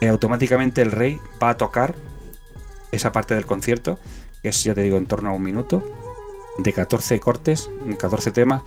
[0.00, 1.94] eh, automáticamente el rey va a tocar
[2.92, 3.98] esa parte del concierto,
[4.42, 5.82] que es, ya te digo, en torno a un minuto,
[6.58, 7.68] de 14 cortes,
[7.98, 8.62] 14 temas,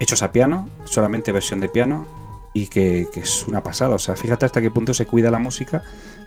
[0.00, 2.06] hechos a piano, solamente versión de piano,
[2.54, 3.94] y que, que es una pasada.
[3.94, 5.82] O sea, fíjate hasta qué punto se cuida la música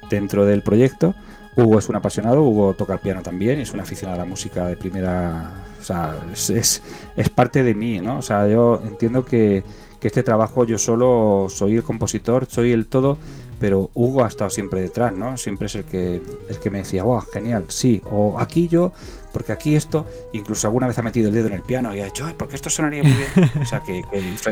[0.10, 1.16] dentro del proyecto
[1.56, 4.68] Hugo es un apasionado, Hugo toca el piano también, es un aficionado a la música
[4.68, 5.52] de primera.
[5.80, 6.82] O sea, es,
[7.16, 8.20] es, parte de mí, ¿no?
[8.20, 9.64] O sea, yo entiendo que,
[10.00, 13.18] que, este trabajo yo solo soy el compositor, soy el todo,
[13.60, 15.38] pero Hugo ha estado siempre detrás, ¿no?
[15.38, 18.94] Siempre es el que, el que me decía, wow, genial, sí, o aquí yo
[19.32, 22.06] porque aquí esto, incluso alguna vez ha metido el dedo en el piano y ha
[22.06, 23.52] dicho, Ay, porque esto sonaría muy bien.
[23.62, 24.04] o sea, que,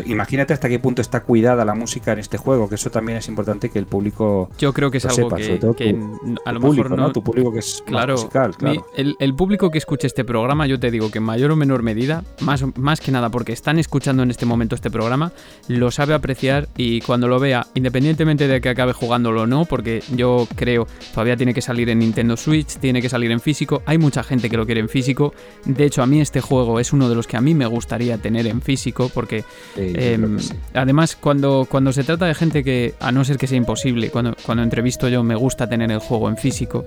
[0.06, 3.28] imagínate hasta qué punto está cuidada la música en este juego, que eso también es
[3.28, 4.50] importante que el público.
[4.58, 5.30] Yo creo que es algo
[5.76, 5.98] que,
[6.46, 7.12] a lo mejor no.
[7.12, 8.86] Tu público que es claro, musical, claro.
[8.96, 12.24] el, público que escuche este programa, yo te digo que en mayor o menor medida,
[12.42, 15.32] más, más que nada porque están escuchando en este momento este programa,
[15.68, 20.04] lo sabe apreciar y cuando lo vea, independientemente de que acabe jugándolo o no, porque
[20.16, 23.98] yo creo todavía tiene que salir en Nintendo Switch, tiene que salir en físico, hay
[23.98, 25.34] mucha gente que lo en físico.
[25.66, 28.18] De hecho, a mí este juego es uno de los que a mí me gustaría
[28.18, 29.44] tener en físico, porque
[29.76, 30.38] em,
[30.74, 34.36] además cuando, cuando se trata de gente que, a no ser que sea imposible, cuando,
[34.46, 36.86] cuando entrevisto yo me gusta tener el juego en físico.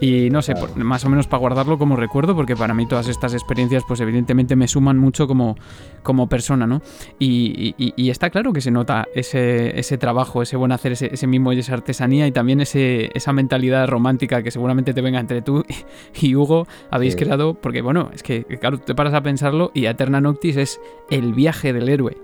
[0.00, 3.32] Y no sé, más o menos para guardarlo como recuerdo, porque para mí todas estas
[3.32, 5.56] experiencias, pues evidentemente me suman mucho como,
[6.02, 6.82] como persona, ¿no?
[7.18, 7.74] Y,
[8.10, 11.58] está claro que se nota ese, ese trabajo, ese buen hacer, ese, ese mismo y
[11.58, 15.64] esa artesanía y también ese, esa mentalidad romántica que seguramente te venga entre tú
[16.20, 20.20] y Hugo, habéis creado, porque bueno, es que claro, te paras a pensarlo y Eterna
[20.20, 20.80] Noctis es
[21.10, 22.16] el viaje del héroe.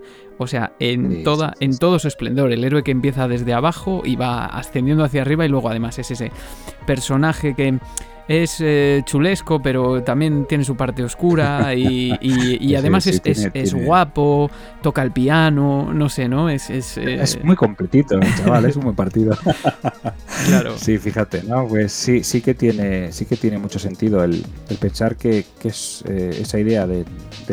[0.42, 2.50] O sea, en, toda, en todo su esplendor.
[2.50, 6.10] El héroe que empieza desde abajo y va ascendiendo hacia arriba y luego además es
[6.10, 6.32] ese
[6.86, 7.78] personaje que
[8.26, 14.50] es eh, chulesco, pero también tiene su parte oscura y, además es, guapo,
[14.80, 16.48] toca el piano, no sé, ¿no?
[16.48, 19.36] Es, es, eh, muy completito, chaval, es un buen partido.
[20.46, 20.78] claro.
[20.78, 21.68] Sí, fíjate, ¿no?
[21.68, 24.42] Pues sí, sí que tiene, sí que tiene mucho sentido el,
[24.80, 27.04] pensar que, es eh, esa idea del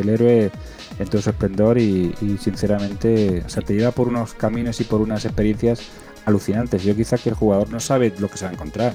[0.08, 0.52] héroe
[1.00, 5.02] en todo su esplendor y, sinceramente, o sea, te lleva por unos caminos y por
[5.02, 5.82] unas experiencias
[6.26, 6.84] alucinantes.
[6.84, 8.94] Yo quizá que el jugador no sabe lo que se va a encontrar,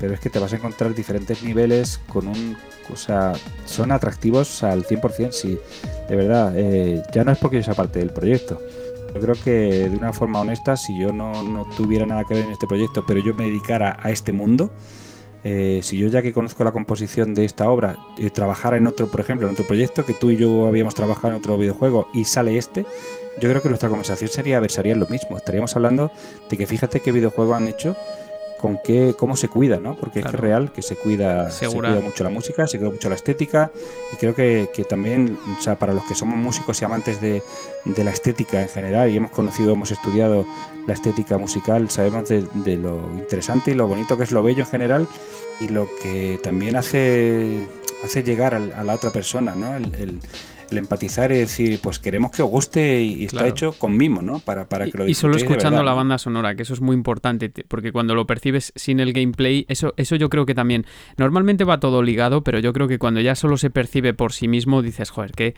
[0.00, 2.56] pero es que te vas a encontrar diferentes niveles con un...
[2.92, 3.32] O sea,
[3.64, 5.58] son atractivos al 100%, sí,
[6.08, 6.52] de verdad.
[6.56, 8.60] Eh, ya no es porque yo sea parte del proyecto.
[9.14, 12.46] Yo creo que de una forma honesta, si yo no, no tuviera nada que ver
[12.46, 14.72] en este proyecto, pero yo me dedicara a este mundo,
[15.44, 19.08] eh, si yo ya que conozco la composición de esta obra, eh, trabajara en otro,
[19.08, 22.24] por ejemplo, en otro proyecto que tú y yo habíamos trabajado en otro videojuego y
[22.24, 22.86] sale este,
[23.40, 25.36] yo creo que nuestra conversación sería versaría lo mismo.
[25.36, 26.12] Estaríamos hablando
[26.48, 27.96] de que fíjate qué videojuego han hecho
[28.62, 29.96] con qué, cómo se cuida, ¿no?
[29.96, 33.16] Porque es real que se cuida, se cuida mucho la música, se cuida mucho la
[33.16, 33.72] estética
[34.12, 37.42] y creo que, también, o sea, para los que somos músicos y amantes de,
[37.84, 40.46] la estética en general y hemos conocido, hemos estudiado
[40.86, 44.66] la estética musical, sabemos de, lo interesante y lo bonito que es lo bello en
[44.66, 45.08] general
[45.60, 47.66] y lo que también hace,
[48.04, 49.76] hace llegar a, la otra persona, ¿no?
[49.76, 50.20] el,
[50.72, 54.40] el empatizar y decir, pues queremos que os guste y, está hecho con mimo, ¿no?
[54.40, 57.50] Para, para que lo Y solo escuchando la banda sonora, que eso es muy importante,
[57.68, 60.86] porque cuando lo percibes sin el gameplay, eso, eso yo creo que también,
[61.16, 64.48] normalmente va todo ligado, pero yo creo que cuando ya solo se percibe por sí
[64.48, 65.54] mismo, dices, joder, que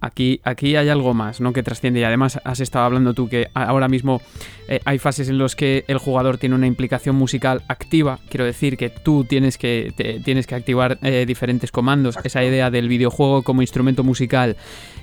[0.00, 1.52] Aquí, aquí hay algo más, ¿no?
[1.52, 2.00] Que trasciende.
[2.00, 4.20] Y además has estado hablando tú que ahora mismo
[4.68, 8.18] eh, hay fases en las que el jugador tiene una implicación musical activa.
[8.28, 12.16] Quiero decir que tú tienes que, tienes que activar eh, diferentes comandos.
[12.22, 14.56] Esa idea del videojuego como instrumento musical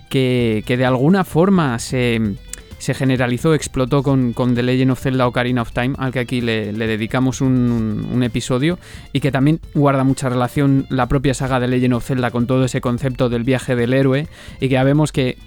[0.10, 2.36] que, que de alguna forma se
[2.84, 6.42] se generalizó, explotó con, con, The Legend of Zelda Ocarina of Time, al que aquí
[6.42, 8.78] le, dedicamos un, episodio,
[9.14, 12.66] y que también guarda mucha relación la propia saga de Legend of Zelda con todo
[12.66, 14.28] ese concepto del viaje del héroe,
[14.60, 15.38] y que ya vemos que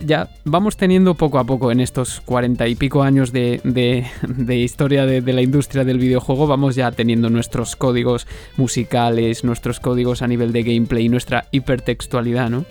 [0.00, 5.06] ya vamos teniendo poco a poco en estos cuarenta y pico años de, de, historia
[5.06, 8.26] de, de, la industria del videojuego, vamos ya teniendo nuestros códigos
[8.56, 12.64] musicales, nuestros códigos a nivel de gameplay, nuestra hipertextualidad, ¿no?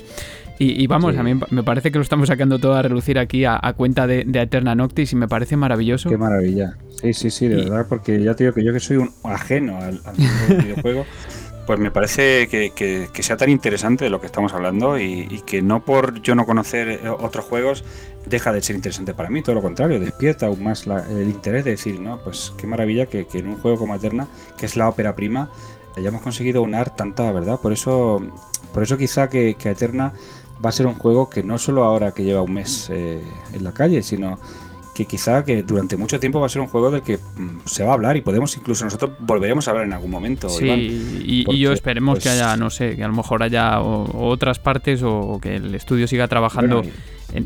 [0.59, 3.59] Y, vamos, a mí me parece que lo estamos sacando todo a relucir aquí a,
[3.75, 6.09] cuenta de, Eterna Noctis y me parece maravilloso.
[6.09, 6.77] Qué maravilla.
[7.01, 9.77] Sí, sí, sí, de verdad, porque ya te digo que yo que soy un ajeno
[9.77, 9.99] al,
[10.47, 11.05] videojuego,
[11.65, 15.83] pues me parece que, sea tan interesante de lo que estamos hablando y, que no
[15.83, 17.83] por yo no conocer eh, otros juegos
[18.25, 21.71] deja de ser interesante para mí, todo lo contrario, despierta aún más el interés de
[21.71, 24.27] decir, no, pues qué maravilla que, en un juego como Eterna,
[24.57, 25.49] que es la ópera prima,
[25.97, 27.59] hayamos conseguido unar tanta verdad.
[27.61, 28.21] Por eso,
[28.73, 30.13] por eso quizá que, que Eterna
[30.63, 33.21] va a ser un juego que no solo ahora que lleva un mes eh,
[33.53, 34.39] en la calle, sino
[34.93, 37.83] que quizá que durante mucho tiempo va a ser un juego del que mm, se
[37.83, 40.49] va a hablar y podemos incluso nosotros volveremos a hablar en algún momento.
[40.49, 40.67] Sí,
[41.25, 45.01] y, yo esperemos que pues haya, no sé, que a lo mejor haya otras partes
[45.03, 46.83] o, que el estudio siga trabajando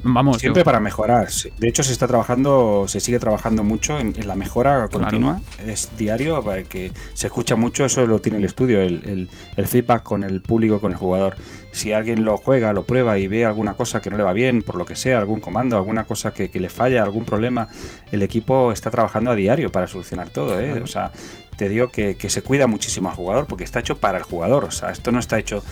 [0.03, 1.27] vamos, siempre para mejorar.
[1.57, 5.41] De hecho, se está trabajando, se sigue trabajando mucho en, la mejora continua.
[5.65, 7.85] Es diario para que se escucha mucho.
[7.85, 9.29] Eso lo tiene el estudio, el,
[9.65, 11.35] feedback con el público, con el jugador.
[11.77, 14.63] Si alguien lo juega, lo prueba y ve alguna cosa que no le va bien,
[14.63, 17.69] por lo que sea, algún comando, alguna cosa que, le falla, algún problema,
[18.11, 20.59] el equipo está trabajando a diario para solucionar todo.
[20.59, 20.81] ¿eh?
[20.81, 21.11] O sea,
[21.55, 24.65] te digo que, que se cuida muchísimo al jugador porque está hecho para el jugador.
[24.65, 25.63] O sea, esto no está hecho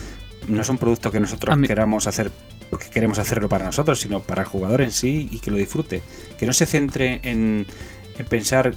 [0.48, 2.32] no es un producto que nosotros queramos hacer
[2.70, 6.02] porque queremos hacerlo para nosotros, sino para el jugador en sí y que lo disfrute.
[6.38, 7.66] Que no se centre en,
[8.28, 8.74] pensar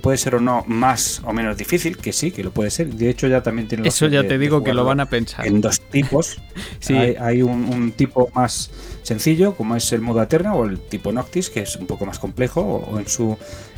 [0.00, 2.94] puede ser o no más o menos difícil, que sí, que lo puede ser.
[2.94, 3.86] De hecho, ya también tiene.
[3.88, 5.46] Eso ya te digo que lo van a pensar.
[5.46, 6.40] En dos tipos.
[6.80, 6.94] sí.
[6.94, 8.70] Hay, un, tipo más
[9.02, 12.18] sencillo, como es el modo Eterna, o el tipo Noctis, que es un poco más
[12.18, 13.36] complejo, o, en su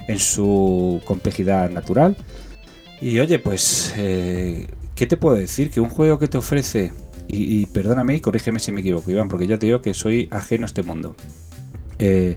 [0.08, 2.16] en su complejidad natural.
[3.00, 5.70] Y oye, pues, eh, ¿qué te puedo decir?
[5.70, 6.92] Que un juego que te ofrece
[7.28, 10.64] y, perdóname y corrígeme si me equivoco, Iván, porque yo te digo que soy ajeno
[10.64, 11.16] a este mundo.
[11.98, 12.36] Eh,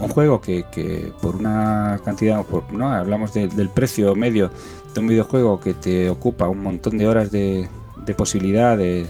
[0.00, 2.90] un juego que, por una cantidad, por, ¿no?
[2.90, 4.50] hablamos del precio medio
[4.94, 7.68] de un videojuego que te ocupa un montón de horas de,
[8.04, 9.06] de posibilidad, de,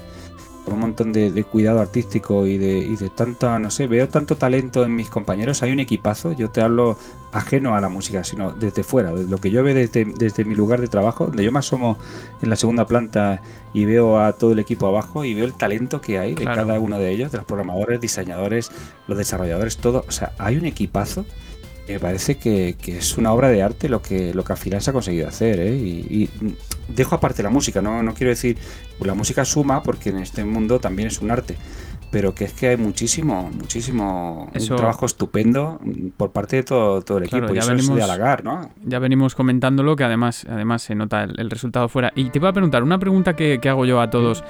[0.67, 4.85] un montón de, cuidado artístico y de, y de tanta, no sé, veo tanto talento
[4.85, 6.97] en mis compañeros, hay un equipazo, yo te hablo
[7.33, 10.55] ajeno a la música, sino desde fuera, desde lo que yo veo desde, desde mi
[10.55, 11.99] lugar de trabajo, donde yo me asomo
[12.43, 13.41] en la segunda planta
[13.73, 16.79] y veo a todo el equipo abajo y veo el talento que hay de cada
[16.79, 18.71] uno de ellos, de los programadores, diseñadores,
[19.07, 21.25] los desarrolladores, todo, o sea, hay un equipazo
[21.89, 24.91] me parece que, es una obra de arte lo que, lo que al final se
[24.91, 25.61] ha conseguido hacer.
[25.61, 25.75] ¿eh?
[25.75, 26.29] Y,
[26.89, 28.59] dejo aparte la música, no, no quiero decir,
[28.99, 31.57] pues la música suma porque en este mundo también es un arte.
[32.11, 35.79] Pero que es que hay muchísimo, muchísimo un trabajo estupendo
[36.17, 37.55] por parte de todo, todo el equipo.
[37.55, 38.69] y eso venimos, es de halagar, ¿no?
[38.85, 42.13] Ya venimos comentándolo que además, además se nota el, resultado fuera.
[42.17, 44.43] Y te voy a preguntar una pregunta que, que hago yo a todos,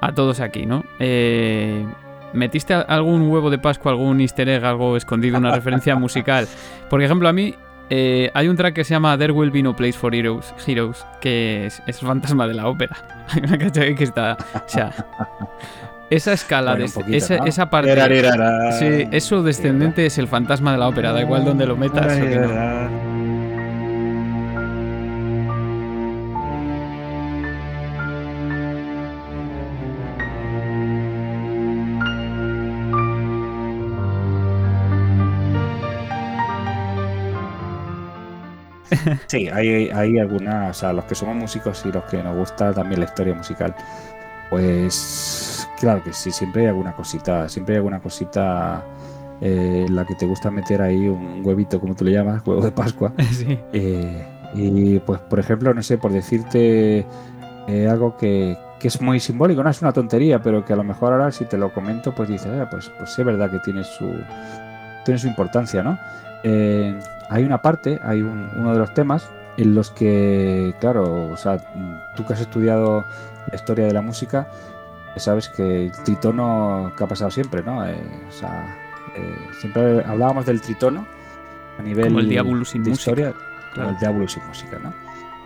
[0.00, 0.82] a todos aquí, ¿no?
[0.98, 1.86] Eh,
[2.34, 6.46] ¿Metiste algún huevo de Pascua, algún easter egg, algo escondido, una referencia musical?
[6.90, 7.54] Por ejemplo, a mí
[7.90, 11.06] eh, hay un track que se llama There Will Be No Place for Heroes, Heroes
[11.20, 12.96] que es, es el fantasma de la ópera.
[13.72, 14.92] que está, o sea,
[16.10, 17.94] esa escala, de, esa, esa, parte,
[18.78, 22.18] sí, eso descendente es el fantasma de la ópera, da igual donde lo metas.
[39.26, 42.72] Sí, hay, hay algunas, o sea, los que somos músicos y los que nos gusta
[42.72, 43.74] también la historia musical,
[44.50, 48.84] pues claro que sí, siempre hay alguna cosita, siempre hay alguna cosita
[49.40, 52.62] eh, en la que te gusta meter ahí un huevito, como tú le llamas, huevo
[52.62, 53.12] de Pascua.
[53.72, 57.04] Eh, Y pues, por ejemplo, no sé, por decirte
[57.66, 61.12] eh, algo que, es muy simbólico, no es una tontería, pero que a lo mejor
[61.12, 64.06] ahora si te lo comento, pues dices, ah, pues, pues es verdad que tiene su,
[65.06, 65.98] tiene su importancia, ¿no?
[67.24, 71.58] Eh, hay una parte, hay uno de los temas en los que, claro, o sea,
[72.16, 73.04] tú que has estudiado
[73.50, 74.48] la historia de la música,
[75.16, 77.86] sabes que el tritono que ha pasado siempre, ¿no?
[77.86, 77.96] Eh,
[78.28, 78.76] o sea,
[79.60, 81.06] siempre hablábamos del tritono
[81.78, 83.10] a nivel Como el diablo sin de música.
[83.10, 83.34] historia,
[83.74, 84.92] como el diablo sin música, ¿no?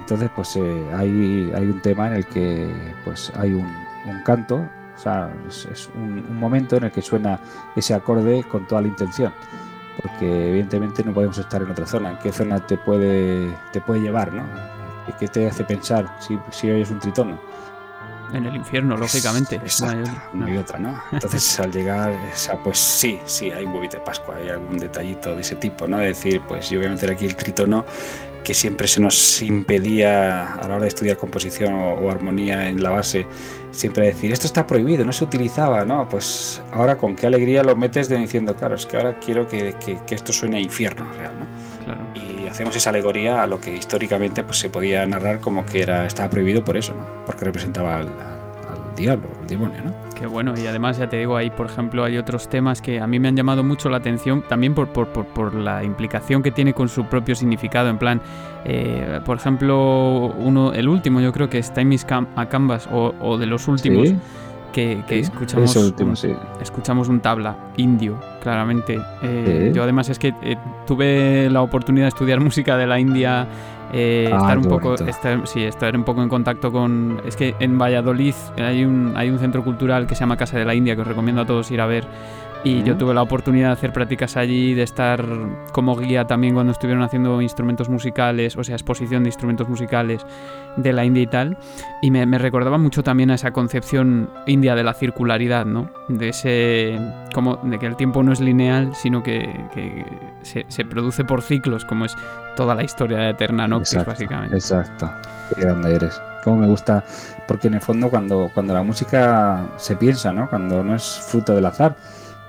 [0.01, 2.73] Entonces, pues eh, hay, hay un tema en el que
[3.05, 3.67] pues hay un,
[4.07, 7.39] un canto, o sea, es, es un, un momento en el que suena
[7.77, 9.33] ese acorde con toda la intención.
[10.01, 12.11] Porque evidentemente no podemos estar en otra zona.
[12.11, 14.45] ¿En qué zona te puede, te puede llevar, no?
[15.19, 17.41] ¿Qué te hace pensar si, si oyes un tritono?
[18.33, 19.57] En el infierno, lógicamente.
[19.57, 20.79] Exacto, No hay otra.
[20.79, 21.03] no.
[21.13, 24.79] Entonces al llegar, o sea, pues sí, sí, hay un huevito de Pascua, hay algún
[24.79, 25.99] detallito de ese tipo, ¿no?
[25.99, 27.87] De decir, pues yo voy a meter aquí el tritono
[28.45, 32.83] que siempre se nos impedía a la hora de estudiar composición o, o armonía en
[32.83, 33.27] la base,
[33.79, 36.09] siempre decir, esto está prohibido, no se utilizaba, ¿no?
[36.09, 39.75] Pues ahora con qué alegría lo metes de diciendo, claro, es que ahora quiero que,
[39.85, 41.47] que- que esto suene a infierno real, ¿no?
[41.85, 42.01] Claro.
[42.15, 46.07] Y hacemos esa alegoría a lo que históricamente pues, se podía narrar como que era
[46.07, 47.25] estaba prohibido por eso, ¿no?
[47.25, 49.95] Porque representaba al, al diablo, al demonio, ¿no?
[50.19, 53.07] Qué bueno, y además ya te digo, ahí por ejemplo hay otros temas que a
[53.07, 56.51] mí me han llamado mucho la atención, también por, por, por, por la implicación que
[56.51, 58.21] tiene con su propio significado, en plan,
[58.65, 62.89] eh, por ejemplo, uno, el último yo creo que es Time is Cam- a Canvas,
[62.91, 64.17] o, o de los últimos, Sí,
[64.73, 66.33] que, que sí, escuchamos, último, un, sí.
[66.61, 69.01] escuchamos un tabla indio, claramente.
[69.23, 69.71] Eh.
[69.75, 73.47] Yo además es que eh, tuve la oportunidad de estudiar música de la India,
[73.93, 77.21] eh, Ah, estar un poco, estar, sí, estar un poco en contacto con.
[77.25, 80.65] Es que en Valladolid hay un, hay un centro cultural que se llama Casa de
[80.65, 82.07] la India que os recomiendo a todos ir a ver.
[82.65, 85.25] Y yo tuve la oportunidad de hacer prácticas allí, de estar
[85.73, 90.27] como guía también cuando estuvieron haciendo instrumentos musicales, o sea, exposición de instrumentos musicales
[90.77, 91.57] de la India y tal.
[92.03, 95.91] Y me, me recordaba mucho también a esa concepción india de la circularidad, ¿no?
[96.09, 96.99] De ese.
[97.33, 100.05] como de que el tiempo no es lineal, sino que, que
[100.43, 102.17] se, se produce por ciclos, como es
[102.57, 104.57] toda la historia de Eterna Noctis, Exacto, básicamente.
[104.57, 105.11] Exacto.
[105.55, 106.21] Qué grande eres.
[106.43, 107.05] Cómo me gusta.
[107.47, 110.49] Porque en el fondo cuando, cuando la música se piensa, ¿no?
[110.51, 111.97] Cuando no es fruto del azar.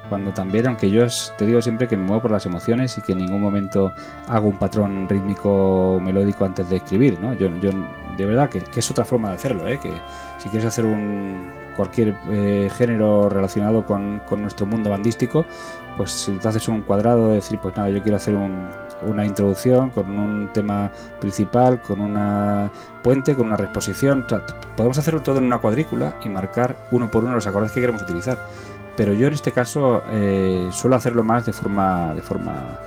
[0.10, 1.06] Cuando también, aunque yo
[1.38, 3.94] te digo siempre que me muevo por las emociones y que en ningún momento
[4.28, 7.34] hago un patrón rítmico melódico antes de escribir, ¿no?
[7.34, 7.70] Yo, yo
[8.18, 9.80] de verdad que, que es otra forma de hacerlo, ¿eh?
[9.82, 9.92] Que
[10.40, 15.46] si quieres hacer un cualquier eh, género relacionado con, con nuestro mundo bandístico,
[15.96, 18.68] pues si te haces un cuadrado de decir, pues nada, yo quiero hacer un-
[19.08, 20.92] una introducción con un tema
[21.22, 22.70] principal, con una
[23.02, 24.24] puente, con una reexposición.
[24.26, 24.42] O sea,
[24.76, 28.02] podemos hacerlo todo en una cuadrícula y marcar uno por uno los acordes que queremos
[28.02, 28.38] utilizar.
[29.00, 32.78] Pero yo en este caso eh, suelo hacerlo más de forma, de forma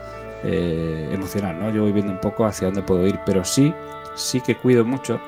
[0.44, 1.70] eh, emocional, ¿no?
[1.70, 3.72] Yo voy viendo un poco hacia dónde puedo ir, pero sí,
[4.14, 5.22] sí que cuido mucho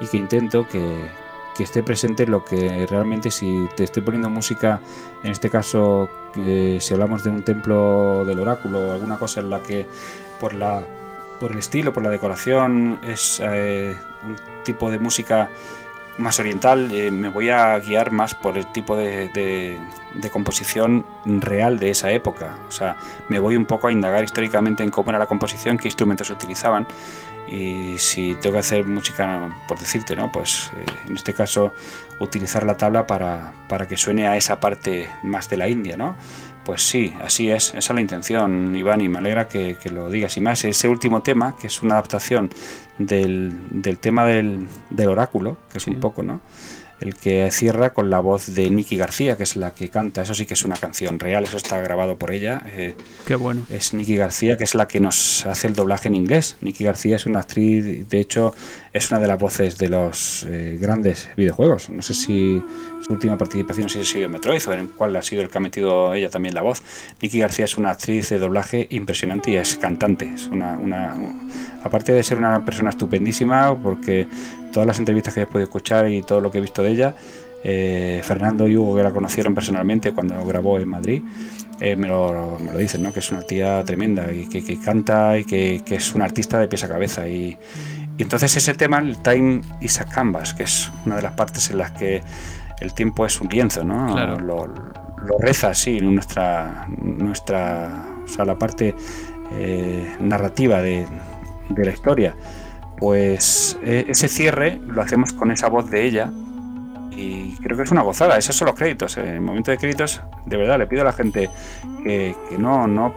[0.00, 1.10] y que intento que,
[1.56, 4.78] que esté presente lo que realmente si te estoy poniendo música,
[5.24, 9.60] en este caso, si hablamos de un templo del oráculo o alguna cosa en la
[9.60, 9.84] que
[10.38, 10.84] por la
[11.40, 15.50] por el estilo, por la decoración, es eh, un tipo de música
[16.20, 19.78] más oriental, eh, me voy a guiar más por el tipo de,
[20.32, 22.56] composición real de esa época.
[22.68, 22.96] O sea,
[23.28, 26.32] me voy un poco a indagar históricamente en cómo era la composición, qué instrumentos se
[26.32, 26.86] utilizaban.
[27.48, 30.30] Y si tengo que hacer música, por decirte, ¿no?
[30.30, 31.72] Pues eh, en este caso
[32.20, 36.16] utilizar la tabla para, para que suene a esa parte más de la India, ¿no?
[36.64, 40.10] Pues sí, así es, esa es la intención, Iván, y me alegra que, que lo
[40.10, 40.36] digas.
[40.36, 42.50] Y más, ese último tema, que es una adaptación
[43.00, 45.90] del, del tema del, del oráculo, que es Sí.
[45.90, 46.40] un poco, ¿no?
[47.00, 50.22] El que cierra con la voz de Nicky García, que es la que canta.
[50.22, 52.62] Eso sí que es una canción real, eso está grabado por ella.
[52.66, 52.94] eh,
[53.26, 53.62] Qué bueno.
[53.70, 56.56] es Nicky García, que es la que nos hace el doblaje en inglés.
[56.60, 58.54] Nicky García es una actriz, de hecho,
[58.92, 61.88] es una de las voces de los eh, grandes videojuegos.
[61.90, 62.62] No sé si
[63.02, 65.56] su última participación si ha sido en Metroid o en cuál ha sido el que
[65.56, 66.82] ha metido ella también la voz.
[67.22, 70.30] Nicky García es una actriz de doblaje impresionante y es cantante.
[70.34, 71.16] Es una, una-
[71.82, 74.26] aparte de ser una persona estupendísima, porque
[74.72, 77.14] todas las entrevistas que he podido escuchar y todo lo que he visto de ella,
[77.62, 81.22] eh, Fernando y Hugo, que la conocieron personalmente cuando grabó en Madrid,
[81.80, 83.12] eh, me, lo, me lo dicen, ¿no?
[83.12, 86.58] que es una tía tremenda y que, que canta y que, que es una artista
[86.58, 87.28] de pies a cabeza.
[87.28, 87.56] Y,
[88.16, 91.70] y entonces ese tema, el Time is a Canvas, que es una de las partes
[91.70, 92.22] en las que
[92.80, 94.12] el tiempo es un lienzo, ¿no?
[94.12, 94.38] Claro.
[94.40, 98.94] Lo, lo reza así nuestra, nuestra, o sea, la parte
[99.52, 101.06] eh, narrativa de,
[101.68, 102.34] de la historia.
[103.00, 106.30] Pues eh, ese cierre lo hacemos con esa voz de ella
[107.10, 108.36] y creo que es una gozada.
[108.36, 109.16] Esos son los créditos.
[109.16, 111.48] En el momento de créditos, de verdad, le pido a la gente
[112.04, 113.14] que, no, no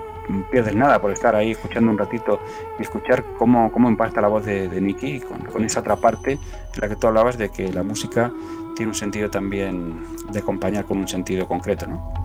[0.51, 2.39] pierdes nada por estar ahí escuchando un ratito
[2.79, 6.39] y escuchar cómo, cómo impacta la voz de, de con, con, esa otra parte en
[6.79, 8.31] la que tú hablabas de que la música
[8.77, 10.01] tiene un sentido también
[10.31, 12.23] de acompañar con un sentido concreto, ¿no?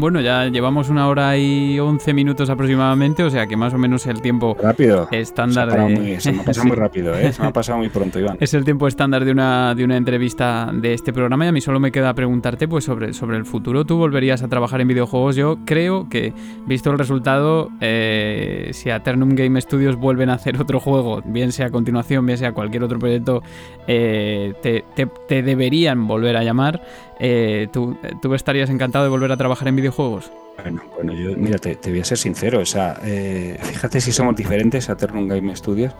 [0.00, 4.06] Bueno, ya llevamos una hora y once minutos aproximadamente, o sea que más o menos
[4.06, 5.06] el tiempo rápido.
[5.10, 5.82] estándar se, de...
[5.82, 7.30] muy, se me ha pasado muy rápido, ¿eh?
[7.34, 8.38] se me ha pasado muy pronto, Iván.
[8.40, 11.60] Es el tiempo estándar de una, de una entrevista de este programa y a mí
[11.60, 13.84] solo me queda preguntarte pues sobre, sobre el futuro.
[13.84, 15.36] ¿Tú volverías a trabajar en videojuegos?
[15.36, 16.32] Yo creo que,
[16.66, 21.52] visto el resultado, eh, si a Ternum Game Studios vuelven a hacer otro juego, bien
[21.52, 23.42] sea a continuación, bien sea cualquier otro proyecto,
[23.86, 26.80] eh, te, te, te deberían volver a llamar.
[27.22, 30.32] Eh, ¿tú, ¿tú, estarías encantado de volver a trabajar en videojuegos?
[30.62, 32.60] Bueno, bueno yo, mira, te, te voy a ser sincero.
[32.60, 35.92] O sea, eh, fíjate si somos diferentes a Ternum Game Studios.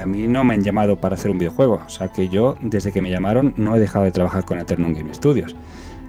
[0.00, 1.82] A mí no me han llamado para hacer un videojuego.
[1.86, 4.94] O sea, que yo, desde que me llamaron, no he dejado de trabajar con Eternum
[4.94, 5.54] Game Studios.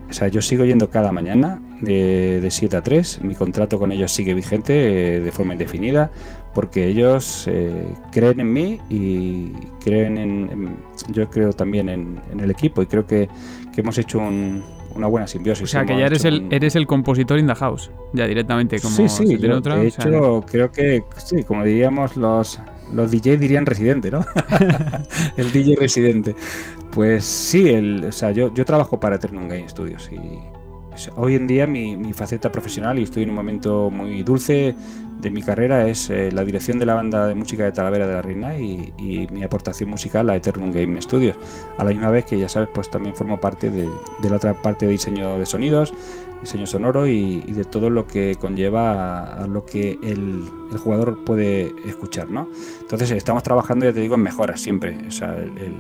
[0.10, 3.24] O sea, yo sigo yendo cada mañana de, de 7 a 3.
[3.24, 6.12] Mi contrato con ellos sigue vigente eh, de forma indefinida
[6.58, 10.78] porque ellos eh, creen en mí y creen en, en
[11.10, 13.30] yo creo también en, en, el equipo y creo que,
[13.72, 14.64] que hemos hecho un,
[14.96, 15.66] una buena simbiosis.
[15.66, 16.52] O sea, que ya eres el, un...
[16.52, 20.10] eres el compositor in the house, ya directamente, como sí, sí, yo, otra, de hecho,
[20.10, 20.52] o sea...
[20.52, 22.60] creo que, sí, como diríamos los,
[22.92, 24.26] los DJ dirían residente, ¿no?
[25.38, 26.36] el DJ residente.
[26.90, 30.18] Pues sí, el, o sea, yo, yo trabajo para Eternum Game Studios y
[31.18, 34.74] hoy en día mi, mi, faceta profesional, y estoy en un momento muy dulce
[35.20, 38.14] de mi carrera, es eh, la dirección de la banda de música de Talavera de
[38.14, 41.36] la Reina y, y, mi aportación musical a Eternum Game Studios.
[41.78, 43.90] A la misma vez que ya sabes, pues también formo parte de,
[44.22, 45.94] de la otra parte de diseño de sonidos,
[46.42, 50.78] diseño sonoro y, y de todo lo que conlleva a, a lo que el, el,
[50.78, 52.48] jugador puede escuchar, ¿no?
[52.82, 54.98] Entonces estamos trabajando, ya te digo, en mejoras siempre.
[55.08, 55.74] O sea, el, el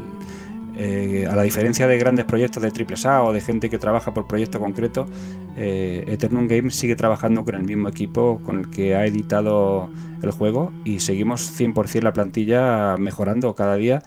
[0.77, 4.13] eh, a la diferencia de grandes proyectos de triple A o de gente que trabaja
[4.13, 5.07] por proyecto concreto,
[5.55, 9.89] eh, Eternum Games sigue trabajando con el mismo equipo con el que ha editado
[10.21, 14.03] el juego y seguimos 100% la plantilla mejorando cada día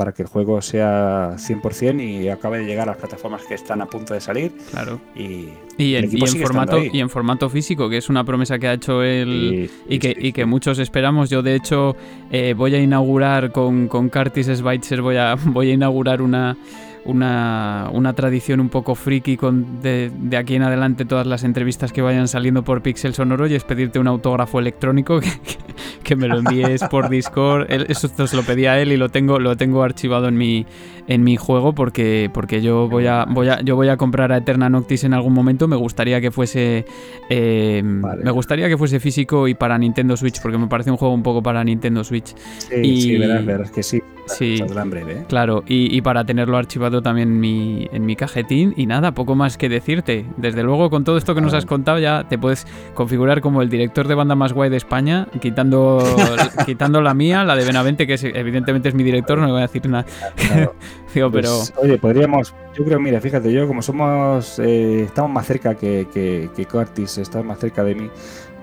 [0.00, 3.82] para que el juego sea 100% y acabe de llegar a las plataformas que están
[3.82, 4.50] a punto de salir.
[4.70, 4.98] Claro.
[5.14, 8.68] Y, y en, y en formato y en formato físico, que es una promesa que
[8.68, 11.28] ha hecho él y, y que, sí, y que muchos esperamos.
[11.28, 11.96] Yo de hecho
[12.30, 16.56] eh, voy a inaugurar con, con Curtis Schweitzer, voy a, voy a inaugurar una
[17.04, 21.92] una, una, tradición un poco friki con de, de, aquí en adelante todas las entrevistas
[21.92, 25.30] que vayan saliendo por Pixel Sonoro y es pedirte un autógrafo electrónico que,
[26.02, 27.70] que me lo envíes por Discord.
[27.70, 30.66] Eso se lo pedí a él y lo tengo, lo tengo archivado en mi,
[31.06, 34.38] en mi juego porque, porque yo, voy a, voy a, yo voy a comprar a
[34.38, 35.68] Eterna Noctis en algún momento.
[35.68, 36.84] Me gustaría que fuese
[37.30, 38.24] eh, vale.
[38.24, 41.22] me gustaría que fuese físico y para Nintendo Switch porque me parece un juego un
[41.22, 42.34] poco para Nintendo Switch.
[42.58, 44.02] Sí, y, sí verás, verás que sí.
[44.36, 45.24] Sí, breve, ¿eh?
[45.28, 48.74] claro, y, y, para tenerlo archivado también en mi, en mi cajetín.
[48.76, 50.24] Y nada, poco más que decirte.
[50.36, 53.68] Desde luego, con todo esto que nos has contado, ya te puedes configurar como el
[53.68, 55.98] director de banda más guay de España, quitando,
[56.66, 59.60] quitando la mía, la de Benavente, que es, evidentemente es mi director, no le voy
[59.60, 60.04] a decir nada.
[60.36, 60.74] Claro.
[61.14, 61.48] Digo, pero...
[61.48, 62.54] Pues, oye, podríamos.
[62.76, 64.58] Yo creo, mira, fíjate, yo como somos.
[64.58, 68.10] Eh, estamos más cerca que, que, que Curtis, estás más cerca de mí,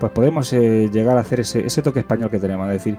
[0.00, 2.96] pues podemos eh, llegar a hacer ese, ese toque español que tenemos, es decir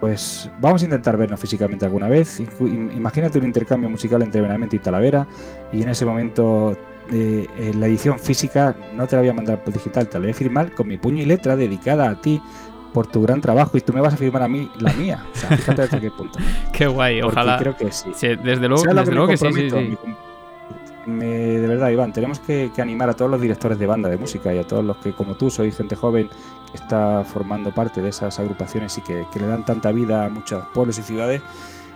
[0.00, 2.40] pues vamos a intentar vernos físicamente alguna vez.
[2.60, 5.26] Imagínate un intercambio musical entre Benavente y Talavera
[5.72, 6.76] y en ese momento
[7.10, 10.30] eh, la edición física no te la voy a mandar por digital, te la voy
[10.30, 12.40] a firmar con mi puño y letra dedicada a ti
[12.92, 15.24] por tu gran trabajo y tú me vas a firmar a mí la mía.
[15.32, 16.38] O sea, fíjate hasta qué punto.
[16.72, 17.58] qué guay, Porque ojalá.
[17.58, 18.10] Creo que sí.
[18.14, 19.98] sí desde luego, desde luego que sí, sí, sí.
[21.06, 24.52] Mi, de verdad, Iván, tenemos que, animar a todos los directores de banda de música
[24.52, 28.10] y a todos los que, como tú, sois gente joven que está formando parte de
[28.10, 31.42] esas agrupaciones y que, le dan tanta vida a muchos pueblos y ciudades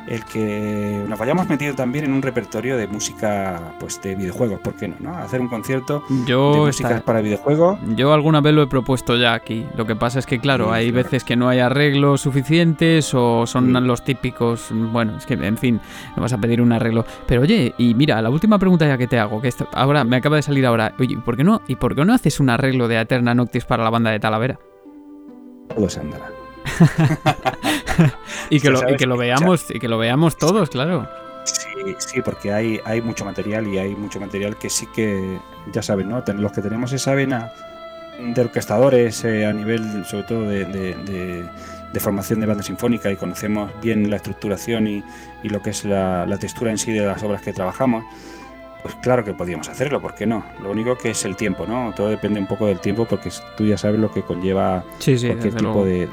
[0.07, 4.75] el que nos vayamos metido también en un repertorio de música pues de videojuegos, ¿por
[4.75, 4.97] qué no?
[5.01, 5.17] no?
[5.17, 7.79] Hacer un concierto de música para videojuegos.
[7.97, 9.67] Yo alguna vez lo he propuesto ya aquí.
[9.77, 13.73] Lo que pasa es que, claro, hay veces que no hay arreglos suficientes o son
[13.87, 14.69] los típicos.
[14.71, 15.81] Bueno, es que, en fin,
[16.17, 17.05] no vas a pedir un arreglo.
[17.27, 20.37] Pero oye, y mira, la última pregunta ya que te hago, que ahora me acaba
[20.37, 20.95] de salir ahora.
[20.99, 23.85] Oye, ¿por qué no, ¿y por qué no haces un arreglo de Eterna Noctis para
[23.85, 24.59] la banda de Talavera?
[25.75, 26.27] Todo se andará.
[28.51, 31.09] y, que lo, que lo veamos, y que lo veamos todos, claro.
[31.45, 35.39] Sí, sí, porque hay, hay mucho material y hay mucho material que sí que,
[35.73, 36.23] ya saben, ¿no?
[36.35, 37.53] Los que tenemos esa vena
[38.19, 41.49] de orquestadores eh, a nivel, sobre todo, de,
[41.99, 45.05] formación de banda sinfónica y conocemos bien la estructuración y,
[45.43, 48.05] lo que es la, textura en sí de las obras que trabajamos,
[48.83, 50.45] pues claro que podíamos hacerlo, ¿por qué no?
[50.61, 51.93] Lo único que es el tiempo, ¿no?
[51.95, 55.85] Todo depende un poco del tiempo porque tú ya sabes lo que conlleva cualquier tipo
[55.85, 56.09] de,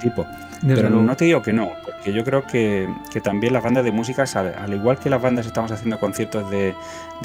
[0.00, 0.26] tipo.
[0.66, 2.88] Pero no te digo que no, porque yo creo que,
[3.22, 6.74] también las bandas de música, al, igual que las bandas estamos haciendo conciertos de,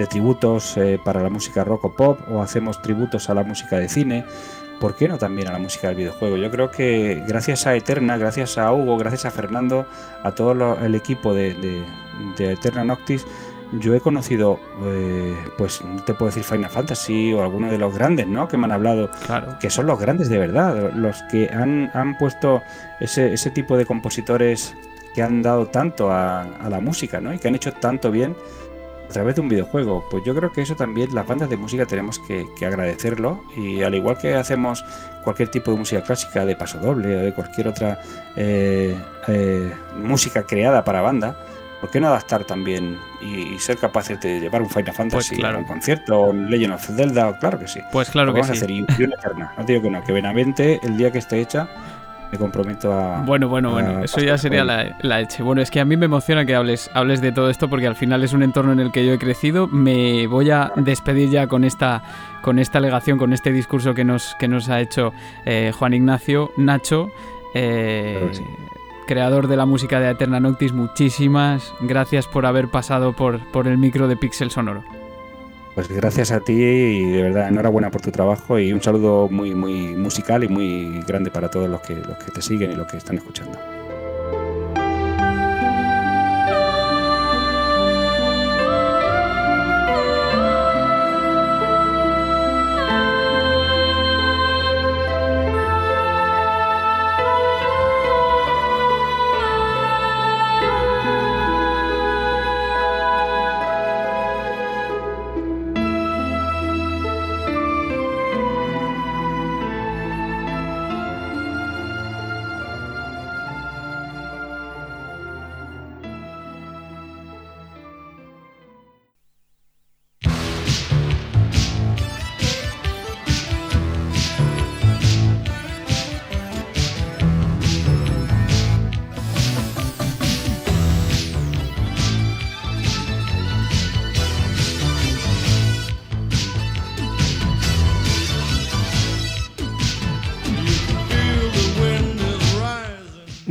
[0.10, 3.90] tributos eh, para la música rock o pop, o hacemos tributos a la música de
[3.90, 4.26] cine,
[4.80, 6.38] ¿por qué no también a la música del videojuego?
[6.38, 9.86] Yo creo que gracias a Eterna, gracias a Hugo, gracias a Fernando,
[10.24, 11.54] a todo el equipo de,
[12.38, 13.26] de Eterna Noctis,
[13.74, 17.94] yo he conocido, eh, pues no te puedo decir Final Fantasy o alguno de los
[17.94, 18.48] grandes, ¿no?
[18.48, 19.10] Que me han hablado,
[19.60, 22.62] que son los grandes de verdad, los que han, han puesto
[23.00, 24.76] ese, ese, tipo de compositores
[25.14, 27.34] que han dado tanto a, la música, ¿no?
[27.34, 28.36] Y que han hecho tanto bien
[29.10, 30.06] a través de un videojuego.
[30.10, 33.96] Pues yo creo que eso también las bandas de música tenemos que, agradecerlo y al
[33.96, 34.86] igual que hacemos
[35.24, 38.00] cualquier tipo de música clásica, de paso doble o de cualquier otra
[38.36, 38.96] eh,
[39.28, 41.38] eh, música creada para banda,
[41.80, 45.58] ¿por qué no adaptar también y, ser capaces de llevar un Final Fantasy pues a
[45.58, 47.38] un concierto o un Legend of Zelda?
[47.40, 47.80] Claro que sí.
[47.92, 48.64] Pues claro que vamos sí.
[48.64, 49.54] a hacer y, una eterna.
[49.58, 51.68] No digo que no, que Benavente, el día que esté hecha,
[52.32, 53.22] me comprometo a.
[53.22, 55.28] Bueno, bueno, bueno, eso ya sería la, la.
[55.40, 57.96] Bueno, es que a mí me emociona que hables, hables de todo esto porque al
[57.96, 59.68] final es un entorno en el que yo he crecido.
[59.68, 62.04] Me voy a despedir ya con esta,
[62.42, 65.14] con esta alegación, con este discurso que nos, que nos ha hecho
[65.46, 67.12] eh, Juan Ignacio Nacho.
[67.54, 68.30] Eh,
[69.08, 73.80] creador de la música de Eterna Noctis, muchísimas gracias por haber pasado por, por el
[73.80, 74.84] micro de Pixel Sonoro.
[75.74, 79.56] Pues gracias a ti y de verdad enhorabuena por tu trabajo y un saludo muy
[79.56, 82.88] muy musical y muy grande para todos los que, los que te siguen y los
[82.88, 83.77] que están escuchando.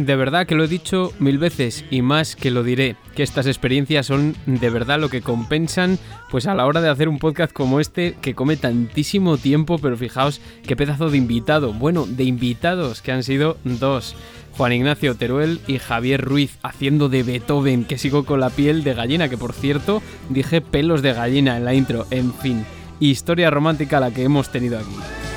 [0.07, 3.47] De verdad que lo he dicho mil veces y más que lo diré, que estas
[3.47, 5.99] experiencias son de verdad lo que compensan
[6.31, 9.97] pues a la hora de hacer un podcast como este que come tantísimo tiempo, pero
[9.97, 14.17] fijaos qué pedazo de invitado, bueno, de invitados que han sido dos.
[14.57, 18.95] Juan Ignacio Teruel y Javier Ruiz haciendo de Beethoven, que sigo con la piel de
[18.95, 22.65] gallina, que por cierto dije pelos de gallina en la intro, en fin,
[23.01, 25.36] historia romántica la que hemos tenido aquí.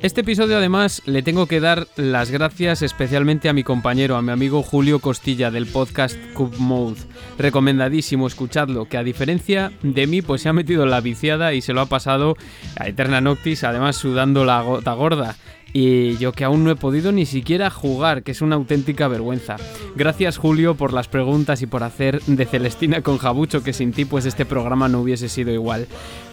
[0.00, 4.30] Este episodio además le tengo que dar las gracias especialmente a mi compañero, a mi
[4.30, 7.00] amigo Julio Costilla del podcast Cube Mode.
[7.36, 11.62] Recomendadísimo escuchadlo, que a diferencia de mí pues se ha metido en la viciada y
[11.62, 12.36] se lo ha pasado
[12.78, 15.36] a Eterna Noctis, además sudando la gota gorda.
[15.72, 19.56] Y yo que aún no he podido ni siquiera jugar, que es una auténtica vergüenza.
[19.96, 24.04] Gracias Julio por las preguntas y por hacer de Celestina con Jabucho, que sin ti
[24.04, 25.86] pues este programa no hubiese sido igual.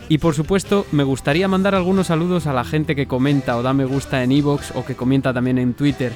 [0.07, 3.73] Y por supuesto, me gustaría mandar algunos saludos a la gente que comenta o da
[3.73, 6.14] me gusta en iVoox o que comenta también en Twitter.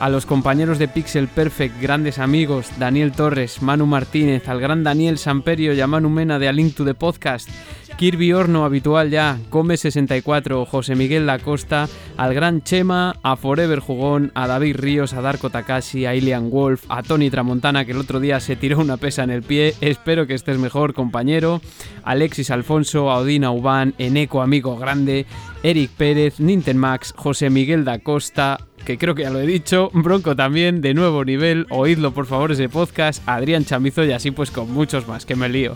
[0.00, 5.18] A los compañeros de Pixel Perfect, grandes amigos, Daniel Torres, Manu Martínez, al gran Daniel
[5.18, 7.48] Samperio y a Manu Mena de A Link to the Podcast.
[7.98, 14.30] Kirby Horno habitual ya, Come64, José Miguel La Costa, al gran Chema, a Forever Jugón,
[14.36, 18.20] a David Ríos, a Darko Takashi, a Ilian Wolf, a Tony Tramontana que el otro
[18.20, 21.60] día se tiró una pesa en el pie, espero que estés mejor compañero,
[22.04, 25.26] Alexis Alfonso, a Odina Ubán, Eneco Amigo Grande,
[25.64, 26.38] Eric Pérez,
[26.74, 30.94] Max, José Miguel Da Costa, que creo que ya lo he dicho, Bronco también, de
[30.94, 35.26] nuevo nivel, oídlo por favor ese podcast, Adrián Chamizo y así pues con muchos más,
[35.26, 35.74] que me lío.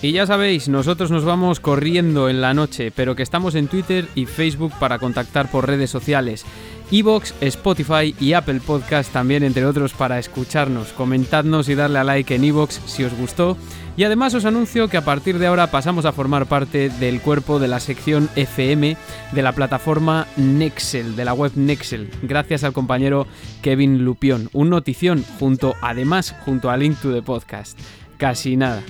[0.00, 4.06] Y ya sabéis, nosotros nos vamos corriendo en la noche, pero que estamos en Twitter
[4.14, 6.44] y Facebook para contactar por redes sociales.
[6.92, 10.92] Evox, Spotify y Apple Podcast también, entre otros, para escucharnos.
[10.92, 13.56] Comentadnos y darle a like en Evox si os gustó.
[13.96, 17.58] Y además os anuncio que a partir de ahora pasamos a formar parte del cuerpo
[17.58, 18.96] de la sección FM
[19.32, 23.26] de la plataforma Nexel, de la web Nexel, gracias al compañero
[23.60, 24.48] Kevin Lupión.
[24.52, 27.76] Un notición junto, además, junto a Link to the Podcast.
[28.18, 28.84] Casi nada.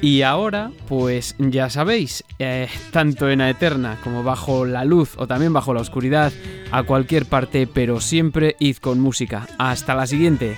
[0.00, 5.52] Y ahora, pues ya sabéis, eh, tanto en Aeterna como bajo la luz o también
[5.52, 6.32] bajo la oscuridad,
[6.70, 9.48] a cualquier parte, pero siempre id con música.
[9.58, 10.56] Hasta la siguiente.